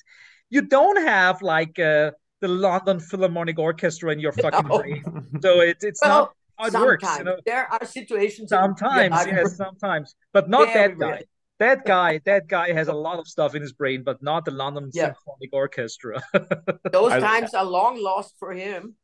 you 0.48 0.62
don't 0.62 1.04
have 1.04 1.42
like 1.42 1.78
uh, 1.78 2.10
the 2.40 2.48
london 2.48 3.00
philharmonic 3.00 3.58
orchestra 3.58 4.12
in 4.12 4.18
your 4.18 4.32
oh. 4.38 4.42
fucking 4.42 4.68
no. 4.68 4.78
brain 4.78 5.02
so 5.42 5.60
it, 5.60 5.78
it's 5.82 6.00
well, 6.02 6.18
not 6.18 6.32
how 6.58 6.66
it 6.66 6.72
sometimes. 6.72 6.86
works. 6.86 7.18
You 7.18 7.24
know? 7.24 7.36
There 7.44 7.66
are 7.72 7.84
situations. 7.84 8.48
Sometimes, 8.48 9.14
yes, 9.26 9.56
sometimes, 9.56 10.14
but 10.32 10.48
not 10.48 10.72
that 10.72 10.98
guy. 10.98 11.22
That 11.58 11.86
guy, 11.86 12.20
that 12.26 12.48
guy 12.48 12.72
has 12.72 12.88
a 12.88 12.92
lot 12.92 13.18
of 13.18 13.26
stuff 13.26 13.54
in 13.54 13.62
his 13.62 13.72
brain, 13.72 14.02
but 14.04 14.22
not 14.22 14.44
the 14.44 14.50
London 14.50 14.90
yeah. 14.92 15.06
Symphonic 15.06 15.50
Orchestra. 15.52 16.22
Those 16.92 17.12
times 17.12 17.54
are 17.54 17.64
long 17.64 17.98
lost 17.98 18.34
for 18.38 18.52
him. 18.52 18.94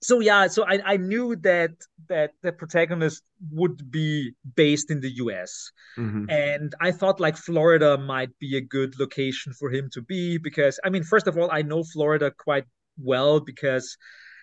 So 0.00 0.20
yeah, 0.20 0.46
so 0.46 0.64
I, 0.64 0.80
I 0.84 0.96
knew 0.96 1.34
that 1.36 1.72
that 2.08 2.32
the 2.42 2.52
protagonist 2.52 3.22
would 3.50 3.90
be 3.90 4.32
based 4.54 4.90
in 4.90 5.00
the 5.00 5.10
US. 5.16 5.72
Mm-hmm. 5.98 6.30
And 6.30 6.74
I 6.80 6.92
thought 6.92 7.20
like 7.20 7.36
Florida 7.36 7.98
might 7.98 8.30
be 8.38 8.56
a 8.56 8.60
good 8.60 8.98
location 8.98 9.52
for 9.52 9.70
him 9.70 9.90
to 9.94 10.02
be 10.02 10.38
because 10.38 10.78
I 10.84 10.90
mean, 10.90 11.02
first 11.02 11.26
of 11.26 11.36
all, 11.36 11.50
I 11.50 11.62
know 11.62 11.82
Florida 11.82 12.30
quite 12.30 12.64
well 12.96 13.40
because 13.40 13.96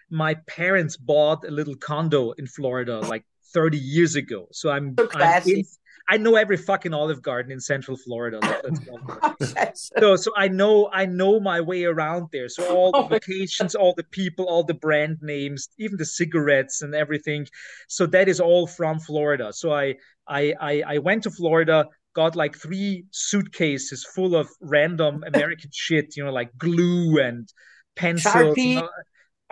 my 0.10 0.36
parents 0.48 0.98
bought 0.98 1.46
a 1.48 1.52
little 1.52 1.76
condo 1.76 2.32
in 2.32 2.48
Florida 2.48 3.00
like 3.00 3.26
30 3.54 3.78
years 3.78 4.16
ago. 4.16 4.48
So 4.52 4.70
I'm, 4.70 4.96
so 4.98 5.08
I'm 5.14 5.44
in, 5.50 5.64
I 6.08 6.18
know 6.18 6.36
every 6.36 6.58
fucking 6.58 6.94
Olive 6.94 7.22
Garden 7.22 7.52
in 7.52 7.60
Central 7.60 7.98
Florida. 7.98 8.40
so 9.74 10.16
so 10.16 10.32
I 10.38 10.48
know 10.48 10.90
I 10.94 11.06
know 11.06 11.40
my 11.40 11.62
way 11.62 11.86
around 11.86 12.28
there. 12.32 12.48
So 12.50 12.76
all 12.76 12.92
the 12.92 12.98
oh 13.00 13.08
locations, 13.10 13.76
all 13.76 13.94
the 13.96 14.04
people, 14.04 14.46
all 14.46 14.64
the 14.64 14.76
brand 14.76 15.18
names, 15.22 15.70
even 15.80 15.98
the 15.98 16.06
cigarettes 16.06 16.82
and 16.82 16.94
everything. 16.94 17.48
So 17.88 18.06
that 18.08 18.28
is 18.28 18.40
all 18.40 18.68
from 18.68 19.00
Florida. 19.00 19.52
So 19.52 19.74
I 19.74 19.96
I 20.28 20.54
I, 20.60 20.84
I 20.88 20.98
went 21.00 21.24
to 21.24 21.32
Florida 21.32 21.88
got 22.16 22.36
like 22.36 22.56
three 22.56 23.06
suitcases 23.12 24.06
full 24.16 24.36
of 24.36 24.48
random 24.62 25.24
American 25.28 25.70
shit, 25.74 26.16
you 26.16 26.24
know, 26.24 26.32
like 26.32 26.58
glue 26.58 27.20
and 27.20 27.48
pencils. 27.96 28.58
Know, 28.58 28.90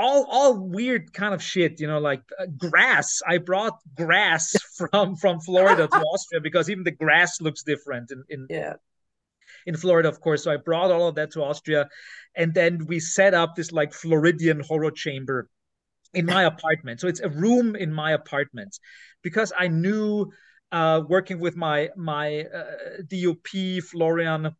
all 0.04 0.26
all 0.30 0.58
weird 0.58 1.14
kind 1.14 1.34
of 1.34 1.42
shit 1.42 1.80
you 1.80 1.88
know 1.88 2.00
like 2.00 2.24
uh, 2.40 2.46
grass. 2.58 3.22
I 3.28 3.38
brought 3.38 3.80
grass 3.96 4.56
from 4.78 5.16
from 5.16 5.40
florida 5.40 5.88
to 5.88 5.98
austria 6.14 6.42
because 6.42 6.70
even 6.70 6.84
the 6.84 6.92
grass 6.92 7.42
looks 7.42 7.64
different 7.64 8.12
in 8.12 8.24
in 8.30 8.48
yeah. 8.50 8.74
in 9.66 9.76
florida 9.78 10.10
of 10.10 10.20
course. 10.20 10.44
So 10.44 10.52
i 10.52 10.58
brought 10.58 10.92
all 10.92 11.08
of 11.08 11.16
that 11.16 11.32
to 11.32 11.44
austria 11.44 11.90
and 12.36 12.54
then 12.54 12.86
we 12.86 13.00
set 13.00 13.34
up 13.34 13.56
this 13.56 13.72
like 13.72 13.94
floridian 13.94 14.60
horror 14.60 14.92
chamber 14.92 15.50
in 16.14 16.28
my 16.28 16.44
apartment. 16.44 17.00
So 17.00 17.08
it's 17.08 17.22
a 17.22 17.30
room 17.30 17.76
in 17.76 17.92
my 17.92 18.12
apartment 18.12 18.78
because 19.24 19.52
i 19.58 19.68
knew 19.68 20.32
uh, 20.72 21.02
working 21.08 21.40
with 21.40 21.56
my 21.56 21.90
my 21.96 22.46
uh, 22.54 23.02
dop 23.08 23.82
florian 23.84 24.56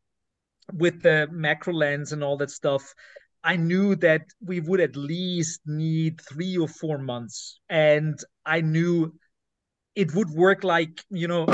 with 0.72 1.02
the 1.02 1.28
macro 1.32 1.74
lens 1.74 2.14
and 2.14 2.24
all 2.24 2.38
that 2.38 2.52
stuff 2.52 2.94
I 3.44 3.58
knew 3.58 3.96
that 3.98 4.22
we 4.42 4.60
would 4.62 4.80
at 4.80 4.96
least 4.96 5.62
need 5.66 6.22
three 6.22 6.58
or 6.58 6.68
four 6.68 6.98
months. 6.98 7.60
And 7.70 8.18
I 8.46 8.62
knew 8.62 9.14
it 9.96 10.14
would 10.16 10.30
work 10.30 10.64
like, 10.64 11.04
you 11.10 11.28
know, 11.28 11.48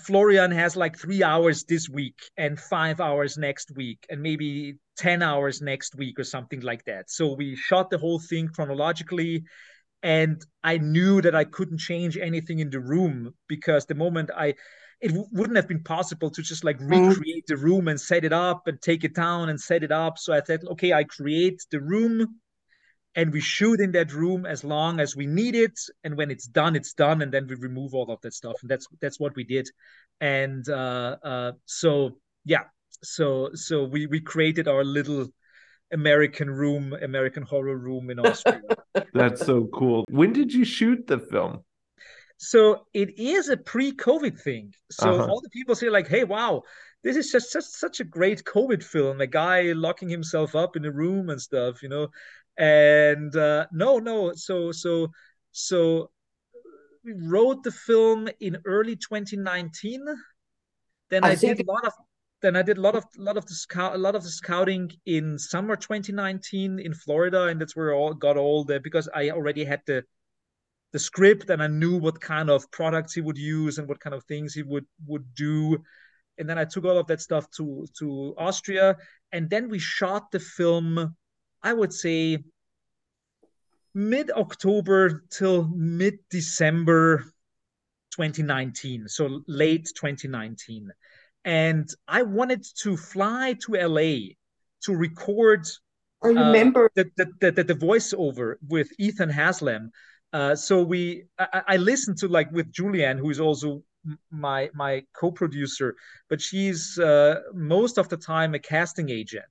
Florian 0.00 0.50
has 0.50 0.76
like 0.76 0.98
three 0.98 1.22
hours 1.22 1.64
this 1.64 1.88
week 1.88 2.18
and 2.36 2.58
five 2.58 3.00
hours 3.00 3.38
next 3.38 3.74
week, 3.74 4.04
and 4.10 4.22
maybe 4.22 4.76
10 4.96 5.22
hours 5.22 5.62
next 5.62 5.94
week 5.96 6.18
or 6.18 6.24
something 6.24 6.60
like 6.60 6.84
that. 6.84 7.10
So 7.10 7.34
we 7.34 7.56
shot 7.56 7.90
the 7.90 7.98
whole 7.98 8.20
thing 8.20 8.48
chronologically. 8.48 9.44
And 10.02 10.40
I 10.62 10.78
knew 10.78 11.20
that 11.22 11.34
I 11.34 11.44
couldn't 11.44 11.78
change 11.78 12.16
anything 12.16 12.60
in 12.60 12.70
the 12.70 12.80
room 12.80 13.34
because 13.48 13.86
the 13.86 13.94
moment 13.94 14.30
I 14.36 14.54
it 15.00 15.08
w- 15.08 15.28
wouldn't 15.32 15.56
have 15.56 15.68
been 15.68 15.82
possible 15.82 16.30
to 16.30 16.42
just 16.42 16.64
like 16.64 16.78
mm-hmm. 16.78 17.08
recreate 17.08 17.46
the 17.46 17.56
room 17.56 17.88
and 17.88 18.00
set 18.00 18.24
it 18.24 18.32
up 18.32 18.66
and 18.66 18.80
take 18.80 19.04
it 19.04 19.14
down 19.14 19.48
and 19.48 19.60
set 19.60 19.82
it 19.82 19.92
up. 19.92 20.18
So 20.18 20.32
I 20.32 20.40
thought, 20.40 20.64
okay, 20.72 20.92
I 20.92 21.04
create 21.04 21.64
the 21.70 21.80
room 21.80 22.40
and 23.14 23.32
we 23.32 23.40
shoot 23.40 23.80
in 23.80 23.92
that 23.92 24.12
room 24.12 24.46
as 24.46 24.64
long 24.64 25.00
as 25.00 25.16
we 25.16 25.26
need 25.26 25.54
it. 25.54 25.78
And 26.04 26.16
when 26.16 26.30
it's 26.30 26.46
done, 26.46 26.76
it's 26.76 26.94
done. 26.94 27.22
And 27.22 27.32
then 27.32 27.46
we 27.46 27.54
remove 27.56 27.94
all 27.94 28.10
of 28.10 28.20
that 28.22 28.34
stuff. 28.34 28.56
And 28.62 28.70
that's 28.70 28.86
that's 29.00 29.20
what 29.20 29.34
we 29.34 29.44
did. 29.44 29.68
And 30.20 30.68
uh, 30.68 31.16
uh, 31.22 31.52
so 31.64 32.18
yeah, 32.44 32.64
so 33.02 33.50
so 33.54 33.84
we 33.84 34.06
we 34.06 34.20
created 34.20 34.68
our 34.68 34.84
little 34.84 35.28
American 35.92 36.50
room, 36.50 36.94
American 37.00 37.42
horror 37.42 37.76
room 37.76 38.10
in 38.10 38.18
Austria. 38.18 38.60
That's 39.14 39.44
so 39.44 39.68
cool. 39.72 40.04
When 40.10 40.32
did 40.32 40.52
you 40.52 40.64
shoot 40.64 41.06
the 41.06 41.18
film? 41.18 41.64
So 42.38 42.86
it 42.94 43.18
is 43.18 43.48
a 43.48 43.56
pre-COVID 43.56 44.40
thing. 44.40 44.72
So 44.92 45.10
uh-huh. 45.10 45.26
all 45.26 45.40
the 45.40 45.50
people 45.50 45.74
say 45.74 45.90
like, 45.90 46.06
"Hey, 46.06 46.24
wow, 46.24 46.62
this 47.02 47.16
is 47.16 47.30
just, 47.30 47.52
just 47.52 47.78
such 47.78 48.00
a 48.00 48.04
great 48.04 48.44
COVID 48.44 48.82
film. 48.82 49.20
A 49.20 49.26
guy 49.26 49.72
locking 49.72 50.08
himself 50.08 50.54
up 50.54 50.76
in 50.76 50.84
a 50.84 50.90
room 50.90 51.30
and 51.30 51.40
stuff, 51.40 51.82
you 51.82 51.88
know." 51.88 52.08
And 52.56 53.34
uh, 53.34 53.66
no, 53.72 53.98
no. 53.98 54.32
So 54.34 54.70
so 54.70 55.08
so 55.50 56.10
we 57.04 57.12
wrote 57.12 57.64
the 57.64 57.72
film 57.72 58.28
in 58.40 58.58
early 58.64 58.94
2019. 58.94 60.04
Then 61.10 61.24
I, 61.24 61.30
I 61.30 61.34
did 61.34 61.60
a 61.60 61.64
lot 61.70 61.86
of 61.86 61.92
then 62.40 62.54
I 62.54 62.62
did 62.62 62.78
a 62.78 62.80
lot 62.80 62.94
of 62.94 63.04
lot 63.16 63.36
of 63.36 63.46
the 63.46 63.54
scout 63.54 63.96
a 63.96 63.98
lot 63.98 64.14
of 64.14 64.22
the 64.22 64.30
scouting 64.30 64.92
in 65.06 65.38
summer 65.40 65.74
2019 65.74 66.78
in 66.78 66.94
Florida, 66.94 67.46
and 67.46 67.60
that's 67.60 67.74
where 67.74 67.92
I 67.92 67.96
all 67.96 68.14
got 68.14 68.36
all 68.36 68.62
the 68.62 68.78
because 68.78 69.08
I 69.12 69.30
already 69.30 69.64
had 69.64 69.80
the 69.86 70.04
the 70.92 70.98
script 70.98 71.50
and 71.50 71.62
I 71.62 71.66
knew 71.66 71.98
what 71.98 72.20
kind 72.20 72.50
of 72.50 72.70
products 72.70 73.14
he 73.14 73.20
would 73.20 73.38
use 73.38 73.78
and 73.78 73.88
what 73.88 74.00
kind 74.00 74.14
of 74.14 74.24
things 74.24 74.54
he 74.54 74.62
would 74.62 74.86
would 75.06 75.34
do. 75.34 75.78
And 76.38 76.48
then 76.48 76.58
I 76.58 76.64
took 76.64 76.84
all 76.84 76.98
of 76.98 77.06
that 77.08 77.20
stuff 77.20 77.50
to 77.52 77.86
to 77.98 78.34
Austria, 78.38 78.96
and 79.32 79.50
then 79.50 79.68
we 79.68 79.78
shot 79.78 80.30
the 80.30 80.40
film. 80.40 81.16
I 81.62 81.72
would 81.72 81.92
say 81.92 82.38
mid 83.94 84.30
October 84.30 85.24
till 85.30 85.68
mid 85.74 86.18
December 86.30 87.24
2019, 88.12 89.08
so 89.08 89.42
late 89.46 89.88
2019. 89.94 90.90
And 91.44 91.88
I 92.06 92.22
wanted 92.22 92.64
to 92.82 92.96
fly 92.96 93.56
to 93.64 93.72
LA 93.72 94.34
to 94.82 94.94
record 94.94 95.66
I 96.22 96.28
remember 96.28 96.86
uh, 96.86 96.88
the, 97.16 97.26
the, 97.40 97.50
the, 97.52 97.64
the 97.64 97.74
voiceover 97.74 98.56
with 98.66 98.88
Ethan 98.98 99.30
Haslam 99.30 99.92
uh, 100.32 100.54
so 100.54 100.82
we, 100.82 101.24
I, 101.38 101.62
I 101.68 101.76
listened 101.76 102.18
to 102.18 102.28
like 102.28 102.50
with 102.52 102.72
Julianne, 102.72 103.18
who 103.18 103.30
is 103.30 103.40
also 103.40 103.82
my 104.30 104.70
my 104.74 105.02
co-producer, 105.12 105.96
but 106.28 106.40
she's 106.40 106.98
uh, 106.98 107.40
most 107.54 107.98
of 107.98 108.08
the 108.08 108.16
time 108.16 108.54
a 108.54 108.58
casting 108.58 109.10
agent. 109.10 109.44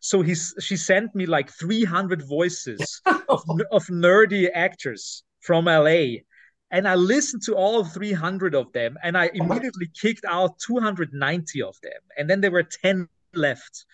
So 0.00 0.22
he's 0.22 0.54
she 0.60 0.76
sent 0.76 1.14
me 1.14 1.26
like 1.26 1.50
300 1.50 2.26
voices 2.28 3.00
of, 3.06 3.42
of 3.72 3.86
nerdy 3.86 4.48
actors 4.54 5.22
from 5.40 5.66
LA, 5.66 6.22
and 6.70 6.88
I 6.88 6.94
listened 6.96 7.42
to 7.44 7.54
all 7.54 7.84
300 7.84 8.54
of 8.54 8.72
them, 8.72 8.96
and 9.02 9.16
I 9.16 9.30
immediately 9.34 9.90
kicked 10.00 10.24
out 10.24 10.58
290 10.58 11.62
of 11.62 11.76
them, 11.82 12.00
and 12.16 12.28
then 12.28 12.40
there 12.40 12.50
were 12.50 12.64
10 12.64 13.08
left, 13.34 13.84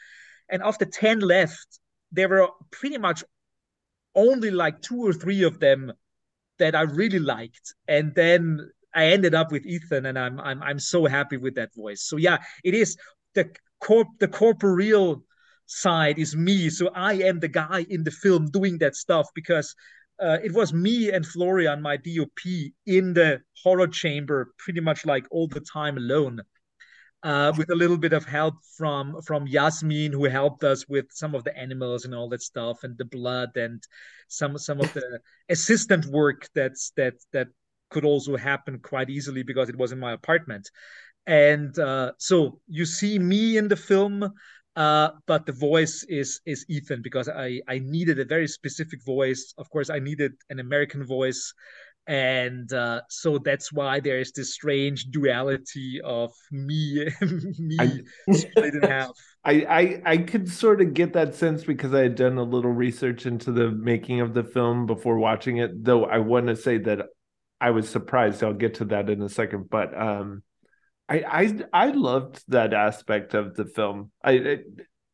and 0.49 0.63
of 0.63 0.79
the 0.79 0.87
10 0.87 1.21
left, 1.21 1.81
there 2.13 2.29
were 2.29 2.49
pretty 2.71 2.99
much 2.99 3.25
only 4.15 4.51
like 4.51 4.83
two 4.83 5.07
or 5.07 5.13
three 5.13 5.43
of 5.45 5.61
them 5.61 5.93
that 6.61 6.77
I 6.77 6.83
really 6.83 7.19
liked, 7.19 7.75
and 7.89 8.15
then 8.15 8.71
I 8.95 9.07
ended 9.07 9.35
up 9.35 9.51
with 9.51 9.67
Ethan, 9.67 10.07
and 10.07 10.19
I'm 10.19 10.39
I'm 10.39 10.63
I'm 10.63 10.79
so 10.79 11.07
happy 11.07 11.37
with 11.37 11.57
that 11.57 11.75
voice. 11.75 12.03
So 12.03 12.17
yeah, 12.17 12.39
it 12.63 12.75
is 12.75 12.97
the 13.35 13.51
corp 13.81 14.09
the 14.21 14.29
corporeal 14.29 15.25
side 15.67 16.19
is 16.19 16.37
me. 16.37 16.71
So 16.71 16.91
I 16.95 17.15
am 17.15 17.41
the 17.41 17.49
guy 17.49 17.87
in 17.89 18.05
the 18.05 18.11
film 18.11 18.51
doing 18.51 18.79
that 18.79 18.95
stuff 18.97 19.29
because 19.35 19.75
uh, 20.21 20.39
it 20.45 20.53
was 20.53 20.73
me 20.73 21.11
and 21.11 21.27
Florian, 21.27 21.81
my 21.81 21.97
DOP, 21.97 22.73
in 22.87 23.15
the 23.15 23.41
horror 23.63 23.87
chamber 23.87 24.53
pretty 24.59 24.81
much 24.81 25.07
like 25.07 25.27
all 25.31 25.49
the 25.49 25.61
time 25.61 25.97
alone 25.97 26.41
uh, 27.23 27.53
with 27.57 27.71
a 27.71 27.75
little 27.75 27.99
bit 27.99 28.13
of 28.13 28.25
help 28.25 28.55
from 28.77 29.21
from 29.23 29.47
Yasmin, 29.47 30.13
who 30.13 30.25
helped 30.25 30.65
us 30.65 30.89
with 30.89 31.07
some 31.11 31.35
of 31.35 31.45
the 31.45 31.57
animals 31.57 32.05
and 32.05 32.15
all 32.15 32.29
that 32.31 32.43
stuff, 32.43 32.83
and 32.83 32.97
the 32.97 33.05
blood 33.05 33.57
and 33.57 33.83
some 34.29 34.57
some 34.59 34.81
of 34.81 34.93
the 34.95 35.21
assistant 35.49 36.07
work 36.07 36.49
that's 36.55 36.93
that 36.97 37.15
that 37.33 37.49
could 37.91 38.05
also 38.05 38.37
happen 38.37 38.79
quite 38.79 39.11
easily 39.11 39.43
because 39.43 39.69
it 39.69 39.77
was 39.77 39.93
in 39.93 39.99
my 39.99 40.13
apartment. 40.13 40.71
And 41.27 41.79
uh, 41.79 42.13
so 42.19 42.61
you 42.69 42.87
see 42.87 43.19
me 43.19 43.57
in 43.59 43.69
the 43.69 43.77
film, 43.77 44.33
uh, 44.77 45.11
but 45.27 45.45
the 45.45 45.53
voice 45.53 46.05
is 46.09 46.41
is 46.47 46.65
Ethan 46.69 47.03
because 47.03 47.29
I 47.29 47.61
I 47.69 47.81
needed 47.81 48.19
a 48.19 48.25
very 48.25 48.49
specific 48.49 49.05
voice. 49.05 49.53
Of 49.59 49.69
course, 49.71 49.91
I 49.91 49.99
needed 49.99 50.33
an 50.49 50.59
American 50.59 51.05
voice 51.05 51.53
and 52.07 52.73
uh, 52.73 53.01
so 53.09 53.39
that's 53.39 53.73
why 53.73 54.01
there 54.01 54.19
is 54.19 54.33
this 54.33 54.55
strange 54.55 55.07
duality 55.07 56.01
of 56.05 56.33
me 56.51 57.07
me 57.59 57.77
I, 57.79 58.33
split 58.33 58.75
in 58.75 58.83
half. 58.83 59.11
I, 59.45 59.53
I 59.53 60.03
i 60.05 60.17
could 60.19 60.51
sort 60.51 60.81
of 60.81 60.93
get 60.93 61.15
that 61.15 61.35
sense 61.35 61.65
because 61.65 61.95
i 61.95 62.01
had 62.01 62.15
done 62.15 62.37
a 62.37 62.43
little 62.43 62.73
research 62.73 63.25
into 63.25 63.53
the 63.53 63.71
making 63.71 64.21
of 64.21 64.35
the 64.35 64.45
film 64.45 64.87
before 64.87 65.19
watching 65.19 65.57
it 65.59 65.85
though 65.85 66.05
i 66.05 66.19
want 66.19 66.49
to 66.49 66.57
say 66.57 66.77
that 66.79 67.07
i 67.61 67.71
was 67.71 67.89
surprised 67.89 68.43
i'll 68.43 68.53
get 68.53 68.75
to 68.75 68.85
that 68.87 69.09
in 69.09 69.23
a 69.23 69.29
second 69.29 69.71
but 69.71 69.99
um 69.99 70.43
i 71.09 71.23
i 71.23 71.55
i 71.73 71.91
loved 71.91 72.43
that 72.49 72.75
aspect 72.75 73.35
of 73.35 73.55
the 73.55 73.65
film. 73.65 74.11
I, 74.23 74.33
I 74.33 74.59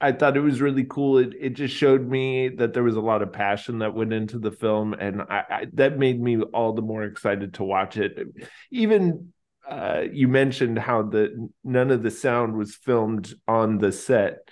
I 0.06 0.12
thought 0.12 0.36
it 0.36 0.40
was 0.40 0.60
really 0.60 0.86
cool. 0.88 1.18
It 1.18 1.34
it 1.38 1.50
just 1.50 1.74
showed 1.74 2.08
me 2.08 2.48
that 2.48 2.74
there 2.74 2.84
was 2.84 2.94
a 2.94 3.00
lot 3.00 3.22
of 3.22 3.32
passion 3.32 3.80
that 3.80 3.94
went 3.94 4.12
into 4.12 4.38
the 4.38 4.52
film, 4.52 4.94
and 4.94 5.22
I, 5.22 5.44
I 5.50 5.66
that 5.72 5.98
made 5.98 6.20
me 6.20 6.40
all 6.40 6.74
the 6.74 6.82
more 6.82 7.02
excited 7.02 7.54
to 7.54 7.64
watch 7.64 7.96
it. 7.96 8.16
Even 8.70 9.32
uh, 9.68 10.04
you 10.12 10.28
mentioned 10.28 10.78
how 10.78 11.02
the 11.02 11.50
none 11.64 11.90
of 11.90 12.04
the 12.04 12.12
sound 12.12 12.56
was 12.56 12.76
filmed 12.76 13.34
on 13.48 13.78
the 13.78 13.90
set. 13.90 14.48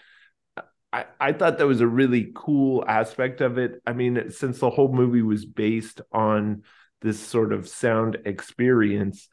I, 0.92 1.04
I 1.20 1.32
thought 1.32 1.58
that 1.58 1.68
was 1.68 1.80
a 1.80 1.86
really 1.86 2.32
cool 2.34 2.84
aspect 2.88 3.40
of 3.40 3.56
it. 3.56 3.80
I 3.86 3.92
mean, 3.92 4.30
since 4.30 4.58
the 4.58 4.70
whole 4.70 4.92
movie 4.92 5.22
was 5.22 5.44
based 5.44 6.00
on 6.10 6.64
this 7.00 7.20
sort 7.20 7.52
of 7.52 7.68
sound 7.68 8.18
experience, 8.24 9.28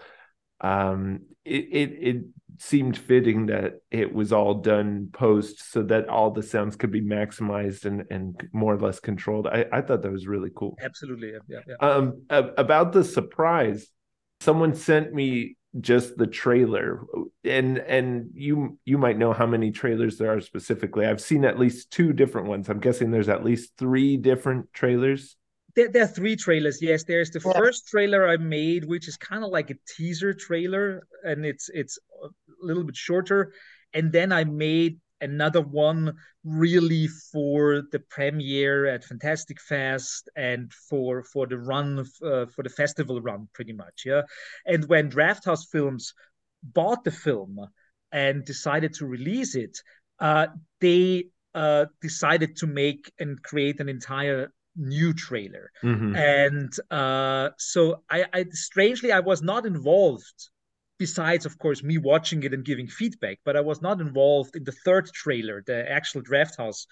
um, 0.59 1.21
it, 1.45 1.67
it, 1.71 1.89
it 1.99 2.23
seemed 2.61 2.95
fitting 2.95 3.47
that 3.47 3.81
it 3.89 4.13
was 4.13 4.31
all 4.31 4.53
done 4.53 5.09
post 5.11 5.71
so 5.71 5.81
that 5.81 6.07
all 6.07 6.29
the 6.29 6.43
sounds 6.43 6.75
could 6.75 6.91
be 6.91 7.01
maximized 7.01 7.85
and 7.85 8.05
and 8.11 8.47
more 8.53 8.75
or 8.75 8.77
less 8.77 8.99
controlled. 8.99 9.47
I, 9.47 9.65
I 9.71 9.81
thought 9.81 10.03
that 10.03 10.11
was 10.11 10.27
really 10.27 10.51
cool. 10.55 10.77
Absolutely, 10.79 11.31
yeah, 11.47 11.59
yeah. 11.67 11.75
Um, 11.79 12.21
about 12.29 12.93
the 12.93 13.03
surprise, 13.03 13.87
someone 14.41 14.75
sent 14.75 15.11
me 15.11 15.57
just 15.79 16.17
the 16.17 16.27
trailer, 16.27 17.01
and 17.43 17.79
and 17.79 18.29
you 18.35 18.77
you 18.85 18.99
might 18.99 19.17
know 19.17 19.33
how 19.33 19.47
many 19.47 19.71
trailers 19.71 20.19
there 20.19 20.31
are 20.31 20.41
specifically. 20.41 21.07
I've 21.07 21.21
seen 21.21 21.45
at 21.45 21.57
least 21.57 21.89
two 21.89 22.13
different 22.13 22.47
ones. 22.47 22.69
I'm 22.69 22.79
guessing 22.79 23.09
there's 23.09 23.29
at 23.29 23.43
least 23.43 23.71
three 23.79 24.17
different 24.17 24.71
trailers 24.71 25.35
there, 25.75 25.89
there, 25.89 26.03
are 26.03 26.07
three 26.07 26.35
trailers. 26.35 26.81
Yes, 26.81 27.03
there's 27.03 27.31
the 27.31 27.41
yeah. 27.45 27.53
first 27.53 27.87
trailer 27.87 28.27
I 28.27 28.37
made, 28.37 28.85
which 28.85 29.07
is 29.07 29.17
kind 29.17 29.43
of 29.43 29.51
like 29.51 29.69
a 29.69 29.75
teaser 29.87 30.33
trailer, 30.33 31.07
and 31.23 31.45
it's 31.45 31.69
it's 31.73 31.97
a 32.23 32.27
little 32.61 32.83
bit 32.83 32.95
shorter. 32.95 33.53
And 33.93 34.11
then 34.11 34.31
I 34.31 34.43
made 34.43 34.99
another 35.21 35.61
one 35.61 36.15
really 36.43 37.07
for 37.07 37.83
the 37.91 37.99
premiere 38.09 38.87
at 38.87 39.03
Fantastic 39.03 39.61
Fest 39.61 40.29
and 40.35 40.71
for 40.89 41.23
for 41.23 41.47
the 41.47 41.57
run 41.57 41.99
uh, 41.99 42.45
for 42.47 42.63
the 42.63 42.69
festival 42.69 43.21
run, 43.21 43.47
pretty 43.53 43.73
much. 43.73 44.03
Yeah. 44.05 44.23
And 44.65 44.85
when 44.85 45.11
Drafthouse 45.11 45.67
Films 45.71 46.13
bought 46.63 47.03
the 47.03 47.11
film 47.11 47.59
and 48.11 48.43
decided 48.45 48.93
to 48.95 49.05
release 49.05 49.55
it, 49.55 49.77
uh, 50.19 50.47
they 50.79 51.25
uh, 51.53 51.85
decided 52.01 52.55
to 52.57 52.67
make 52.67 53.11
and 53.19 53.41
create 53.41 53.79
an 53.79 53.89
entire 53.89 54.51
new 54.75 55.13
trailer. 55.13 55.71
Mm-hmm. 55.83 56.15
and 56.15 56.73
uh, 56.89 57.49
so 57.57 58.03
I, 58.09 58.25
I 58.33 58.45
strangely 58.51 59.11
i 59.11 59.19
was 59.19 59.41
not 59.41 59.65
involved 59.65 60.49
besides 60.97 61.45
of 61.45 61.57
course 61.57 61.83
me 61.83 61.97
watching 61.97 62.43
it 62.43 62.53
and 62.53 62.63
giving 62.63 62.87
feedback 62.87 63.39
but 63.43 63.57
i 63.57 63.61
was 63.61 63.81
not 63.81 63.99
involved 63.99 64.55
in 64.55 64.63
the 64.63 64.71
third 64.85 65.11
trailer 65.11 65.63
the 65.65 65.89
actual 65.91 66.21
Drafthouse 66.21 66.85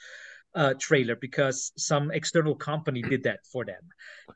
uh, 0.56 0.74
trailer 0.80 1.16
because 1.16 1.72
some 1.78 2.10
external 2.12 2.56
company 2.56 3.04
did 3.04 3.22
that 3.24 3.40
for 3.52 3.64
them. 3.66 3.82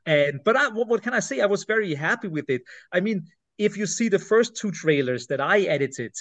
And 0.06 0.42
but 0.46 0.56
I, 0.56 0.68
what, 0.68 0.88
what 0.88 1.02
can 1.02 1.14
i 1.14 1.20
say? 1.20 1.42
I 1.42 1.48
was 1.48 1.64
very 1.64 1.96
happy 1.96 2.28
with 2.28 2.50
it. 2.50 2.62
I 2.92 3.00
mean 3.00 3.26
if 3.58 3.78
you 3.78 3.86
see 3.86 4.10
the 4.10 4.20
first 4.20 4.56
two 4.56 4.72
trailers 4.72 5.28
that 5.28 5.42
i 5.42 5.62
edited 5.62 6.14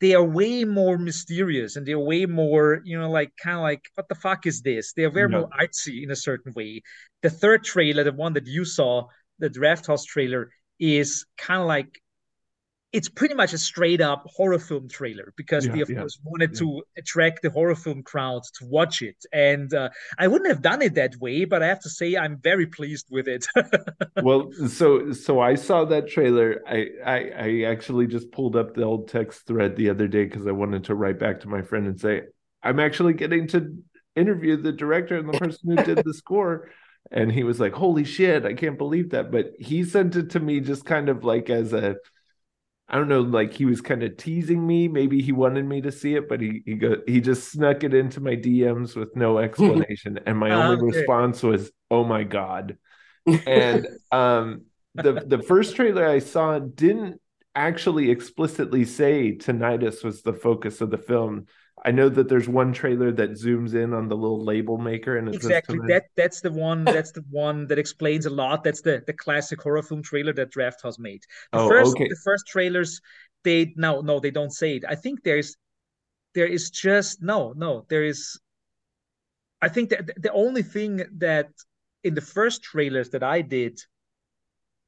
they 0.00 0.14
are 0.14 0.24
way 0.24 0.64
more 0.64 0.96
mysterious 0.96 1.76
and 1.76 1.86
they're 1.86 1.98
way 1.98 2.26
more, 2.26 2.80
you 2.84 2.98
know, 2.98 3.10
like 3.10 3.32
kind 3.36 3.56
of 3.56 3.62
like, 3.62 3.90
what 3.94 4.08
the 4.08 4.14
fuck 4.14 4.46
is 4.46 4.62
this? 4.62 4.92
They're 4.94 5.10
very 5.10 5.28
more 5.28 5.48
artsy 5.60 6.02
in 6.02 6.10
a 6.10 6.16
certain 6.16 6.52
way. 6.54 6.82
The 7.22 7.30
third 7.30 7.64
trailer, 7.64 8.04
the 8.04 8.12
one 8.12 8.32
that 8.32 8.46
you 8.46 8.64
saw, 8.64 9.08
the 9.38 9.50
Drafthouse 9.50 10.06
trailer, 10.06 10.50
is 10.78 11.26
kind 11.36 11.60
of 11.60 11.66
like 11.66 12.00
it's 12.92 13.08
pretty 13.08 13.34
much 13.34 13.52
a 13.52 13.58
straight 13.58 14.00
up 14.00 14.26
horror 14.26 14.58
film 14.58 14.88
trailer 14.88 15.32
because 15.36 15.66
yeah, 15.66 15.72
we 15.72 15.80
of 15.80 15.90
yeah, 15.90 16.00
course 16.00 16.18
wanted 16.24 16.50
yeah. 16.52 16.58
to 16.58 16.82
attract 16.96 17.42
the 17.42 17.50
horror 17.50 17.74
film 17.76 18.02
crowd 18.02 18.42
to 18.54 18.64
watch 18.66 19.02
it. 19.02 19.16
And 19.32 19.72
uh, 19.72 19.90
i 20.18 20.26
wouldn't 20.26 20.50
have 20.50 20.62
done 20.62 20.82
it 20.82 20.94
that 20.94 21.16
way 21.16 21.44
but 21.44 21.62
i 21.62 21.66
have 21.66 21.80
to 21.80 21.90
say 21.90 22.16
i'm 22.16 22.38
very 22.38 22.66
pleased 22.66 23.06
with 23.10 23.28
it. 23.28 23.46
Well 24.22 24.50
so 24.68 25.12
so 25.12 25.40
i 25.40 25.54
saw 25.54 25.84
that 25.86 26.08
trailer. 26.08 26.62
I, 26.66 26.88
I 27.04 27.30
i 27.38 27.62
actually 27.62 28.06
just 28.06 28.32
pulled 28.32 28.56
up 28.56 28.74
the 28.74 28.82
old 28.84 29.08
text 29.08 29.46
thread 29.46 29.76
the 29.76 29.90
other 29.90 30.08
day 30.08 30.24
because 30.24 30.46
i 30.46 30.52
wanted 30.52 30.84
to 30.84 30.94
write 30.94 31.18
back 31.18 31.40
to 31.40 31.48
my 31.48 31.62
friend 31.62 31.86
and 31.86 31.98
say 31.98 32.22
i'm 32.62 32.80
actually 32.80 33.14
getting 33.14 33.46
to 33.48 33.76
interview 34.16 34.56
the 34.56 34.72
director 34.72 35.16
and 35.16 35.32
the 35.32 35.38
person 35.38 35.70
who 35.70 35.76
did 35.76 36.04
the 36.04 36.14
score. 36.14 36.70
And 37.10 37.32
he 37.32 37.44
was 37.44 37.58
like 37.58 37.72
holy 37.72 38.04
shit 38.04 38.44
i 38.44 38.54
can't 38.54 38.78
believe 38.78 39.10
that. 39.10 39.30
But 39.30 39.52
he 39.58 39.84
sent 39.84 40.16
it 40.16 40.30
to 40.30 40.40
me 40.40 40.60
just 40.60 40.84
kind 40.84 41.08
of 41.08 41.24
like 41.24 41.48
as 41.48 41.72
a 41.72 41.96
I 42.90 42.96
don't 42.96 43.08
know, 43.08 43.20
like 43.20 43.54
he 43.54 43.66
was 43.66 43.80
kind 43.80 44.02
of 44.02 44.16
teasing 44.16 44.66
me. 44.66 44.88
Maybe 44.88 45.22
he 45.22 45.30
wanted 45.30 45.64
me 45.64 45.80
to 45.82 45.92
see 45.92 46.16
it, 46.16 46.28
but 46.28 46.40
he 46.40 46.62
he 46.66 46.74
go, 46.74 46.96
he 47.06 47.20
just 47.20 47.52
snuck 47.52 47.84
it 47.84 47.94
into 47.94 48.20
my 48.20 48.34
DMs 48.34 48.96
with 48.96 49.14
no 49.14 49.38
explanation. 49.46 50.18
and 50.26 50.36
my 50.36 50.50
only 50.50 50.76
okay. 50.76 50.98
response 50.98 51.42
was, 51.42 51.70
"Oh 51.88 52.04
my 52.04 52.24
god!" 52.24 52.76
And 53.46 53.86
um, 54.10 54.62
the 54.96 55.22
the 55.24 55.40
first 55.40 55.76
trailer 55.76 56.04
I 56.04 56.18
saw 56.18 56.58
didn't 56.58 57.20
actually 57.54 58.10
explicitly 58.10 58.84
say 58.84 59.36
tinnitus 59.36 60.02
was 60.02 60.22
the 60.22 60.32
focus 60.34 60.80
of 60.80 60.90
the 60.90 60.98
film. 60.98 61.46
I 61.82 61.90
know 61.90 62.08
that 62.10 62.28
there's 62.28 62.48
one 62.48 62.72
trailer 62.72 63.10
that 63.12 63.30
zooms 63.30 63.74
in 63.74 63.94
on 63.94 64.08
the 64.08 64.16
little 64.16 64.44
label 64.44 64.76
maker, 64.76 65.16
and 65.16 65.34
exactly 65.34 65.78
that 65.88 66.06
that's 66.14 66.40
the 66.40 66.52
one 66.52 66.84
that's 66.84 67.12
the 67.12 67.24
one 67.30 67.66
that 67.68 67.78
explains 67.78 68.26
a 68.26 68.30
lot. 68.30 68.62
That's 68.64 68.82
the 68.82 69.02
the 69.06 69.14
classic 69.14 69.62
horror 69.62 69.82
film 69.82 70.02
trailer 70.02 70.32
that 70.34 70.52
Drafthouse 70.52 70.98
made. 70.98 71.22
The 71.52 71.60
oh, 71.60 71.68
first 71.68 71.92
okay. 71.92 72.08
the 72.08 72.20
first 72.22 72.46
trailers, 72.46 73.00
they 73.44 73.72
no 73.76 74.02
no 74.02 74.20
they 74.20 74.30
don't 74.30 74.52
say 74.52 74.76
it. 74.76 74.84
I 74.86 74.94
think 74.94 75.22
there's 75.22 75.56
there 76.34 76.46
is 76.46 76.70
just 76.70 77.22
no 77.22 77.54
no 77.56 77.86
there 77.88 78.04
is. 78.04 78.38
I 79.62 79.68
think 79.68 79.90
that 79.90 80.10
the 80.22 80.32
only 80.32 80.62
thing 80.62 81.04
that 81.18 81.48
in 82.04 82.14
the 82.14 82.20
first 82.20 82.62
trailers 82.62 83.10
that 83.10 83.22
I 83.22 83.40
did 83.40 83.80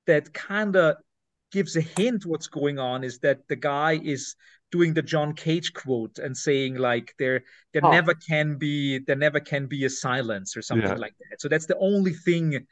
that 0.07 0.33
kind 0.35 0.77
of 0.77 0.97
gives 1.53 1.77
a 1.77 1.83
hint 1.83 2.27
what's 2.27 2.49
going 2.49 2.79
on 2.79 3.05
is 3.05 3.19
that 3.21 3.47
the 3.49 3.57
guy 3.57 4.01
is 4.03 4.35
doing 4.73 4.95
the 4.95 5.03
John 5.03 5.35
Cage 5.35 5.73
quote 5.75 6.19
and 6.19 6.37
saying 6.37 6.77
like 6.77 7.15
there 7.19 7.45
there 7.73 7.85
oh. 7.85 7.91
never 7.93 8.15
can 8.15 8.57
be 8.57 8.99
there 8.99 9.17
never 9.17 9.39
can 9.39 9.67
be 9.67 9.85
a 9.85 9.91
silence 9.91 10.57
or 10.57 10.63
something 10.63 10.89
yeah. 10.89 10.97
like 10.97 11.15
that. 11.31 11.41
So 11.41 11.49
that's 11.49 11.67
the 11.67 11.79
only 11.79 12.15
thing 12.15 12.67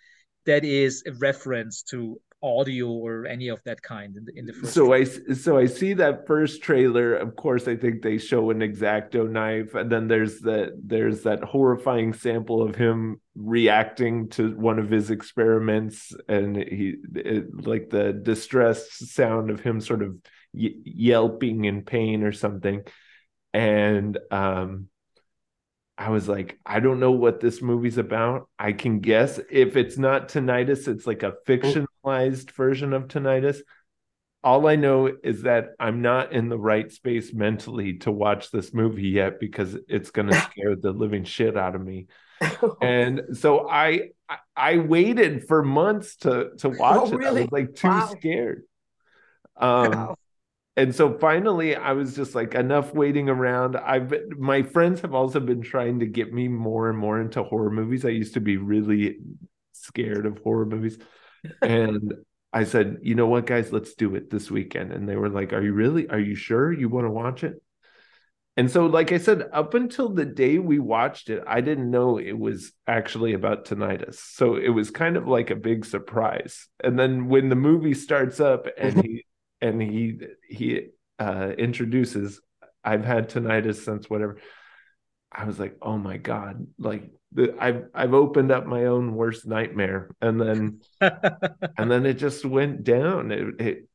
that 0.46 0.64
is 0.64 1.04
a 1.06 1.12
reference 1.12 1.82
to 1.84 2.20
audio 2.42 2.88
or 2.88 3.26
any 3.26 3.48
of 3.48 3.62
that 3.64 3.82
kind 3.82 4.16
in 4.16 4.24
the, 4.24 4.38
in 4.38 4.46
the 4.46 4.52
first 4.52 4.72
so 4.72 4.86
trailer. 4.86 5.06
i 5.28 5.34
so 5.34 5.58
i 5.58 5.66
see 5.66 5.92
that 5.92 6.26
first 6.26 6.62
trailer 6.62 7.14
of 7.14 7.36
course 7.36 7.68
i 7.68 7.76
think 7.76 8.00
they 8.00 8.16
show 8.16 8.50
an 8.50 8.60
exacto 8.60 9.28
knife 9.28 9.74
and 9.74 9.90
then 9.90 10.08
there's 10.08 10.40
that 10.40 10.72
there's 10.82 11.22
that 11.22 11.42
horrifying 11.44 12.12
sample 12.12 12.62
of 12.62 12.74
him 12.74 13.20
reacting 13.34 14.28
to 14.28 14.56
one 14.56 14.78
of 14.78 14.88
his 14.88 15.10
experiments 15.10 16.14
and 16.28 16.56
he 16.56 16.96
it, 17.14 17.66
like 17.66 17.90
the 17.90 18.12
distressed 18.12 19.12
sound 19.14 19.50
of 19.50 19.60
him 19.60 19.80
sort 19.80 20.02
of 20.02 20.16
yelping 20.52 21.64
in 21.66 21.82
pain 21.82 22.22
or 22.22 22.32
something 22.32 22.82
and 23.52 24.18
um 24.30 24.88
I 26.00 26.08
was 26.08 26.26
like, 26.26 26.58
I 26.64 26.80
don't 26.80 26.98
know 26.98 27.12
what 27.12 27.40
this 27.40 27.60
movie's 27.60 27.98
about. 27.98 28.48
I 28.58 28.72
can 28.72 29.00
guess 29.00 29.38
if 29.50 29.76
it's 29.76 29.98
not 29.98 30.30
tinnitus, 30.30 30.88
it's 30.88 31.06
like 31.06 31.22
a 31.22 31.34
fictionalized 31.46 32.52
version 32.52 32.94
of 32.94 33.08
tinnitus. 33.08 33.58
All 34.42 34.66
I 34.66 34.76
know 34.76 35.12
is 35.22 35.42
that 35.42 35.72
I'm 35.78 36.00
not 36.00 36.32
in 36.32 36.48
the 36.48 36.58
right 36.58 36.90
space 36.90 37.34
mentally 37.34 37.98
to 37.98 38.10
watch 38.10 38.50
this 38.50 38.72
movie 38.72 39.08
yet 39.08 39.38
because 39.38 39.76
it's 39.88 40.10
going 40.10 40.28
to 40.30 40.40
scare 40.40 40.74
the 40.74 40.92
living 40.92 41.24
shit 41.24 41.54
out 41.54 41.74
of 41.74 41.84
me. 41.84 42.06
and 42.80 43.20
so 43.34 43.68
I 43.68 44.12
I 44.56 44.78
waited 44.78 45.46
for 45.48 45.62
months 45.62 46.16
to 46.18 46.52
to 46.60 46.70
watch 46.70 47.12
oh, 47.12 47.18
it. 47.18 47.26
I 47.26 47.32
was 47.32 47.52
like 47.52 47.74
too 47.74 47.88
wow. 47.88 48.06
scared. 48.06 48.62
Um 49.58 49.92
wow 49.92 50.16
and 50.80 50.94
so 50.94 51.18
finally 51.18 51.76
i 51.76 51.92
was 51.92 52.16
just 52.16 52.34
like 52.34 52.54
enough 52.54 52.94
waiting 52.94 53.28
around. 53.28 53.76
I've 53.76 54.14
my 54.38 54.62
friends 54.62 55.02
have 55.02 55.14
also 55.14 55.38
been 55.38 55.60
trying 55.60 56.00
to 56.00 56.06
get 56.06 56.32
me 56.32 56.48
more 56.48 56.88
and 56.88 56.98
more 56.98 57.20
into 57.20 57.42
horror 57.42 57.70
movies. 57.70 58.04
I 58.04 58.08
used 58.08 58.34
to 58.34 58.40
be 58.40 58.56
really 58.56 59.18
scared 59.72 60.24
of 60.24 60.38
horror 60.38 60.66
movies. 60.66 60.98
And 61.62 62.12
i 62.52 62.64
said 62.64 62.98
you 63.02 63.14
know 63.14 63.26
what 63.26 63.46
guys? 63.46 63.72
Let's 63.72 63.94
do 63.94 64.14
it 64.14 64.30
this 64.30 64.50
weekend. 64.50 64.92
And 64.92 65.08
they 65.08 65.16
were 65.16 65.28
like 65.28 65.52
are 65.52 65.62
you 65.62 65.72
really 65.74 66.08
are 66.08 66.18
you 66.18 66.34
sure 66.34 66.72
you 66.72 66.88
want 66.88 67.06
to 67.06 67.10
watch 67.10 67.44
it? 67.44 67.62
And 68.56 68.70
so 68.70 68.86
like 68.86 69.12
i 69.12 69.18
said 69.18 69.48
up 69.52 69.74
until 69.74 70.08
the 70.10 70.26
day 70.26 70.58
we 70.58 70.78
watched 70.78 71.30
it 71.30 71.42
i 71.46 71.60
didn't 71.62 71.90
know 71.90 72.18
it 72.18 72.38
was 72.38 72.72
actually 72.86 73.32
about 73.34 73.66
tinnitus. 73.66 74.16
So 74.16 74.56
it 74.56 74.70
was 74.70 74.90
kind 74.90 75.16
of 75.16 75.26
like 75.28 75.50
a 75.50 75.56
big 75.56 75.84
surprise. 75.84 76.68
And 76.84 76.98
then 76.98 77.28
when 77.28 77.48
the 77.48 77.62
movie 77.68 77.94
starts 77.94 78.40
up 78.40 78.66
and 78.76 79.02
he 79.04 79.24
and 79.60 79.80
he 79.80 80.18
he 80.48 80.88
uh 81.18 81.52
introduces 81.58 82.40
i've 82.84 83.04
had 83.04 83.28
tinnitus 83.28 83.84
since 83.84 84.08
whatever 84.08 84.38
i 85.30 85.44
was 85.44 85.58
like 85.58 85.76
oh 85.82 85.98
my 85.98 86.16
god 86.16 86.66
like 86.78 87.10
the, 87.32 87.54
I've 87.58 87.84
I've 87.94 88.14
opened 88.14 88.50
up 88.50 88.66
my 88.66 88.86
own 88.86 89.14
worst 89.14 89.46
nightmare, 89.46 90.10
and 90.20 90.40
then 90.40 90.80
and 91.00 91.90
then 91.90 92.06
it 92.06 92.14
just 92.14 92.44
went 92.44 92.84
down. 92.84 93.30
It, 93.30 93.60
it 93.60 93.88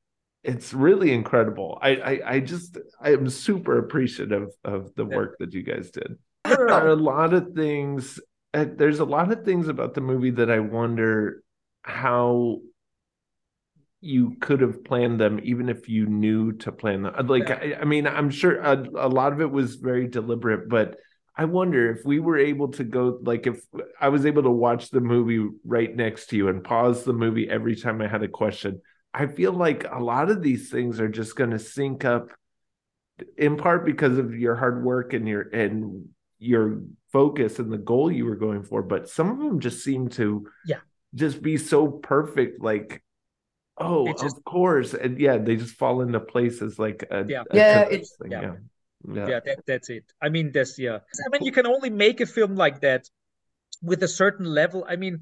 it's 0.43 0.73
really 0.73 1.11
incredible. 1.11 1.77
I, 1.81 1.95
I 1.95 2.19
I 2.33 2.39
just 2.39 2.77
I 3.01 3.11
am 3.11 3.29
super 3.29 3.77
appreciative 3.79 4.49
of 4.63 4.93
the 4.95 5.05
work 5.05 5.37
that 5.39 5.53
you 5.53 5.63
guys 5.63 5.91
did. 5.91 6.17
There 6.45 6.69
are 6.69 6.89
a 6.89 6.95
lot 6.95 7.33
of 7.33 7.53
things. 7.55 8.19
Uh, 8.53 8.67
there's 8.71 8.99
a 8.99 9.05
lot 9.05 9.31
of 9.31 9.43
things 9.43 9.67
about 9.67 9.95
the 9.95 10.01
movie 10.01 10.29
that 10.29 10.51
I 10.51 10.59
wonder 10.59 11.41
how 11.81 12.59
you 14.01 14.35
could 14.39 14.61
have 14.61 14.83
planned 14.83 15.19
them 15.19 15.39
even 15.43 15.69
if 15.69 15.89
you 15.89 16.05
knew 16.05 16.51
to 16.51 16.71
plan 16.71 17.03
them. 17.03 17.27
Like 17.27 17.49
I, 17.49 17.77
I, 17.81 17.85
mean 17.85 18.05
i'm 18.05 18.29
sure 18.29 18.59
a, 18.61 18.73
a, 18.95 19.09
lot 19.09 19.33
of 19.33 19.41
it 19.41 19.49
was 19.49 19.75
very 19.75 20.07
deliberate 20.07 20.69
but 20.69 20.97
I 21.37 21.45
wonder 21.45 21.91
if 21.91 22.05
we 22.05 22.19
were 22.19 22.37
able 22.37 22.69
to 22.69 22.83
go 22.83 23.19
like 23.21 23.45
if 23.45 23.61
I 23.99 24.09
was 24.09 24.25
able 24.25 24.43
to 24.43 24.49
watch 24.49 24.89
the 24.89 25.01
movie 25.01 25.45
right 25.65 25.93
next 25.93 26.27
to 26.27 26.37
you 26.37 26.47
and 26.47 26.63
pause 26.63 27.03
the 27.03 27.13
movie 27.13 27.49
every 27.49 27.75
time 27.75 28.01
I 28.01 28.07
had 28.07 28.23
a 28.23 28.29
question. 28.29 28.81
I 29.13 29.27
feel 29.27 29.51
like 29.51 29.85
a 29.89 30.01
lot 30.01 30.29
of 30.29 30.41
these 30.41 30.69
things 30.69 30.99
are 30.99 31.09
just 31.09 31.35
going 31.35 31.51
to 31.51 31.59
sync 31.59 32.05
up 32.05 32.29
in 33.37 33.57
part 33.57 33.85
because 33.85 34.17
of 34.17 34.33
your 34.33 34.55
hard 34.55 34.83
work 34.83 35.13
and 35.13 35.27
your 35.27 35.41
and 35.41 36.07
your 36.37 36.81
focus 37.11 37.59
and 37.59 37.71
the 37.71 37.77
goal 37.77 38.11
you 38.11 38.25
were 38.25 38.35
going 38.35 38.63
for, 38.63 38.81
but 38.81 39.09
some 39.09 39.29
of 39.29 39.37
them 39.39 39.59
just 39.59 39.83
seem 39.83 40.09
to 40.09 40.47
yeah. 40.65 40.79
just 41.13 41.41
be 41.41 41.57
so 41.57 41.87
perfect 41.87 42.61
like 42.61 43.01
oh 43.77 44.07
just, 44.13 44.37
of 44.37 44.43
course 44.45 44.93
and 44.93 45.19
yeah 45.19 45.37
they 45.37 45.55
just 45.55 45.75
fall 45.75 46.01
into 46.01 46.19
places 46.19 46.79
like 46.79 47.03
a, 47.11 47.25
yeah. 47.27 47.43
a 47.51 47.55
yeah 47.55 47.81
it's 47.81 48.15
thing. 48.21 48.31
yeah. 48.31 48.41
yeah. 48.41 48.53
Yeah, 49.13 49.27
yeah 49.27 49.39
that, 49.45 49.59
that's 49.67 49.89
it. 49.89 50.05
I 50.19 50.29
mean 50.29 50.51
there's 50.51 50.79
yeah. 50.79 50.97
I 50.97 51.29
mean 51.31 51.45
you 51.45 51.51
can 51.51 51.67
only 51.67 51.91
make 51.91 52.21
a 52.21 52.25
film 52.25 52.55
like 52.55 52.81
that 52.81 53.07
with 53.83 54.01
a 54.01 54.07
certain 54.07 54.45
level. 54.45 54.83
I 54.87 54.95
mean 54.95 55.21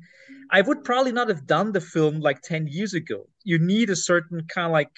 i 0.51 0.61
would 0.61 0.83
probably 0.83 1.11
not 1.11 1.27
have 1.27 1.45
done 1.45 1.71
the 1.71 1.81
film 1.81 2.19
like 2.19 2.41
10 2.41 2.67
years 2.67 2.93
ago. 2.93 3.27
You 3.43 3.59
need 3.59 3.89
a 3.89 3.95
certain 3.95 4.45
kind 4.47 4.67
of 4.67 4.71
like 4.71 4.91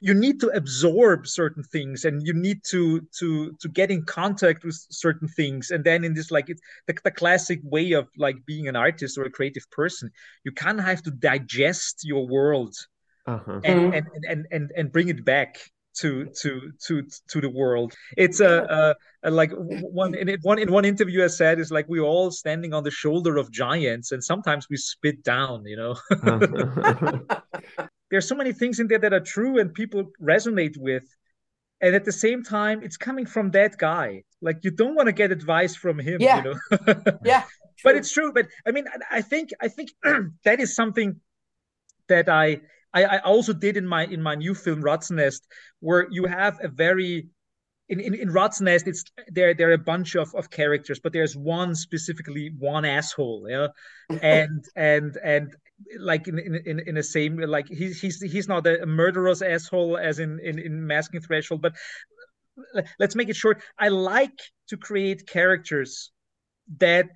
you 0.00 0.14
need 0.14 0.40
to 0.40 0.48
absorb 0.48 1.26
certain 1.26 1.62
things 1.62 2.04
and 2.04 2.26
you 2.26 2.32
need 2.32 2.62
to 2.64 3.00
to 3.18 3.52
to 3.60 3.68
get 3.68 3.90
in 3.90 4.02
contact 4.04 4.64
with 4.64 4.74
certain 4.90 5.28
things 5.28 5.70
and 5.70 5.84
then 5.84 6.04
in 6.04 6.14
this 6.14 6.30
like 6.30 6.48
it's 6.48 6.62
the, 6.86 6.94
the 7.04 7.10
classic 7.10 7.60
way 7.62 7.92
of 7.92 8.08
like 8.16 8.36
being 8.46 8.66
an 8.66 8.76
artist 8.76 9.18
or 9.18 9.24
a 9.24 9.30
creative 9.30 9.70
person 9.70 10.10
you 10.44 10.52
kind 10.52 10.78
of 10.78 10.84
have 10.84 11.02
to 11.02 11.10
digest 11.10 12.00
your 12.02 12.26
world 12.26 12.74
uh-huh. 13.26 13.60
and, 13.64 13.80
mm-hmm. 13.80 13.92
and, 13.92 14.06
and 14.28 14.46
and 14.50 14.72
and 14.76 14.92
bring 14.92 15.08
it 15.08 15.24
back 15.24 15.58
to 16.00 16.26
to 16.40 16.72
to 16.86 17.06
to 17.28 17.40
the 17.40 17.50
world. 17.50 17.94
It's 18.16 18.40
a, 18.40 18.94
a, 19.22 19.28
a 19.28 19.30
like 19.30 19.50
one 19.54 20.14
in 20.14 20.36
one 20.42 20.58
in 20.58 20.70
one 20.72 20.84
interview 20.84 21.24
I 21.24 21.26
said 21.26 21.58
is 21.58 21.70
like 21.70 21.86
we're 21.88 22.02
all 22.02 22.30
standing 22.30 22.72
on 22.72 22.84
the 22.84 22.90
shoulder 22.90 23.36
of 23.36 23.50
giants, 23.50 24.12
and 24.12 24.22
sometimes 24.22 24.68
we 24.70 24.76
spit 24.76 25.22
down. 25.22 25.64
You 25.66 25.76
know, 25.76 25.96
uh-huh. 26.10 27.18
there's 28.10 28.28
so 28.28 28.34
many 28.34 28.52
things 28.52 28.80
in 28.80 28.88
there 28.88 28.98
that 28.98 29.12
are 29.12 29.20
true 29.20 29.58
and 29.58 29.72
people 29.72 30.10
resonate 30.20 30.76
with, 30.76 31.04
and 31.80 31.94
at 31.94 32.04
the 32.04 32.12
same 32.12 32.42
time, 32.42 32.82
it's 32.82 32.96
coming 32.96 33.26
from 33.26 33.50
that 33.52 33.78
guy. 33.78 34.24
Like 34.42 34.58
you 34.62 34.70
don't 34.70 34.94
want 34.94 35.06
to 35.06 35.12
get 35.12 35.32
advice 35.32 35.76
from 35.76 35.98
him. 35.98 36.20
Yeah. 36.20 36.42
You 36.42 36.54
know? 36.54 36.94
yeah. 37.24 37.44
But 37.82 37.96
it's 37.96 38.12
true. 38.12 38.32
But 38.32 38.48
I 38.66 38.72
mean, 38.72 38.84
I 39.10 39.22
think 39.22 39.50
I 39.60 39.68
think 39.68 39.90
that 40.44 40.60
is 40.60 40.74
something 40.74 41.20
that 42.08 42.28
I 42.28 42.60
I, 42.92 43.04
I 43.04 43.18
also 43.20 43.52
did 43.52 43.76
in 43.76 43.86
my 43.86 44.04
in 44.04 44.22
my 44.22 44.34
new 44.34 44.54
film 44.54 44.82
Rat's 44.82 45.10
Nest, 45.10 45.46
where 45.80 46.06
you 46.10 46.26
have 46.26 46.58
a 46.62 46.68
very 46.68 47.28
in, 47.90 47.98
in, 47.98 48.14
in 48.14 48.30
Rat's 48.30 48.60
Nest, 48.60 48.86
it's 48.86 49.04
there 49.28 49.52
there 49.52 49.70
are 49.70 49.74
a 49.74 49.78
bunch 49.78 50.14
of, 50.14 50.32
of 50.34 50.48
characters, 50.50 51.00
but 51.00 51.12
there's 51.12 51.36
one 51.36 51.74
specifically 51.74 52.52
one 52.58 52.84
asshole, 52.84 53.46
yeah, 53.48 53.66
and 54.22 54.64
and 54.76 55.16
and 55.22 55.56
like 55.98 56.28
in 56.28 56.38
in 56.38 56.80
in 56.86 56.94
the 56.94 57.02
same 57.02 57.36
like 57.36 57.66
he's 57.68 58.00
he's 58.00 58.22
he's 58.22 58.46
not 58.46 58.66
a 58.66 58.86
murderous 58.86 59.42
asshole 59.42 59.98
as 59.98 60.20
in 60.20 60.38
in, 60.38 60.58
in 60.58 60.86
masking 60.86 61.20
threshold, 61.20 61.62
but 61.62 61.74
let's 63.00 63.16
make 63.16 63.28
it 63.28 63.36
short. 63.36 63.60
I 63.78 63.88
like 63.88 64.38
to 64.68 64.76
create 64.76 65.26
characters 65.26 66.12
that 66.78 67.10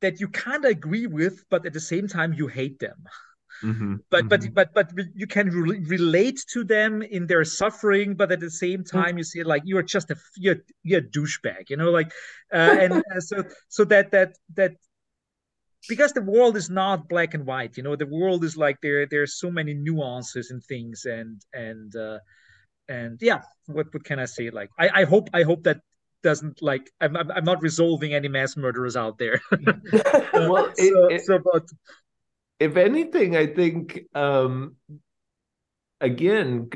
that 0.00 0.20
you 0.20 0.28
kind 0.28 0.64
of 0.64 0.70
agree 0.70 1.06
with, 1.06 1.44
but 1.50 1.66
at 1.66 1.74
the 1.74 1.80
same 1.80 2.08
time 2.08 2.32
you 2.32 2.46
hate 2.46 2.78
them. 2.78 2.96
Mm-hmm. 3.62 3.96
But 4.10 4.28
mm-hmm. 4.28 4.54
but 4.54 4.72
but 4.74 4.94
but 4.94 5.06
you 5.14 5.26
can 5.26 5.50
re- 5.50 5.80
relate 5.80 6.44
to 6.52 6.64
them 6.64 7.02
in 7.02 7.26
their 7.26 7.44
suffering, 7.44 8.14
but 8.14 8.32
at 8.32 8.40
the 8.40 8.50
same 8.50 8.78
Mm-hmm. 8.78 8.98
time 8.98 9.18
you 9.18 9.24
see 9.24 9.42
like 9.42 9.62
you're 9.64 9.82
just 9.82 10.10
a 10.10 10.16
you're, 10.36 10.56
you're 10.82 11.00
a 11.00 11.02
douchebag, 11.02 11.70
you 11.70 11.76
know, 11.76 11.90
like 11.90 12.12
uh, 12.52 12.76
and 12.80 12.92
uh, 12.92 13.20
so 13.20 13.44
so 13.68 13.84
that 13.84 14.10
that 14.12 14.36
that 14.54 14.72
because 15.88 16.12
the 16.12 16.22
world 16.22 16.56
is 16.56 16.68
not 16.70 17.08
black 17.08 17.34
and 17.34 17.46
white, 17.46 17.76
you 17.76 17.82
know, 17.82 17.96
the 17.96 18.06
world 18.06 18.44
is 18.44 18.56
like 18.56 18.80
there 18.82 19.06
there's 19.06 19.38
so 19.38 19.50
many 19.50 19.74
nuances 19.74 20.50
and 20.50 20.62
things 20.64 21.04
and 21.04 21.40
and 21.52 21.94
uh, 21.96 22.18
and 22.88 23.18
yeah, 23.20 23.42
what 23.66 23.86
what 23.92 24.04
can 24.04 24.18
I 24.18 24.26
say? 24.26 24.50
Like 24.50 24.70
I 24.78 25.02
I 25.02 25.04
hope 25.04 25.28
I 25.34 25.42
hope 25.42 25.64
that 25.64 25.80
doesn't 26.22 26.62
like 26.62 26.90
I'm 27.00 27.16
I'm, 27.16 27.30
I'm 27.30 27.44
not 27.44 27.62
resolving 27.62 28.14
any 28.14 28.28
mass 28.28 28.56
murderers 28.56 28.96
out 28.96 29.18
there. 29.18 29.40
well, 30.32 30.72
so, 30.74 31.06
it, 31.06 31.12
it, 31.12 31.26
so 31.26 31.38
but 31.38 31.66
if 32.60 32.76
anything, 32.76 33.36
I 33.36 33.46
think 33.46 34.00
um, 34.14 34.76
again 36.00 36.68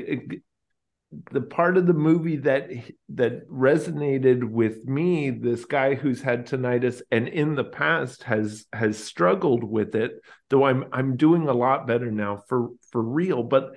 the 1.31 1.41
part 1.41 1.77
of 1.77 1.85
the 1.85 1.93
movie 1.93 2.37
that 2.37 2.71
that 3.09 3.47
resonated 3.47 4.43
with 4.43 4.85
me 4.85 5.29
this 5.29 5.65
guy 5.65 5.93
who's 5.93 6.21
had 6.21 6.47
tinnitus 6.47 7.01
and 7.11 7.27
in 7.27 7.55
the 7.55 7.63
past 7.63 8.23
has 8.23 8.65
has 8.73 9.01
struggled 9.01 9.63
with 9.63 9.95
it 9.95 10.13
though 10.49 10.63
i'm 10.63 10.85
i'm 10.91 11.15
doing 11.15 11.47
a 11.47 11.53
lot 11.53 11.87
better 11.87 12.11
now 12.11 12.41
for 12.47 12.69
for 12.91 13.01
real 13.01 13.43
but 13.43 13.75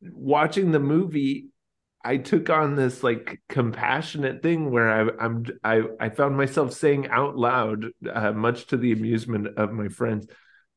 watching 0.00 0.72
the 0.72 0.80
movie 0.80 1.48
i 2.02 2.16
took 2.16 2.48
on 2.48 2.74
this 2.74 3.02
like 3.02 3.40
compassionate 3.48 4.42
thing 4.42 4.70
where 4.70 4.90
i 4.90 5.24
i'm 5.24 5.44
i 5.62 5.82
i 6.00 6.08
found 6.08 6.36
myself 6.36 6.72
saying 6.72 7.06
out 7.08 7.36
loud 7.36 7.86
uh, 8.10 8.32
much 8.32 8.66
to 8.66 8.76
the 8.76 8.92
amusement 8.92 9.46
of 9.58 9.72
my 9.72 9.88
friends 9.88 10.26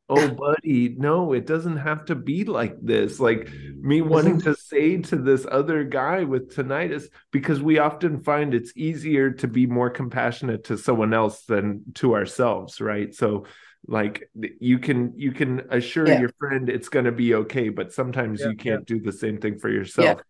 oh 0.09 0.27
buddy 0.27 0.95
no 0.97 1.33
it 1.33 1.45
doesn't 1.45 1.77
have 1.77 2.05
to 2.05 2.15
be 2.15 2.43
like 2.43 2.75
this. 2.81 3.19
Like 3.19 3.49
me 3.81 4.01
wanting 4.01 4.39
to 4.41 4.55
say 4.55 4.97
to 4.97 5.15
this 5.15 5.45
other 5.49 5.83
guy 5.83 6.23
with 6.23 6.53
tinnitus 6.55 7.05
because 7.31 7.61
we 7.61 7.79
often 7.79 8.21
find 8.21 8.53
it's 8.53 8.73
easier 8.75 9.31
to 9.31 9.47
be 9.47 9.65
more 9.67 9.89
compassionate 9.89 10.65
to 10.65 10.77
someone 10.77 11.13
else 11.13 11.45
than 11.45 11.83
to 11.95 12.15
ourselves 12.15 12.81
right? 12.81 13.13
So 13.13 13.45
like 13.87 14.29
you 14.59 14.79
can 14.79 15.13
you 15.17 15.31
can 15.31 15.61
assure 15.69 16.09
Yeah. 16.09 16.19
your 16.19 16.31
friend 16.39 16.69
it's 16.69 16.89
going 16.89 17.05
to 17.05 17.11
be 17.11 17.33
okay 17.35 17.69
but 17.69 17.93
sometimes 17.93 18.41
Yeah, 18.41 18.49
you 18.49 18.57
can't 18.57 18.85
do 18.85 18.99
the 18.99 19.11
same 19.11 19.39
thing 19.39 19.57
for 19.59 19.69
yourself. 19.69 20.21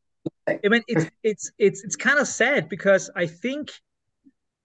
I 0.48 0.68
mean, 0.68 0.84
it's 0.88 1.06
it's 1.24 1.52
it's 1.58 1.84
it's 1.84 1.96
kind 1.96 2.20
of 2.20 2.28
sad 2.28 2.70
because 2.70 3.10
I 3.16 3.28
think 3.28 3.72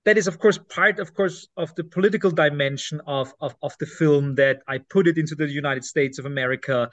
that 0.04 0.18
is, 0.18 0.26
of 0.26 0.38
course, 0.38 0.58
part, 0.68 0.98
of 0.98 1.14
course, 1.14 1.48
of 1.56 1.74
the 1.74 1.84
political 1.84 2.30
dimension 2.30 3.00
of 3.06 3.32
of 3.40 3.56
of 3.62 3.74
the 3.78 3.86
film 3.86 4.34
that 4.36 4.62
I 4.68 4.78
put 4.78 5.06
it 5.06 5.18
into 5.18 5.34
the 5.34 5.48
United 5.48 5.84
States 5.84 6.18
of 6.18 6.26
America 6.26 6.90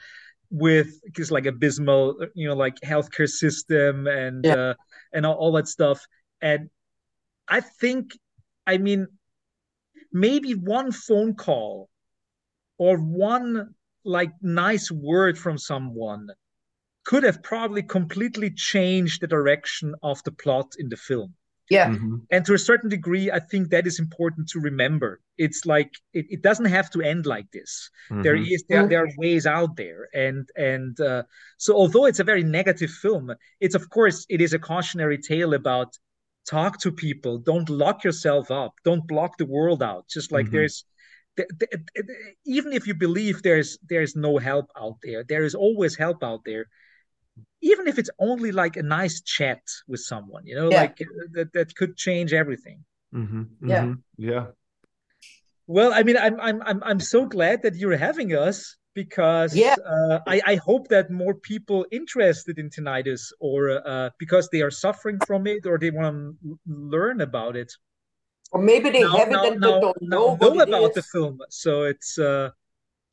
with 0.50 1.00
just 1.16 1.32
like 1.32 1.46
abysmal, 1.46 2.18
you 2.36 2.48
know, 2.48 2.56
like 2.56 2.76
healthcare 2.82 3.30
system 3.30 4.08
and 4.08 4.46
Yeah. 4.46 4.56
uh, 4.56 4.74
and 5.14 5.26
all, 5.26 5.36
all 5.36 5.52
that 5.54 5.68
stuff. 5.68 6.06
And 6.42 6.70
I 7.48 7.62
think, 7.62 8.12
I 8.68 8.78
mean, 8.78 9.08
maybe 10.12 10.54
one 10.54 10.92
phone 10.92 11.36
call 11.36 11.90
or 12.78 12.98
one 12.98 13.76
like 14.04 14.32
nice 14.42 14.92
word 14.92 15.38
from 15.38 15.58
someone 15.58 16.28
could 17.04 17.24
have 17.24 17.44
probably 17.44 17.84
completely 17.84 18.52
changed 18.52 19.22
the 19.22 19.28
direction 19.28 19.96
of 20.02 20.22
the 20.24 20.32
plot 20.32 20.74
in 20.80 20.90
the 20.90 20.98
film 20.98 21.34
Yeah. 21.78 21.90
Mhm. 21.90 22.16
and 22.34 22.42
to 22.46 22.54
a 22.60 22.66
certain 22.70 22.90
degree 22.98 23.28
i 23.40 23.42
think 23.52 23.64
that 23.70 23.86
is 23.92 23.98
important 24.06 24.46
to 24.50 24.60
remember 24.70 25.10
it's 25.46 25.62
like 25.74 25.92
it, 26.20 26.26
it 26.36 26.42
doesn't 26.48 26.72
have 26.78 26.90
to 26.94 27.00
end 27.14 27.24
like 27.36 27.50
this 27.58 27.72
there 28.26 28.38
Mhm. 28.38 28.52
is 28.56 28.62
there, 28.70 28.84
there 28.90 29.04
are 29.06 29.12
ways 29.24 29.46
out 29.58 29.74
there 29.84 30.02
and 30.26 30.44
and 30.72 30.94
uh, 31.12 31.24
so 31.66 31.72
although 31.82 32.06
it's 32.10 32.20
a 32.24 32.30
very 32.32 32.46
negative 32.60 32.92
film 33.06 33.26
it's 33.66 33.78
of 33.82 33.86
course 33.98 34.18
it 34.36 34.40
is 34.46 34.54
a 34.54 34.60
cautionary 34.72 35.20
tale 35.32 35.54
about 35.62 35.90
talk 36.56 36.74
to 36.84 36.90
people 37.08 37.34
don't 37.52 37.70
lock 37.84 37.98
yourself 38.08 38.46
up 38.64 38.74
don't 38.90 39.06
block 39.14 39.32
the 39.38 39.50
world 39.58 39.82
out 39.92 40.04
just 40.18 40.30
like 40.36 40.48
Mhm. 40.48 40.56
there's 40.56 40.78
th- 41.38 41.52
th- 41.60 41.72
th- 41.96 42.20
even 42.58 42.72
if 42.80 42.84
you 42.90 42.96
believe 43.06 43.36
there's 43.42 43.70
there's 43.92 44.14
no 44.28 44.32
help 44.50 44.68
out 44.84 44.98
there 45.06 45.22
there 45.32 45.46
is 45.50 45.56
always 45.66 45.94
help 46.06 46.20
out 46.30 46.42
there 46.50 46.66
even 47.62 47.88
if 47.88 47.98
it's 48.00 48.10
only 48.20 48.52
like 48.52 48.76
a 48.78 48.84
nice 48.84 49.22
chat 49.22 49.62
with 49.88 50.02
someone, 50.02 50.46
you 50.46 50.56
know, 50.56 50.70
Yeah. 50.70 50.82
like 50.84 50.98
uh, 51.02 51.28
that 51.34 51.54
that 51.54 51.76
could 51.76 51.98
change 51.98 52.34
everything. 52.34 52.84
Mm-hmm, 53.14 53.44
Yeah. 53.70 53.84
mhm, 53.84 54.02
yeah. 54.18 54.46
Well, 55.68 55.94
I 55.94 56.04
mean, 56.04 56.18
I'm 56.18 56.40
I'm 56.40 56.62
I'm 56.64 56.84
I'm 56.84 57.00
so 57.00 57.26
glad 57.26 57.62
that 57.64 57.76
you're 57.76 57.98
having 57.98 58.34
us 58.36 58.76
because 58.94 59.56
Yeah. 59.56 59.76
uh, 59.86 60.20
I 60.28 60.42
I 60.46 60.56
hope 60.56 60.88
that 60.90 61.10
more 61.12 61.36
people 61.36 61.86
interested 61.92 62.58
in 62.60 62.70
tinnitus 62.70 63.32
or 63.40 63.60
uh, 63.88 64.10
because 64.20 64.50
they 64.50 64.62
are 64.62 64.72
suffering 64.72 65.20
from 65.20 65.48
it 65.48 65.66
or 65.66 65.78
they 65.78 65.92
want 65.92 66.16
to 66.44 66.60
learn 66.68 67.22
about 67.22 67.56
it 67.56 67.72
Or 68.52 68.62
maybe 68.62 68.90
they 68.90 69.04
now, 69.08 69.18
have 69.18 69.30
it 69.32 69.32
now, 69.34 69.46
and 69.48 69.62
now, 69.62 69.72
they 69.72 69.80
don't 69.80 70.02
know, 70.02 70.28
know 70.40 70.52
what 70.52 70.68
it 70.68 70.70
about 70.70 70.94
the 70.94 71.04
film. 71.14 71.40
So 71.50 71.84
it's 71.84 72.18
uh, 72.20 72.50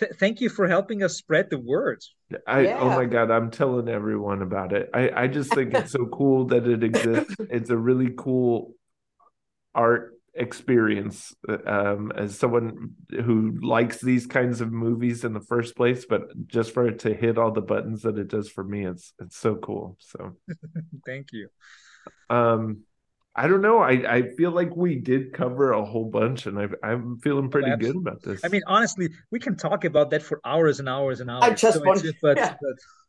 th 0.00 0.12
thank 0.18 0.40
you 0.40 0.48
for 0.48 0.68
helping 0.68 1.02
us 1.02 1.16
spread 1.16 1.50
the 1.50 1.58
word. 1.58 2.02
I 2.46 2.66
oh 2.72 2.88
my 2.90 3.04
God, 3.04 3.30
I'm 3.30 3.50
telling 3.50 3.88
everyone 3.88 4.42
about 4.42 4.72
it. 4.72 4.90
I, 4.92 5.10
I 5.10 5.26
just 5.26 5.52
think 5.52 5.74
it's 5.74 5.92
so 5.92 6.06
cool 6.06 6.46
that 6.46 6.66
it 6.66 6.82
exists. 6.82 7.34
It's 7.50 7.70
a 7.70 7.76
really 7.76 8.12
cool 8.16 8.74
art 9.74 10.14
experience 10.34 11.34
um 11.66 12.12
as 12.14 12.38
someone 12.38 12.94
who 13.10 13.58
likes 13.60 14.00
these 14.00 14.26
kinds 14.26 14.60
of 14.60 14.70
movies 14.70 15.24
in 15.24 15.32
the 15.32 15.40
first 15.40 15.74
place, 15.76 16.04
but 16.08 16.22
just 16.46 16.72
for 16.72 16.86
it 16.86 17.00
to 17.00 17.12
hit 17.14 17.38
all 17.38 17.50
the 17.50 17.60
buttons 17.60 18.02
that 18.02 18.18
it 18.18 18.28
does 18.28 18.48
for 18.48 18.62
me, 18.62 18.86
it's 18.86 19.12
it's 19.18 19.36
so 19.36 19.56
cool. 19.56 19.96
So 20.00 20.36
Thank 21.06 21.28
you. 21.32 21.48
um 22.30 22.82
I 23.38 23.46
don't 23.46 23.62
know. 23.62 23.78
I, 23.78 23.92
I 24.16 24.22
feel 24.36 24.50
like 24.50 24.74
we 24.74 24.96
did 24.96 25.32
cover 25.32 25.70
a 25.72 25.84
whole 25.84 26.06
bunch 26.10 26.46
and 26.46 26.58
I 26.58 26.66
I'm 26.82 27.18
feeling 27.18 27.48
pretty 27.50 27.74
good 27.76 27.94
about 27.96 28.20
this. 28.22 28.44
I 28.44 28.48
mean, 28.48 28.62
honestly, 28.66 29.08
we 29.30 29.38
can 29.38 29.56
talk 29.56 29.84
about 29.84 30.10
that 30.10 30.22
for 30.22 30.40
hours 30.44 30.80
and 30.80 30.88
hours 30.88 31.20
and 31.20 31.30
hours. 31.30 31.44
I 31.44 31.50
just 31.50 31.74
So 31.78 31.80
it's 31.80 31.86
want- 31.86 32.02
just- 32.02 32.16
but, 32.20 32.36
yeah. 32.36 32.54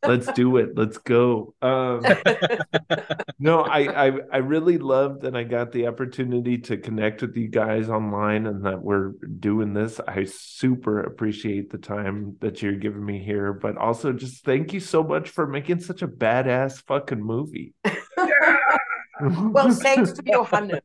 let's 0.07 0.31
do 0.33 0.57
it. 0.57 0.77
Let's 0.77 0.97
go. 0.99 1.55
Um 1.61 2.03
No, 3.41 3.61
I, 3.61 4.07
I 4.07 4.11
I 4.33 4.37
really 4.37 4.77
loved 4.77 5.21
that 5.21 5.35
I 5.35 5.43
got 5.43 5.71
the 5.71 5.87
opportunity 5.87 6.57
to 6.59 6.77
connect 6.77 7.21
with 7.21 7.35
you 7.37 7.47
guys 7.47 7.89
online 7.89 8.45
and 8.47 8.65
that 8.65 8.81
we're 8.81 9.13
doing 9.39 9.73
this. 9.73 9.99
I 10.07 10.25
super 10.25 10.99
appreciate 11.01 11.69
the 11.71 11.77
time 11.77 12.35
that 12.41 12.61
you're 12.61 12.75
giving 12.75 13.03
me 13.05 13.23
here, 13.23 13.53
but 13.53 13.77
also 13.77 14.11
just 14.13 14.43
thank 14.45 14.73
you 14.73 14.79
so 14.81 15.03
much 15.03 15.29
for 15.29 15.47
making 15.47 15.79
such 15.79 16.01
a 16.01 16.07
badass 16.07 16.83
fucking 16.85 17.23
movie. 17.23 17.73
Well, 19.21 19.71
thanks 19.87 20.11
to 20.13 20.21
Johannes. 20.21 20.81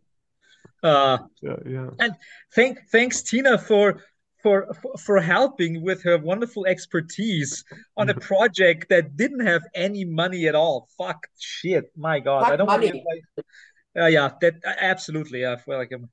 uh, 0.83 1.19
yeah, 1.43 1.57
yeah. 1.67 1.89
And 1.99 2.15
thank 2.55 2.79
thanks 2.91 3.23
Tina 3.23 3.59
for 3.59 4.03
for 4.43 4.73
for- 4.83 4.99
for 4.99 5.21
helping 5.21 5.83
with 5.83 6.03
her 6.03 6.19
wonderful 6.19 6.67
expertise 6.67 7.65
on 7.97 8.11
a 8.11 8.15
project 8.15 8.89
that 8.91 9.17
didn't 9.17 9.47
have 9.47 9.63
any 9.75 10.05
money 10.05 10.47
at 10.49 10.55
all. 10.55 10.89
Fuck 10.99 11.27
shit, 11.39 11.85
my 11.97 12.21
god, 12.21 12.43
Fuck 12.45 12.53
I 12.53 12.57
don't 12.57 12.67
want 12.67 12.83
to. 12.83 12.89
money. 12.89 13.05
Uh, 13.97 14.07
yeah, 14.07 14.31
that 14.41 14.55
absolutely. 14.81 15.41
Yeah, 15.43 15.57
well, 15.67 15.79
like 15.79 15.93
um, 15.95 16.09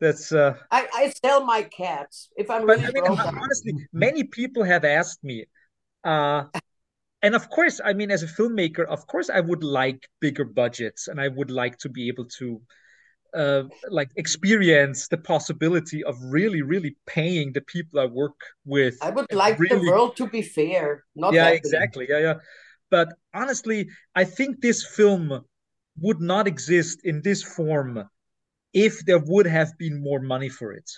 that's. 0.00 0.32
Uh, 0.32 0.54
I, 0.70 0.88
I 0.94 1.12
sell 1.24 1.44
my 1.44 1.62
cats. 1.62 2.30
If 2.36 2.50
I'm 2.50 2.66
but 2.66 2.78
really 2.78 3.00
I 3.00 3.08
mean, 3.10 3.18
honestly, 3.20 3.74
many 3.92 4.24
people 4.24 4.64
have 4.64 4.84
asked 4.86 5.22
me, 5.22 5.44
uh, 6.02 6.44
and 7.22 7.34
of 7.34 7.48
course, 7.50 7.80
I 7.84 7.92
mean, 7.92 8.10
as 8.10 8.22
a 8.22 8.26
filmmaker, 8.26 8.86
of 8.86 9.06
course, 9.06 9.30
I 9.30 9.40
would 9.40 9.62
like 9.62 10.08
bigger 10.20 10.44
budgets, 10.44 11.08
and 11.08 11.20
I 11.20 11.28
would 11.28 11.50
like 11.50 11.78
to 11.78 11.88
be 11.88 12.08
able 12.08 12.26
to, 12.38 12.60
uh, 13.34 13.62
like, 13.88 14.10
experience 14.16 15.08
the 15.08 15.18
possibility 15.18 16.02
of 16.04 16.16
really, 16.22 16.62
really 16.62 16.96
paying 17.06 17.52
the 17.52 17.60
people 17.60 18.00
I 18.00 18.06
work 18.06 18.38
with. 18.64 18.98
I 19.02 19.10
would 19.10 19.32
like 19.32 19.58
the 19.58 19.82
world 19.86 20.16
to 20.16 20.26
be 20.26 20.42
fair. 20.42 21.04
Not 21.14 21.34
yeah, 21.34 21.48
exactly. 21.48 22.06
Yeah, 22.08 22.18
yeah. 22.18 22.34
But 22.90 23.08
honestly, 23.34 23.88
I 24.14 24.24
think 24.24 24.60
this 24.60 24.84
film 24.84 25.44
would 26.00 26.20
not 26.20 26.46
exist 26.46 27.00
in 27.04 27.22
this 27.22 27.42
form 27.42 28.08
if 28.72 29.04
there 29.04 29.18
would 29.18 29.46
have 29.46 29.76
been 29.78 30.00
more 30.02 30.20
money 30.20 30.48
for 30.48 30.72
it 30.72 30.88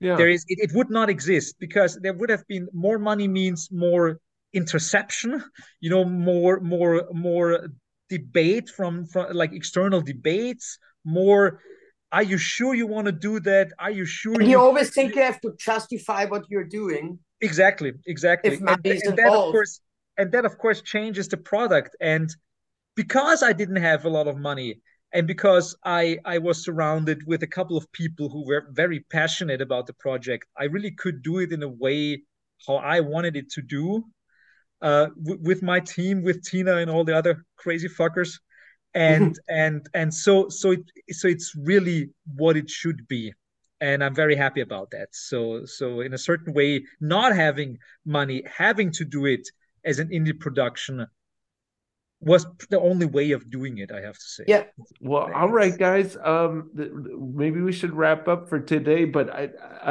Yeah. 0.00 0.16
there 0.16 0.28
is 0.28 0.44
it, 0.48 0.58
it 0.70 0.72
would 0.74 0.90
not 0.90 1.08
exist 1.08 1.56
because 1.58 1.98
there 2.02 2.12
would 2.12 2.30
have 2.30 2.46
been 2.48 2.68
more 2.72 2.98
money 2.98 3.28
means 3.28 3.68
more 3.70 4.18
interception 4.52 5.42
you 5.80 5.90
know 5.90 6.04
more 6.04 6.60
more 6.60 7.08
more 7.12 7.68
debate 8.08 8.68
from 8.68 9.06
from 9.06 9.32
like 9.32 9.52
external 9.52 10.00
debates 10.00 10.78
more 11.04 11.60
are 12.12 12.22
you 12.22 12.36
sure 12.36 12.74
you 12.74 12.86
want 12.86 13.06
to 13.06 13.12
do 13.12 13.40
that? 13.40 13.72
Are 13.78 13.90
you 13.90 14.04
sure 14.04 14.36
And 14.38 14.46
you 14.50 14.58
always 14.60 14.90
think 14.90 15.14
you 15.14 15.22
have 15.22 15.40
to 15.40 15.52
justify 15.58 16.26
what 16.26 16.44
you're 16.50 16.62
doing. 16.64 17.18
exactly 17.40 17.92
exactly. 18.06 18.56
And, 18.56 18.68
and 18.68 19.16
that 19.16 19.32
of 19.32 19.34
involved. 19.34 19.52
course 19.52 19.80
and 20.18 20.30
that 20.32 20.44
of 20.44 20.58
course 20.58 20.82
changes 20.82 21.28
the 21.28 21.38
product. 21.38 21.96
And 22.00 22.28
because 22.94 23.42
i 23.42 23.52
didn't 23.52 23.76
have 23.76 24.04
a 24.04 24.08
lot 24.08 24.28
of 24.28 24.36
money 24.36 24.80
and 25.12 25.26
because 25.26 25.76
i 25.84 26.18
i 26.24 26.38
was 26.38 26.64
surrounded 26.64 27.26
with 27.26 27.42
a 27.42 27.46
couple 27.46 27.76
of 27.76 27.90
people 27.92 28.28
who 28.28 28.44
were 28.46 28.66
very 28.72 29.00
passionate 29.10 29.60
about 29.60 29.86
the 29.86 29.94
project 29.94 30.46
i 30.58 30.64
really 30.64 30.90
could 30.90 31.22
do 31.22 31.38
it 31.38 31.52
in 31.52 31.62
a 31.62 31.68
way 31.68 32.22
how 32.66 32.74
i 32.76 33.00
wanted 33.00 33.36
it 33.36 33.50
to 33.50 33.62
do 33.62 34.04
uh 34.82 35.06
w- 35.24 35.40
with 35.42 35.62
my 35.62 35.80
team 35.80 36.22
with 36.22 36.42
tina 36.44 36.76
and 36.76 36.90
all 36.90 37.04
the 37.04 37.16
other 37.16 37.44
crazy 37.56 37.88
fuckers. 37.88 38.40
And 38.94 39.38
and 39.48 39.88
and 39.94 40.12
so 40.12 40.48
so 40.48 40.72
it 40.72 40.80
so 41.10 41.28
it's 41.28 41.54
really 41.56 42.10
what 42.36 42.56
it 42.56 42.68
should 42.68 43.08
be. 43.08 43.32
And 43.80 44.04
i'm 44.04 44.14
very 44.14 44.36
happy 44.36 44.60
about 44.60 44.90
that. 44.90 45.08
So 45.12 45.64
so 45.64 46.00
in 46.00 46.12
a 46.12 46.18
certain 46.18 46.52
way 46.52 46.84
not 47.00 47.34
having 47.34 47.78
money 48.04 48.42
having 48.46 48.90
to 48.92 49.04
do 49.04 49.26
it 49.26 49.48
as 49.84 49.98
an 49.98 50.08
indie 50.08 50.38
production 50.38 51.06
was 52.22 52.46
the 52.70 52.80
only 52.80 53.06
way 53.06 53.32
of 53.32 53.50
doing 53.50 53.78
it 53.78 53.90
i 53.92 54.00
have 54.00 54.14
to 54.14 54.28
say 54.36 54.44
Yeah. 54.46 54.64
Well, 55.00 55.28
all 55.34 55.48
right, 55.50 55.76
guys. 55.76 56.16
Um, 56.32 56.70
th- 56.76 56.90
maybe 57.34 57.60
we 57.60 57.72
should 57.72 57.92
wrap 57.94 58.28
up 58.28 58.48
for 58.48 58.60
today. 58.60 59.04
But 59.04 59.26
I, 59.34 59.42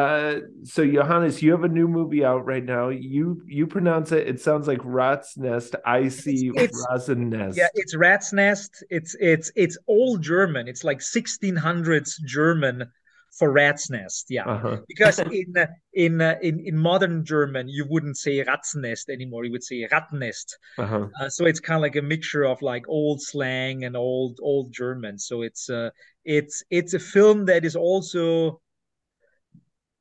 uh, 0.03 0.39
so 0.63 0.85
Johannes, 0.85 1.41
you 1.43 1.51
have 1.51 1.63
a 1.65 1.67
new 1.79 1.87
movie 1.87 2.23
out 2.23 2.45
right 2.45 2.63
now. 2.63 2.87
You 2.89 3.41
you 3.45 3.67
pronounce 3.67 4.11
it. 4.13 4.27
It 4.27 4.39
sounds 4.39 4.67
like 4.67 4.79
Rat's 4.83 5.37
Nest. 5.37 5.75
I 5.85 6.07
see 6.07 6.51
it's- 6.55 6.85
Razzennest. 6.89 7.57
yeah 7.57 7.67
it's 7.75 7.95
rat's 7.95 8.31
nest 8.33 8.71
it's 8.89 9.15
it's 9.19 9.51
it's 9.55 9.77
old 9.87 10.21
german 10.21 10.67
it's 10.67 10.83
like 10.83 10.99
1600s 10.99 12.11
german 12.25 12.89
for 13.37 13.51
rat's 13.51 13.89
nest 13.89 14.25
yeah 14.29 14.45
Uh-huh. 14.45 14.77
because 14.87 15.19
in 15.19 15.53
in 15.93 16.21
in 16.21 16.59
in 16.59 16.77
modern 16.77 17.23
German 17.23 17.69
you 17.69 17.85
wouldn't 17.89 18.17
say 18.17 18.43
Ratzennest 18.43 19.09
anymore. 19.09 19.45
You 19.45 19.51
would 19.53 19.63
say 19.63 19.87
Rattennest. 19.91 20.57
Uh-huh. 20.77 21.07
Uh, 21.19 21.29
so 21.29 21.45
it's 21.45 21.59
kind 21.59 21.77
of 21.77 21.81
like 21.81 21.95
a 21.95 22.01
mixture 22.01 22.43
of 22.43 22.61
like 22.61 22.85
old 22.87 23.21
slang 23.21 23.83
and 23.85 23.95
old 23.95 24.39
old 24.41 24.73
German. 24.73 25.17
So 25.17 25.41
it's 25.43 25.69
uh 25.69 25.89
it's 26.25 26.63
it's 26.69 26.93
a 26.93 26.99
film 26.99 27.45
that 27.45 27.63
is 27.65 27.75
also 27.75 28.61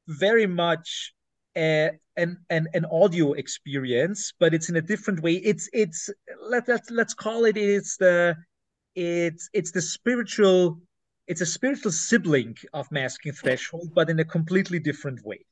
very 0.09 0.47
much 0.47 1.13
uh, 1.57 1.89
an 2.17 2.39
an 2.51 2.67
an 2.75 2.85
audio 2.91 3.33
experience, 3.35 4.33
but 4.41 4.55
it's 4.55 4.69
in 4.69 4.77
a 4.77 4.83
different 4.83 5.23
way. 5.23 5.35
It's 5.35 5.69
it's 5.73 6.11
let 6.43 6.69
let's 6.69 6.91
let's 6.91 7.15
call 7.15 7.45
it 7.45 7.57
it's 7.57 7.97
the 7.97 8.37
it's 8.95 9.49
it's 9.53 9.71
the 9.73 9.83
spiritual 9.83 10.81
it's 11.31 11.41
a 11.41 11.47
spiritual 11.47 11.93
sibling 11.93 12.57
of 12.75 12.91
masking 12.91 13.33
threshold, 13.33 13.93
but 13.95 14.11
in 14.11 14.19
a 14.19 14.25
completely 14.25 14.81
different 14.81 15.25
way. 15.25 15.47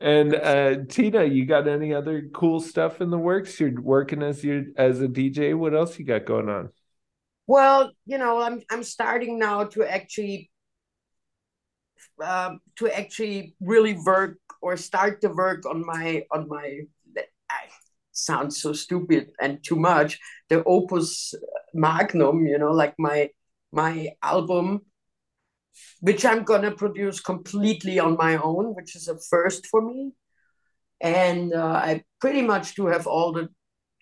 And 0.00 0.32
uh, 0.32 0.76
Tina, 0.88 1.24
you 1.24 1.44
got 1.44 1.66
any 1.66 1.92
other 1.92 2.28
cool 2.32 2.60
stuff 2.60 3.00
in 3.00 3.10
the 3.10 3.18
works? 3.18 3.58
You're 3.58 3.80
working 3.80 4.22
as 4.22 4.44
your 4.44 4.66
as 4.76 5.02
a 5.02 5.08
DJ. 5.08 5.58
What 5.58 5.74
else 5.74 5.98
you 5.98 6.04
got 6.04 6.24
going 6.24 6.48
on? 6.48 6.68
Well, 7.48 7.90
you 8.06 8.16
know, 8.16 8.40
I'm 8.40 8.62
I'm 8.70 8.84
starting 8.84 9.40
now 9.40 9.64
to 9.64 9.82
actually 9.82 10.52
um, 12.22 12.60
to 12.76 12.86
actually 12.96 13.56
really 13.60 13.98
work 14.06 14.38
or 14.62 14.76
start 14.76 15.20
the 15.20 15.30
work 15.30 15.66
on 15.66 15.84
my 15.84 16.22
on 16.30 16.48
my 16.48 16.78
I, 17.50 17.64
sounds 18.12 18.62
so 18.62 18.72
stupid 18.72 19.30
and 19.40 19.64
too 19.64 19.76
much 19.76 20.18
the 20.48 20.62
opus 20.64 21.34
magnum 21.72 22.46
you 22.46 22.58
know 22.58 22.72
like 22.72 22.94
my 22.98 23.30
my 23.72 24.08
album 24.22 24.82
which 26.00 26.24
i'm 26.24 26.44
gonna 26.44 26.70
produce 26.70 27.20
completely 27.20 27.98
on 27.98 28.16
my 28.16 28.36
own 28.36 28.74
which 28.74 28.96
is 28.96 29.08
a 29.08 29.18
first 29.18 29.66
for 29.66 29.82
me 29.82 30.12
and 31.00 31.52
uh, 31.52 31.80
i 31.84 32.02
pretty 32.20 32.42
much 32.42 32.74
do 32.74 32.86
have 32.86 33.06
all 33.06 33.32
the 33.32 33.48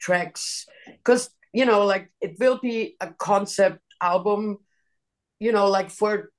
tracks 0.01 0.67
because 0.87 1.31
you 1.53 1.65
know 1.65 1.85
like 1.85 2.11
it 2.21 2.37
will 2.39 2.59
be 2.63 2.97
a 3.01 3.09
concept 3.19 3.81
album 4.03 4.59
you 5.39 5.53
know 5.53 5.69
like 5.69 5.91
for 5.91 6.31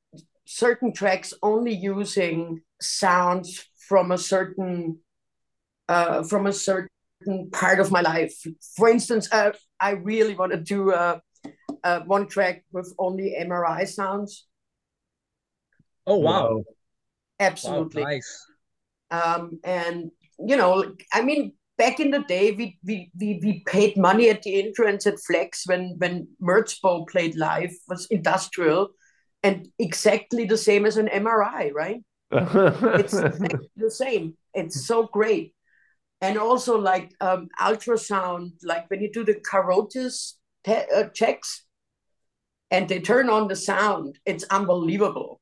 certain 0.45 0.93
tracks 0.93 1.33
only 1.43 1.73
using 1.73 2.61
sounds 2.81 3.65
from 3.87 4.11
a 4.11 4.17
certain 4.17 4.99
uh, 5.89 6.23
from 6.23 6.47
a 6.47 6.53
certain 6.53 6.89
part 7.51 7.79
of 7.79 7.91
my 7.91 8.01
life. 8.01 8.35
For 8.75 8.89
instance, 8.89 9.31
uh, 9.31 9.51
I 9.79 9.91
really 9.91 10.35
want 10.35 10.51
to 10.51 10.57
do 10.57 10.91
uh, 10.91 11.19
uh, 11.83 12.01
one 12.01 12.27
track 12.27 12.65
with 12.71 12.93
only 12.99 13.35
MRI 13.39 13.87
sounds. 13.87 14.46
Oh 16.07 16.17
wow, 16.17 16.55
wow 16.55 16.63
Absolutely. 17.39 18.03
nice. 18.03 18.45
Um, 19.11 19.59
and 19.63 20.11
you 20.39 20.57
know, 20.57 20.93
I 21.13 21.21
mean, 21.21 21.53
back 21.77 21.99
in 21.99 22.11
the 22.11 22.23
day, 22.23 22.51
we, 22.51 22.77
we, 22.83 23.11
we, 23.19 23.39
we 23.43 23.63
paid 23.65 23.97
money 23.97 24.29
at 24.29 24.43
the 24.43 24.61
entrance 24.61 25.07
at 25.07 25.19
Flex 25.19 25.63
when, 25.65 25.95
when 25.97 26.27
Merzbow 26.41 27.07
played 27.07 27.35
live, 27.35 27.71
was 27.87 28.07
industrial 28.07 28.89
and 29.43 29.67
exactly 29.79 30.45
the 30.45 30.57
same 30.57 30.85
as 30.85 30.97
an 30.97 31.07
MRI, 31.07 31.71
right? 31.73 32.01
it's 32.31 33.13
exactly 33.13 33.69
the 33.77 33.91
same. 33.91 34.33
It's 34.53 34.85
so 34.85 35.07
great. 35.07 35.53
And 36.19 36.37
also 36.37 36.79
like 36.79 37.11
um, 37.21 37.47
ultrasound, 37.61 38.53
like 38.63 38.89
when 38.89 39.01
you 39.01 39.11
do 39.11 39.23
the 39.23 39.35
carotis 39.35 40.33
te- 40.63 40.85
uh, 40.93 41.09
checks 41.13 41.63
and 42.71 42.89
they 42.89 42.99
turn 42.99 43.29
on 43.29 43.47
the 43.47 43.55
sound, 43.55 44.17
it's 44.25 44.43
unbelievable. 44.45 45.39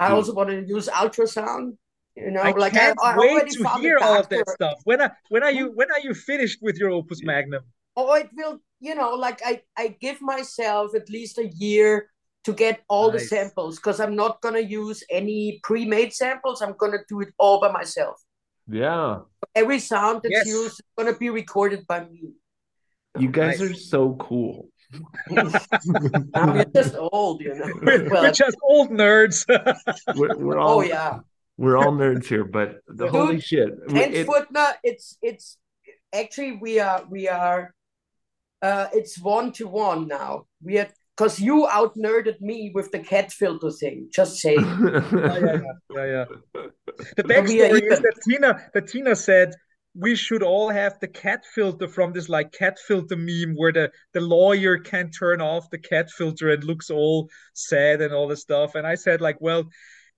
I 0.00 0.10
also 0.10 0.34
want 0.34 0.50
to 0.50 0.64
use 0.66 0.88
ultrasound 0.88 1.76
you 2.18 2.32
know, 2.32 2.40
I 2.40 2.50
like 2.50 2.72
can't 2.72 2.98
I, 3.02 3.12
I 3.12 3.16
wait 3.16 3.48
to 3.50 3.62
found 3.62 3.82
hear 3.82 3.98
all 3.98 4.18
of 4.18 4.28
that 4.28 4.48
stuff. 4.50 4.80
When 4.84 5.00
are 5.00 5.16
when 5.28 5.44
are 5.44 5.52
you 5.52 5.68
hmm? 5.68 5.76
when 5.76 5.88
are 5.92 6.00
you 6.00 6.14
finished 6.14 6.58
with 6.60 6.76
your 6.76 6.90
opus 6.90 7.22
magnum? 7.22 7.62
Oh, 7.96 8.12
it 8.14 8.28
will, 8.34 8.60
you 8.80 8.94
know, 8.94 9.14
like 9.14 9.40
I, 9.44 9.62
I 9.76 9.96
give 10.00 10.20
myself 10.20 10.94
at 10.94 11.08
least 11.08 11.38
a 11.38 11.46
year 11.46 12.10
to 12.44 12.52
get 12.52 12.82
all 12.88 13.10
the 13.10 13.20
samples 13.20 13.76
because 13.76 14.00
I'm 14.00 14.16
not 14.16 14.40
gonna 14.40 14.60
use 14.60 15.04
any 15.10 15.60
pre-made 15.62 16.12
samples. 16.12 16.60
I'm 16.62 16.74
gonna 16.76 16.98
do 17.08 17.20
it 17.20 17.28
all 17.38 17.60
by 17.60 17.70
myself. 17.70 18.20
yeah. 18.68 19.20
Every 19.54 19.78
sound 19.78 20.20
that's 20.22 20.32
Yes. 20.32 20.46
used 20.46 20.80
is 20.80 20.86
gonna 20.96 21.16
be 21.16 21.30
recorded 21.30 21.86
by 21.86 22.04
me. 22.04 22.34
You 23.18 23.28
guys 23.28 23.60
Nice. 23.60 23.70
are 23.70 23.74
so 23.74 24.14
cool. 24.14 24.68
Now 25.30 25.50
you're 26.54 26.64
just 26.64 26.94
old, 26.96 27.42
you 27.42 27.54
know. 27.54 27.72
We're, 27.82 28.08
Well, 28.08 28.22
we're 28.22 28.32
just 28.32 28.56
old 28.62 28.90
nerds. 28.90 29.44
We're, 30.16 30.36
we're 30.36 30.58
all 30.58 30.78
oh 30.78 30.80
yeah, 30.82 31.20
we're 31.56 31.76
all 31.76 31.92
nerds 31.92 32.26
here, 32.26 32.44
but 32.44 32.80
the 32.86 33.04
Dude, 33.04 33.10
holy 33.10 33.40
shit. 33.40 33.70
Kent 33.88 34.14
it- 34.14 34.26
Footner, 34.26 34.74
it's 34.82 35.18
it's 35.20 35.58
actually 36.12 36.52
we 36.52 36.78
are 36.78 37.04
we 37.10 37.28
are 37.28 37.74
uh 38.62 38.86
it's 38.92 39.18
one 39.18 39.52
to 39.52 39.68
one 39.68 40.08
now. 40.08 40.46
We 40.62 40.78
are 40.78 40.88
because 41.16 41.40
you 41.40 41.66
out 41.68 41.96
nerded 41.96 42.40
me 42.40 42.70
with 42.74 42.90
the 42.92 43.00
cat 43.00 43.32
filter 43.32 43.70
thing. 43.72 44.08
Just 44.10 44.38
saying. 44.38 44.60
yeah, 45.12 45.38
yeah, 45.38 45.60
yeah, 45.90 46.04
yeah. 46.04 46.24
The 47.16 47.24
we 47.26 47.34
are 47.34 47.42
backstory 47.42 47.92
is 47.92 47.98
that 48.00 48.20
Tina, 48.26 48.70
that 48.72 48.86
Tina 48.88 49.16
said 49.16 49.52
we 49.98 50.14
should 50.14 50.44
all 50.44 50.70
have 50.70 50.98
the 51.00 51.08
cat 51.08 51.44
filter 51.54 51.88
from 51.88 52.12
this 52.12 52.28
like 52.28 52.52
cat 52.52 52.78
filter 52.78 53.16
meme 53.16 53.54
where 53.56 53.72
the 53.72 53.90
the 54.12 54.20
lawyer 54.20 54.78
can 54.78 55.10
turn 55.10 55.40
off 55.40 55.70
the 55.70 55.78
cat 55.78 56.08
filter 56.10 56.50
and 56.50 56.62
looks 56.62 56.88
all 56.88 57.28
sad 57.54 58.00
and 58.00 58.14
all 58.14 58.28
this 58.28 58.42
stuff. 58.42 58.76
And 58.76 58.86
I 58.86 58.94
said 58.94 59.20
like, 59.20 59.40
well, 59.40 59.64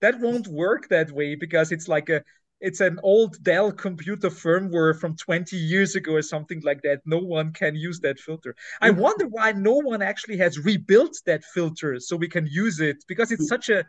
that 0.03 0.21
won't 0.21 0.47
work 0.49 0.89
that 0.89 1.11
way 1.11 1.35
because 1.35 1.73
it's 1.73 1.89
like 1.89 2.11
a 2.11 2.23
it's 2.61 2.81
an 2.81 3.01
old 3.03 3.43
Dell 3.43 3.73
computer 3.73 4.29
firmware 4.29 4.99
from 5.01 5.17
20 5.17 5.57
years 5.57 5.97
ago 5.97 6.13
or 6.13 6.23
something 6.23 6.61
like 6.63 6.83
that. 6.83 7.01
No 7.07 7.17
one 7.17 7.55
can 7.55 7.75
use 7.75 8.01
that 8.01 8.19
filter. 8.19 8.55
I 8.83 8.91
mm-hmm. 8.91 9.01
wonder 9.01 9.29
why 9.29 9.53
no 9.53 9.77
one 9.77 10.03
actually 10.03 10.37
has 10.39 10.59
rebuilt 10.59 11.17
that 11.25 11.43
filter 11.43 11.99
so 12.01 12.17
we 12.17 12.29
can 12.29 12.47
use 12.47 12.81
it 12.81 12.99
because 13.09 13.33
it's 13.33 13.47
mm. 13.47 13.49
such 13.49 13.71
a 13.71 13.87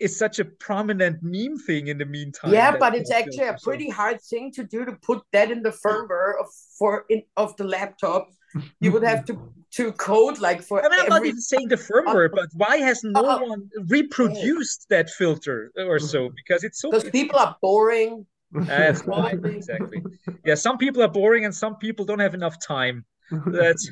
it's 0.00 0.16
such 0.16 0.38
a 0.38 0.44
prominent 0.44 1.22
meme 1.22 1.58
thing 1.58 1.88
in 1.88 1.98
the 1.98 2.06
meantime. 2.06 2.52
yeah, 2.52 2.76
but 2.76 2.94
it's 2.94 3.10
actually 3.10 3.46
a 3.46 3.56
pretty 3.62 3.88
hard 3.88 4.20
thing 4.22 4.50
to 4.52 4.64
do 4.64 4.84
to 4.84 4.92
put 4.92 5.22
that 5.32 5.50
in 5.50 5.62
the 5.62 5.70
firmware 5.70 6.40
of 6.40 6.46
for 6.78 7.04
in 7.08 7.22
of 7.36 7.56
the 7.56 7.64
laptop. 7.64 8.28
You 8.80 8.90
would 8.90 9.04
have 9.04 9.24
to 9.26 9.34
to 9.76 9.92
code 9.92 10.40
like 10.40 10.60
for 10.60 10.84
I 10.84 10.88
mean, 10.88 10.98
I'm 10.98 11.08
not 11.08 11.24
even 11.24 11.40
saying 11.40 11.68
the 11.68 11.76
firmware, 11.76 12.30
but 12.40 12.48
why 12.54 12.78
has 12.78 13.04
no 13.04 13.24
Uh, 13.24 13.38
one 13.46 13.70
reproduced 13.86 14.88
that 14.88 15.08
filter 15.10 15.70
or 15.76 16.00
so? 16.00 16.30
Because 16.34 16.64
it's 16.64 16.80
so 16.80 16.90
because 16.90 17.08
people 17.10 17.38
are 17.38 17.54
boring. 17.62 18.26
That's 18.52 19.06
right, 19.06 19.38
exactly. 19.44 20.02
Yeah, 20.44 20.56
some 20.56 20.78
people 20.78 21.00
are 21.04 21.12
boring 21.20 21.44
and 21.44 21.54
some 21.54 21.76
people 21.76 22.04
don't 22.04 22.18
have 22.18 22.34
enough 22.34 22.56
time. 22.58 23.04
That's 23.30 23.88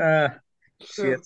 uh, 0.00 0.28
shit. 0.80 1.20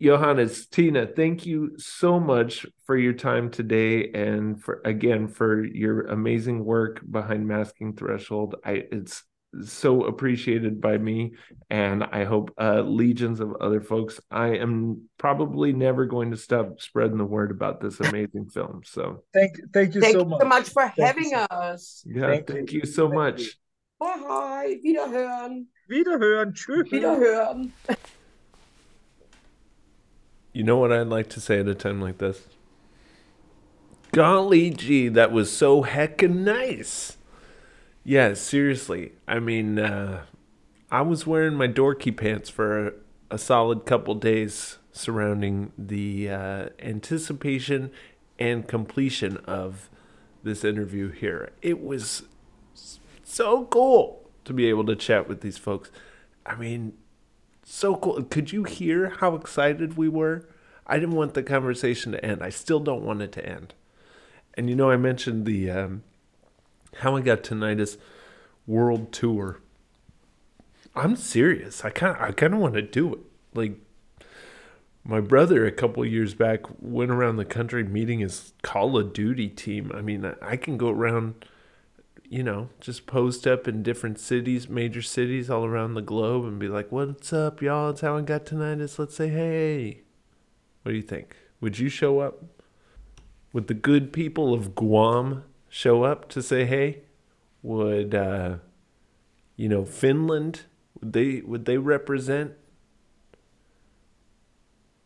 Johannes, 0.00 0.66
Tina, 0.66 1.06
thank 1.06 1.44
you 1.44 1.72
so 1.78 2.20
much 2.20 2.64
for 2.86 2.96
your 2.96 3.12
time 3.14 3.50
today 3.50 4.10
and 4.12 4.62
for 4.62 4.80
again 4.84 5.26
for 5.26 5.64
your 5.64 6.02
amazing 6.06 6.64
work 6.64 7.00
behind 7.10 7.46
Masking 7.48 7.94
Threshold. 7.94 8.54
I 8.64 8.84
it's 8.92 9.24
so 9.64 10.04
appreciated 10.04 10.78
by 10.80 10.98
me 10.98 11.32
and 11.70 12.04
I 12.04 12.24
hope 12.24 12.52
uh 12.60 12.82
legions 12.82 13.40
of 13.40 13.56
other 13.60 13.80
folks. 13.80 14.20
I 14.30 14.48
am 14.56 15.08
probably 15.18 15.72
never 15.72 16.04
going 16.06 16.30
to 16.30 16.36
stop 16.36 16.80
spreading 16.80 17.18
the 17.18 17.24
word 17.24 17.50
about 17.50 17.80
this 17.80 17.98
amazing 17.98 18.50
film. 18.54 18.82
So 18.84 19.24
Thank, 19.32 19.56
thank 19.72 19.94
you 19.96 20.00
Thank 20.00 20.12
so 20.14 20.20
you 20.20 20.26
much. 20.26 20.40
so 20.42 20.48
much 20.48 20.68
for 20.68 20.92
you 20.96 21.04
having 21.04 21.30
so- 21.30 21.36
us. 21.50 22.04
yeah, 22.06 22.26
Thank 22.28 22.46
thank, 22.46 22.72
you. 22.72 22.80
you. 22.80 22.86
so 22.86 23.06
Thank 23.08 23.14
much. 23.14 23.58
Bye 23.98 24.16
bye. 24.20 24.76
Wiederhören. 24.84 25.66
Wiederhören. 25.88 26.52
Tschüss. 26.54 26.92
Wiederhören. 26.92 27.72
You 30.58 30.64
know 30.64 30.76
what 30.76 30.90
I'd 30.90 31.06
like 31.06 31.28
to 31.28 31.40
say 31.40 31.60
at 31.60 31.68
a 31.68 31.74
time 31.76 32.00
like 32.00 32.18
this? 32.18 32.48
Golly 34.10 34.70
gee, 34.70 35.06
that 35.06 35.30
was 35.30 35.56
so 35.56 35.84
heckin' 35.84 36.38
nice. 36.38 37.16
Yeah, 38.02 38.34
seriously. 38.34 39.12
I 39.28 39.38
mean, 39.38 39.78
uh, 39.78 40.24
I 40.90 41.02
was 41.02 41.28
wearing 41.28 41.54
my 41.54 41.68
dorky 41.68 42.10
pants 42.10 42.50
for 42.50 42.88
a, 42.88 42.92
a 43.30 43.38
solid 43.38 43.86
couple 43.86 44.16
days 44.16 44.78
surrounding 44.90 45.70
the 45.78 46.28
uh, 46.28 46.68
anticipation 46.80 47.92
and 48.36 48.66
completion 48.66 49.36
of 49.44 49.88
this 50.42 50.64
interview 50.64 51.12
here. 51.12 51.52
It 51.62 51.80
was 51.80 52.24
so 53.22 53.66
cool 53.66 54.28
to 54.44 54.52
be 54.52 54.68
able 54.68 54.86
to 54.86 54.96
chat 54.96 55.28
with 55.28 55.40
these 55.40 55.56
folks. 55.56 55.92
I 56.44 56.56
mean, 56.56 56.94
so 57.70 57.96
cool. 57.96 58.22
Could 58.22 58.52
you 58.52 58.64
hear 58.64 59.10
how 59.10 59.34
excited 59.34 59.96
we 59.96 60.08
were? 60.08 60.48
I 60.86 60.98
didn't 60.98 61.16
want 61.16 61.34
the 61.34 61.42
conversation 61.42 62.12
to 62.12 62.24
end. 62.24 62.42
I 62.42 62.48
still 62.48 62.80
don't 62.80 63.04
want 63.04 63.20
it 63.20 63.32
to 63.32 63.46
end. 63.46 63.74
And 64.54 64.70
you 64.70 64.74
know, 64.74 64.90
I 64.90 64.96
mentioned 64.96 65.44
the 65.44 65.70
um, 65.70 66.02
how 66.96 67.16
I 67.16 67.20
got 67.20 67.42
tinnitus 67.42 67.98
world 68.66 69.12
tour. 69.12 69.60
I'm 70.96 71.14
serious. 71.14 71.84
I 71.84 71.90
kind 71.90 72.16
I 72.18 72.32
kind 72.32 72.54
of 72.54 72.60
want 72.60 72.74
to 72.74 72.82
do 72.82 73.12
it. 73.12 73.20
Like 73.54 73.74
my 75.04 75.20
brother, 75.20 75.66
a 75.66 75.72
couple 75.72 76.04
years 76.04 76.34
back, 76.34 76.62
went 76.80 77.10
around 77.10 77.36
the 77.36 77.44
country 77.44 77.84
meeting 77.84 78.20
his 78.20 78.54
Call 78.62 78.96
of 78.96 79.12
Duty 79.12 79.48
team. 79.48 79.92
I 79.94 80.00
mean, 80.00 80.34
I 80.40 80.56
can 80.56 80.76
go 80.78 80.88
around 80.88 81.44
you 82.30 82.42
know, 82.42 82.68
just 82.80 83.06
post 83.06 83.46
up 83.46 83.66
in 83.66 83.82
different 83.82 84.18
cities, 84.18 84.68
major 84.68 85.00
cities 85.00 85.48
all 85.48 85.64
around 85.64 85.94
the 85.94 86.02
globe 86.02 86.44
and 86.44 86.58
be 86.58 86.68
like, 86.68 86.92
what's 86.92 87.32
up, 87.32 87.62
y'all? 87.62 87.90
It's 87.90 88.02
how 88.02 88.16
I 88.16 88.20
got 88.20 88.44
tinnitus. 88.44 88.98
Let's 88.98 89.16
say 89.16 89.28
hey. 89.28 90.02
What 90.82 90.92
do 90.92 90.96
you 90.96 91.02
think? 91.02 91.36
Would 91.60 91.78
you 91.78 91.88
show 91.88 92.20
up? 92.20 92.44
Would 93.52 93.66
the 93.66 93.74
good 93.74 94.12
people 94.12 94.52
of 94.52 94.74
Guam 94.74 95.44
show 95.68 96.02
up 96.02 96.28
to 96.30 96.42
say 96.42 96.66
hey? 96.66 97.02
Would, 97.62 98.14
uh, 98.14 98.56
you 99.56 99.68
know, 99.68 99.84
Finland, 99.84 100.62
would 101.00 101.14
they, 101.14 101.40
would 101.40 101.64
they 101.64 101.78
represent? 101.78 102.52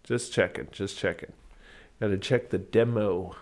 Just 0.02 0.32
checking, 0.32 0.68
just 0.72 0.98
checking. 0.98 1.32
Gotta 2.00 2.18
check 2.18 2.50
the 2.50 2.58
demo. 2.58 3.36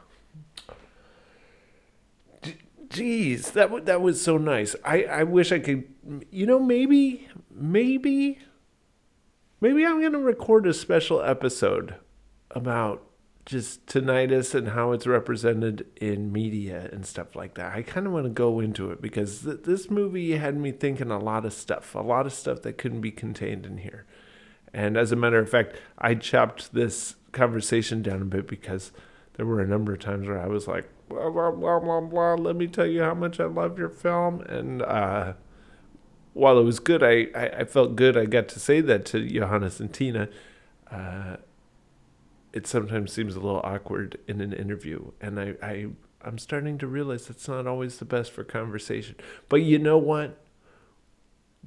Jeez, 2.90 3.52
that 3.52 3.66
w- 3.66 3.84
that 3.84 4.02
was 4.02 4.20
so 4.20 4.36
nice. 4.36 4.74
I 4.84 5.04
I 5.04 5.22
wish 5.22 5.52
I 5.52 5.60
could. 5.60 5.84
You 6.30 6.46
know, 6.46 6.58
maybe 6.58 7.28
maybe 7.50 8.38
maybe 9.60 9.86
I'm 9.86 10.02
gonna 10.02 10.18
record 10.18 10.66
a 10.66 10.74
special 10.74 11.22
episode 11.22 11.94
about 12.50 13.04
just 13.46 13.86
tinnitus 13.86 14.54
and 14.54 14.68
how 14.68 14.92
it's 14.92 15.06
represented 15.06 15.86
in 15.96 16.32
media 16.32 16.88
and 16.92 17.06
stuff 17.06 17.34
like 17.34 17.54
that. 17.54 17.74
I 17.74 17.82
kind 17.82 18.06
of 18.06 18.12
want 18.12 18.24
to 18.26 18.30
go 18.30 18.60
into 18.60 18.90
it 18.90 19.00
because 19.00 19.42
th- 19.42 19.62
this 19.64 19.90
movie 19.90 20.36
had 20.36 20.56
me 20.56 20.72
thinking 20.72 21.10
a 21.10 21.18
lot 21.18 21.44
of 21.44 21.52
stuff, 21.52 21.94
a 21.94 22.00
lot 22.00 22.26
of 22.26 22.32
stuff 22.32 22.62
that 22.62 22.76
couldn't 22.78 23.00
be 23.00 23.10
contained 23.10 23.66
in 23.66 23.78
here. 23.78 24.04
And 24.72 24.96
as 24.96 25.10
a 25.10 25.16
matter 25.16 25.38
of 25.38 25.48
fact, 25.48 25.74
I 25.98 26.14
chopped 26.14 26.74
this 26.74 27.16
conversation 27.32 28.02
down 28.02 28.22
a 28.22 28.26
bit 28.26 28.46
because 28.46 28.92
there 29.34 29.46
were 29.46 29.60
a 29.60 29.66
number 29.66 29.92
of 29.92 29.98
times 30.00 30.28
where 30.28 30.40
I 30.40 30.46
was 30.46 30.68
like, 30.68 30.88
blah, 31.10 31.28
blah, 31.28 31.50
blah, 31.50 31.80
blah, 31.80 32.00
blah. 32.00 32.34
Let 32.34 32.56
me 32.56 32.68
tell 32.68 32.86
you 32.86 33.02
how 33.02 33.14
much 33.14 33.40
I 33.40 33.44
love 33.44 33.78
your 33.78 33.88
film. 33.88 34.40
And 34.42 34.82
uh, 34.82 35.34
while 36.32 36.58
it 36.58 36.62
was 36.62 36.78
good, 36.78 37.02
I, 37.02 37.26
I, 37.34 37.48
I 37.60 37.64
felt 37.64 37.96
good. 37.96 38.16
I 38.16 38.24
got 38.24 38.48
to 38.48 38.60
say 38.60 38.80
that 38.80 39.04
to 39.06 39.26
Johannes 39.26 39.80
and 39.80 39.92
Tina. 39.92 40.28
Uh, 40.90 41.36
it 42.52 42.66
sometimes 42.66 43.12
seems 43.12 43.34
a 43.34 43.40
little 43.40 43.60
awkward 43.62 44.18
in 44.26 44.40
an 44.40 44.52
interview. 44.52 45.10
And 45.20 45.38
I, 45.38 45.54
I, 45.62 45.86
I'm 46.22 46.38
starting 46.38 46.78
to 46.78 46.86
realize 46.86 47.28
it's 47.28 47.48
not 47.48 47.66
always 47.66 47.98
the 47.98 48.04
best 48.04 48.30
for 48.30 48.44
conversation. 48.44 49.16
But 49.48 49.62
you 49.62 49.78
know 49.78 49.98
what? 49.98 50.38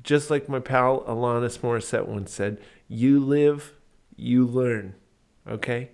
Just 0.01 0.29
like 0.29 0.49
my 0.49 0.59
pal 0.59 1.01
Alanis 1.01 1.59
Morissette 1.59 2.07
once 2.07 2.31
said, 2.31 2.59
you 2.87 3.19
live, 3.19 3.73
you 4.15 4.45
learn. 4.45 4.95
Okay? 5.47 5.91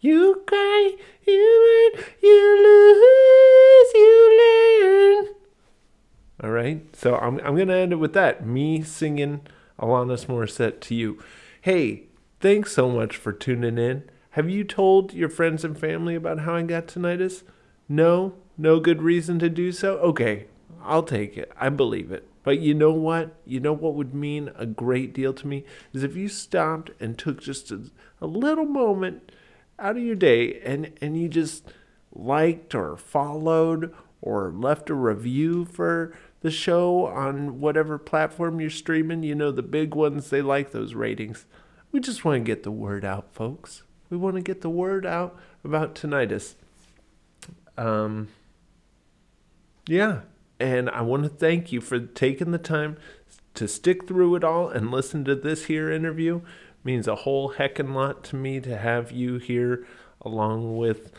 You 0.00 0.42
cry, 0.46 0.94
you 1.26 1.92
learn, 1.94 2.04
you 2.22 2.62
lose, 2.62 3.94
you 3.94 4.38
learn. 4.38 5.34
All 6.44 6.50
right? 6.66 6.96
So 6.96 7.16
I'm 7.16 7.38
I'm 7.40 7.56
gonna 7.56 7.76
end 7.76 7.92
it 7.92 7.96
with 7.96 8.12
that. 8.14 8.44
Me 8.46 8.82
singing 8.82 9.40
Alanis 9.78 10.26
Morissette 10.26 10.80
to 10.80 10.94
you. 10.94 11.22
Hey, 11.60 12.04
thanks 12.40 12.72
so 12.72 12.90
much 12.90 13.16
for 13.16 13.32
tuning 13.32 13.78
in. 13.78 14.04
Have 14.30 14.50
you 14.50 14.64
told 14.64 15.14
your 15.14 15.28
friends 15.28 15.64
and 15.64 15.78
family 15.78 16.14
about 16.14 16.40
how 16.40 16.56
I 16.56 16.62
got 16.62 16.88
tinnitus? 16.88 17.42
No? 17.88 18.34
No 18.58 18.80
good 18.80 19.02
reason 19.02 19.38
to 19.38 19.48
do 19.48 19.70
so? 19.70 19.98
Okay, 19.98 20.46
I'll 20.82 21.02
take 21.02 21.36
it. 21.36 21.52
I 21.58 21.68
believe 21.68 22.10
it. 22.10 22.28
But 22.42 22.60
you 22.60 22.74
know 22.74 22.92
what? 22.92 23.34
You 23.44 23.60
know 23.60 23.72
what 23.72 23.94
would 23.94 24.14
mean 24.14 24.50
a 24.56 24.66
great 24.66 25.14
deal 25.14 25.32
to 25.34 25.46
me? 25.46 25.64
Is 25.92 26.02
if 26.02 26.16
you 26.16 26.28
stopped 26.28 26.90
and 27.00 27.16
took 27.16 27.40
just 27.40 27.70
a, 27.70 27.90
a 28.20 28.26
little 28.26 28.64
moment 28.64 29.32
out 29.78 29.96
of 29.96 30.02
your 30.02 30.16
day 30.16 30.60
and, 30.60 30.92
and 31.00 31.20
you 31.20 31.28
just 31.28 31.64
liked 32.14 32.74
or 32.74 32.96
followed 32.96 33.92
or 34.22 34.50
left 34.50 34.90
a 34.90 34.94
review 34.94 35.64
for 35.64 36.12
the 36.46 36.50
show 36.52 37.06
on 37.06 37.58
whatever 37.58 37.98
platform 37.98 38.60
you're 38.60 38.70
streaming. 38.70 39.24
You 39.24 39.34
know, 39.34 39.50
the 39.50 39.64
big 39.64 39.96
ones, 39.96 40.30
they 40.30 40.40
like 40.40 40.70
those 40.70 40.94
ratings. 40.94 41.44
We 41.90 41.98
just 41.98 42.24
want 42.24 42.36
to 42.36 42.44
get 42.44 42.62
the 42.62 42.70
word 42.70 43.04
out, 43.04 43.34
folks. 43.34 43.82
We 44.10 44.16
want 44.16 44.36
to 44.36 44.42
get 44.42 44.60
the 44.60 44.70
word 44.70 45.04
out 45.04 45.36
about 45.64 45.96
tinnitus. 45.96 46.54
Um, 47.76 48.28
yeah. 49.88 50.20
And 50.60 50.88
I 50.88 51.02
want 51.02 51.24
to 51.24 51.28
thank 51.28 51.72
you 51.72 51.80
for 51.80 51.98
taking 51.98 52.52
the 52.52 52.58
time 52.58 52.96
to 53.54 53.66
stick 53.66 54.06
through 54.06 54.36
it 54.36 54.44
all 54.44 54.68
and 54.68 54.92
listen 54.92 55.24
to 55.24 55.34
this 55.34 55.64
here 55.64 55.90
interview. 55.90 56.36
It 56.36 56.84
means 56.84 57.08
a 57.08 57.16
whole 57.16 57.54
heckin' 57.54 57.92
lot 57.92 58.22
to 58.24 58.36
me 58.36 58.60
to 58.60 58.78
have 58.78 59.10
you 59.10 59.38
here 59.38 59.84
along 60.20 60.76
with 60.76 61.10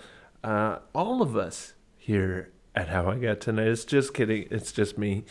uh, 0.42 0.78
all 0.96 1.22
of 1.22 1.36
us 1.36 1.74
here 1.98 2.54
at 2.78 2.90
How 2.90 3.10
I 3.10 3.16
Got 3.16 3.42
tonight. 3.42 3.70
It's 3.70 3.86
Just 3.86 4.14
kidding. 4.14 4.48
It's 4.52 4.72
just 4.72 5.00
me. 5.00 5.26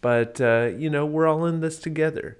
But, 0.00 0.40
uh, 0.40 0.70
you 0.76 0.90
know, 0.90 1.06
we're 1.06 1.28
all 1.28 1.46
in 1.46 1.60
this 1.60 1.78
together. 1.78 2.38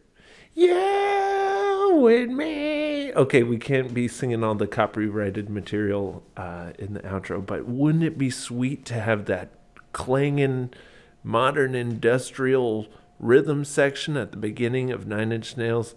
Yeah, 0.52 1.92
with 1.92 2.28
me. 2.28 3.12
Okay, 3.12 3.44
we 3.44 3.56
can't 3.56 3.94
be 3.94 4.08
singing 4.08 4.42
all 4.42 4.56
the 4.56 4.66
copyrighted 4.66 5.48
material 5.48 6.24
uh, 6.36 6.72
in 6.76 6.94
the 6.94 7.00
outro, 7.00 7.44
but 7.44 7.66
wouldn't 7.66 8.02
it 8.02 8.18
be 8.18 8.30
sweet 8.30 8.84
to 8.86 8.94
have 8.94 9.26
that 9.26 9.50
clanging 9.92 10.74
modern 11.22 11.76
industrial 11.76 12.88
rhythm 13.20 13.64
section 13.64 14.16
at 14.16 14.32
the 14.32 14.38
beginning 14.38 14.90
of 14.90 15.06
Nine 15.06 15.30
Inch 15.30 15.56
Nails? 15.56 15.94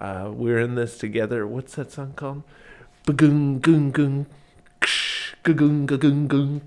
Uh, 0.00 0.30
we're 0.32 0.60
in 0.60 0.76
this 0.76 0.96
together. 0.96 1.44
What's 1.44 1.74
that 1.74 1.90
song 1.90 2.12
called? 2.14 2.44
Bagoon, 3.04 3.58
goon, 3.60 3.90
goon. 3.90 4.26
Gagoon, 5.42 5.86
gagoon, 5.86 6.28
goon. 6.28 6.60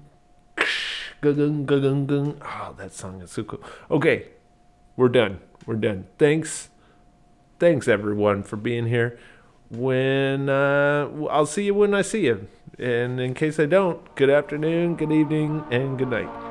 Gagoon, 1.22 1.65
gagoon, 1.65 2.07
goon. 2.07 2.41
Oh, 2.41 2.73
that 2.77 2.93
song 2.93 3.22
is 3.22 3.31
so 3.31 3.43
cool. 3.43 3.61
Okay, 3.91 4.30
we're 4.95 5.10
done. 5.10 5.39
We're 5.68 5.76
done. 5.76 6.07
Thanks. 6.18 6.69
Thanks, 7.60 7.88
everyone, 7.88 8.41
for 8.41 8.57
being 8.57 8.88
here. 8.88 9.19
When 9.69 10.49
uh, 10.49 11.07
I'll 11.30 11.45
see 11.45 11.65
you 11.65 11.76
when 11.76 11.93
I 11.93 12.02
see 12.02 12.26
you. 12.26 12.48
And 12.80 13.19
in 13.19 13.35
case 13.35 13.60
I 13.60 13.68
don't, 13.68 14.15
good 14.15 14.31
afternoon, 14.31 14.95
good 14.95 15.11
evening, 15.11 15.64
and 15.69 15.98
good 15.99 16.10
night. 16.10 16.51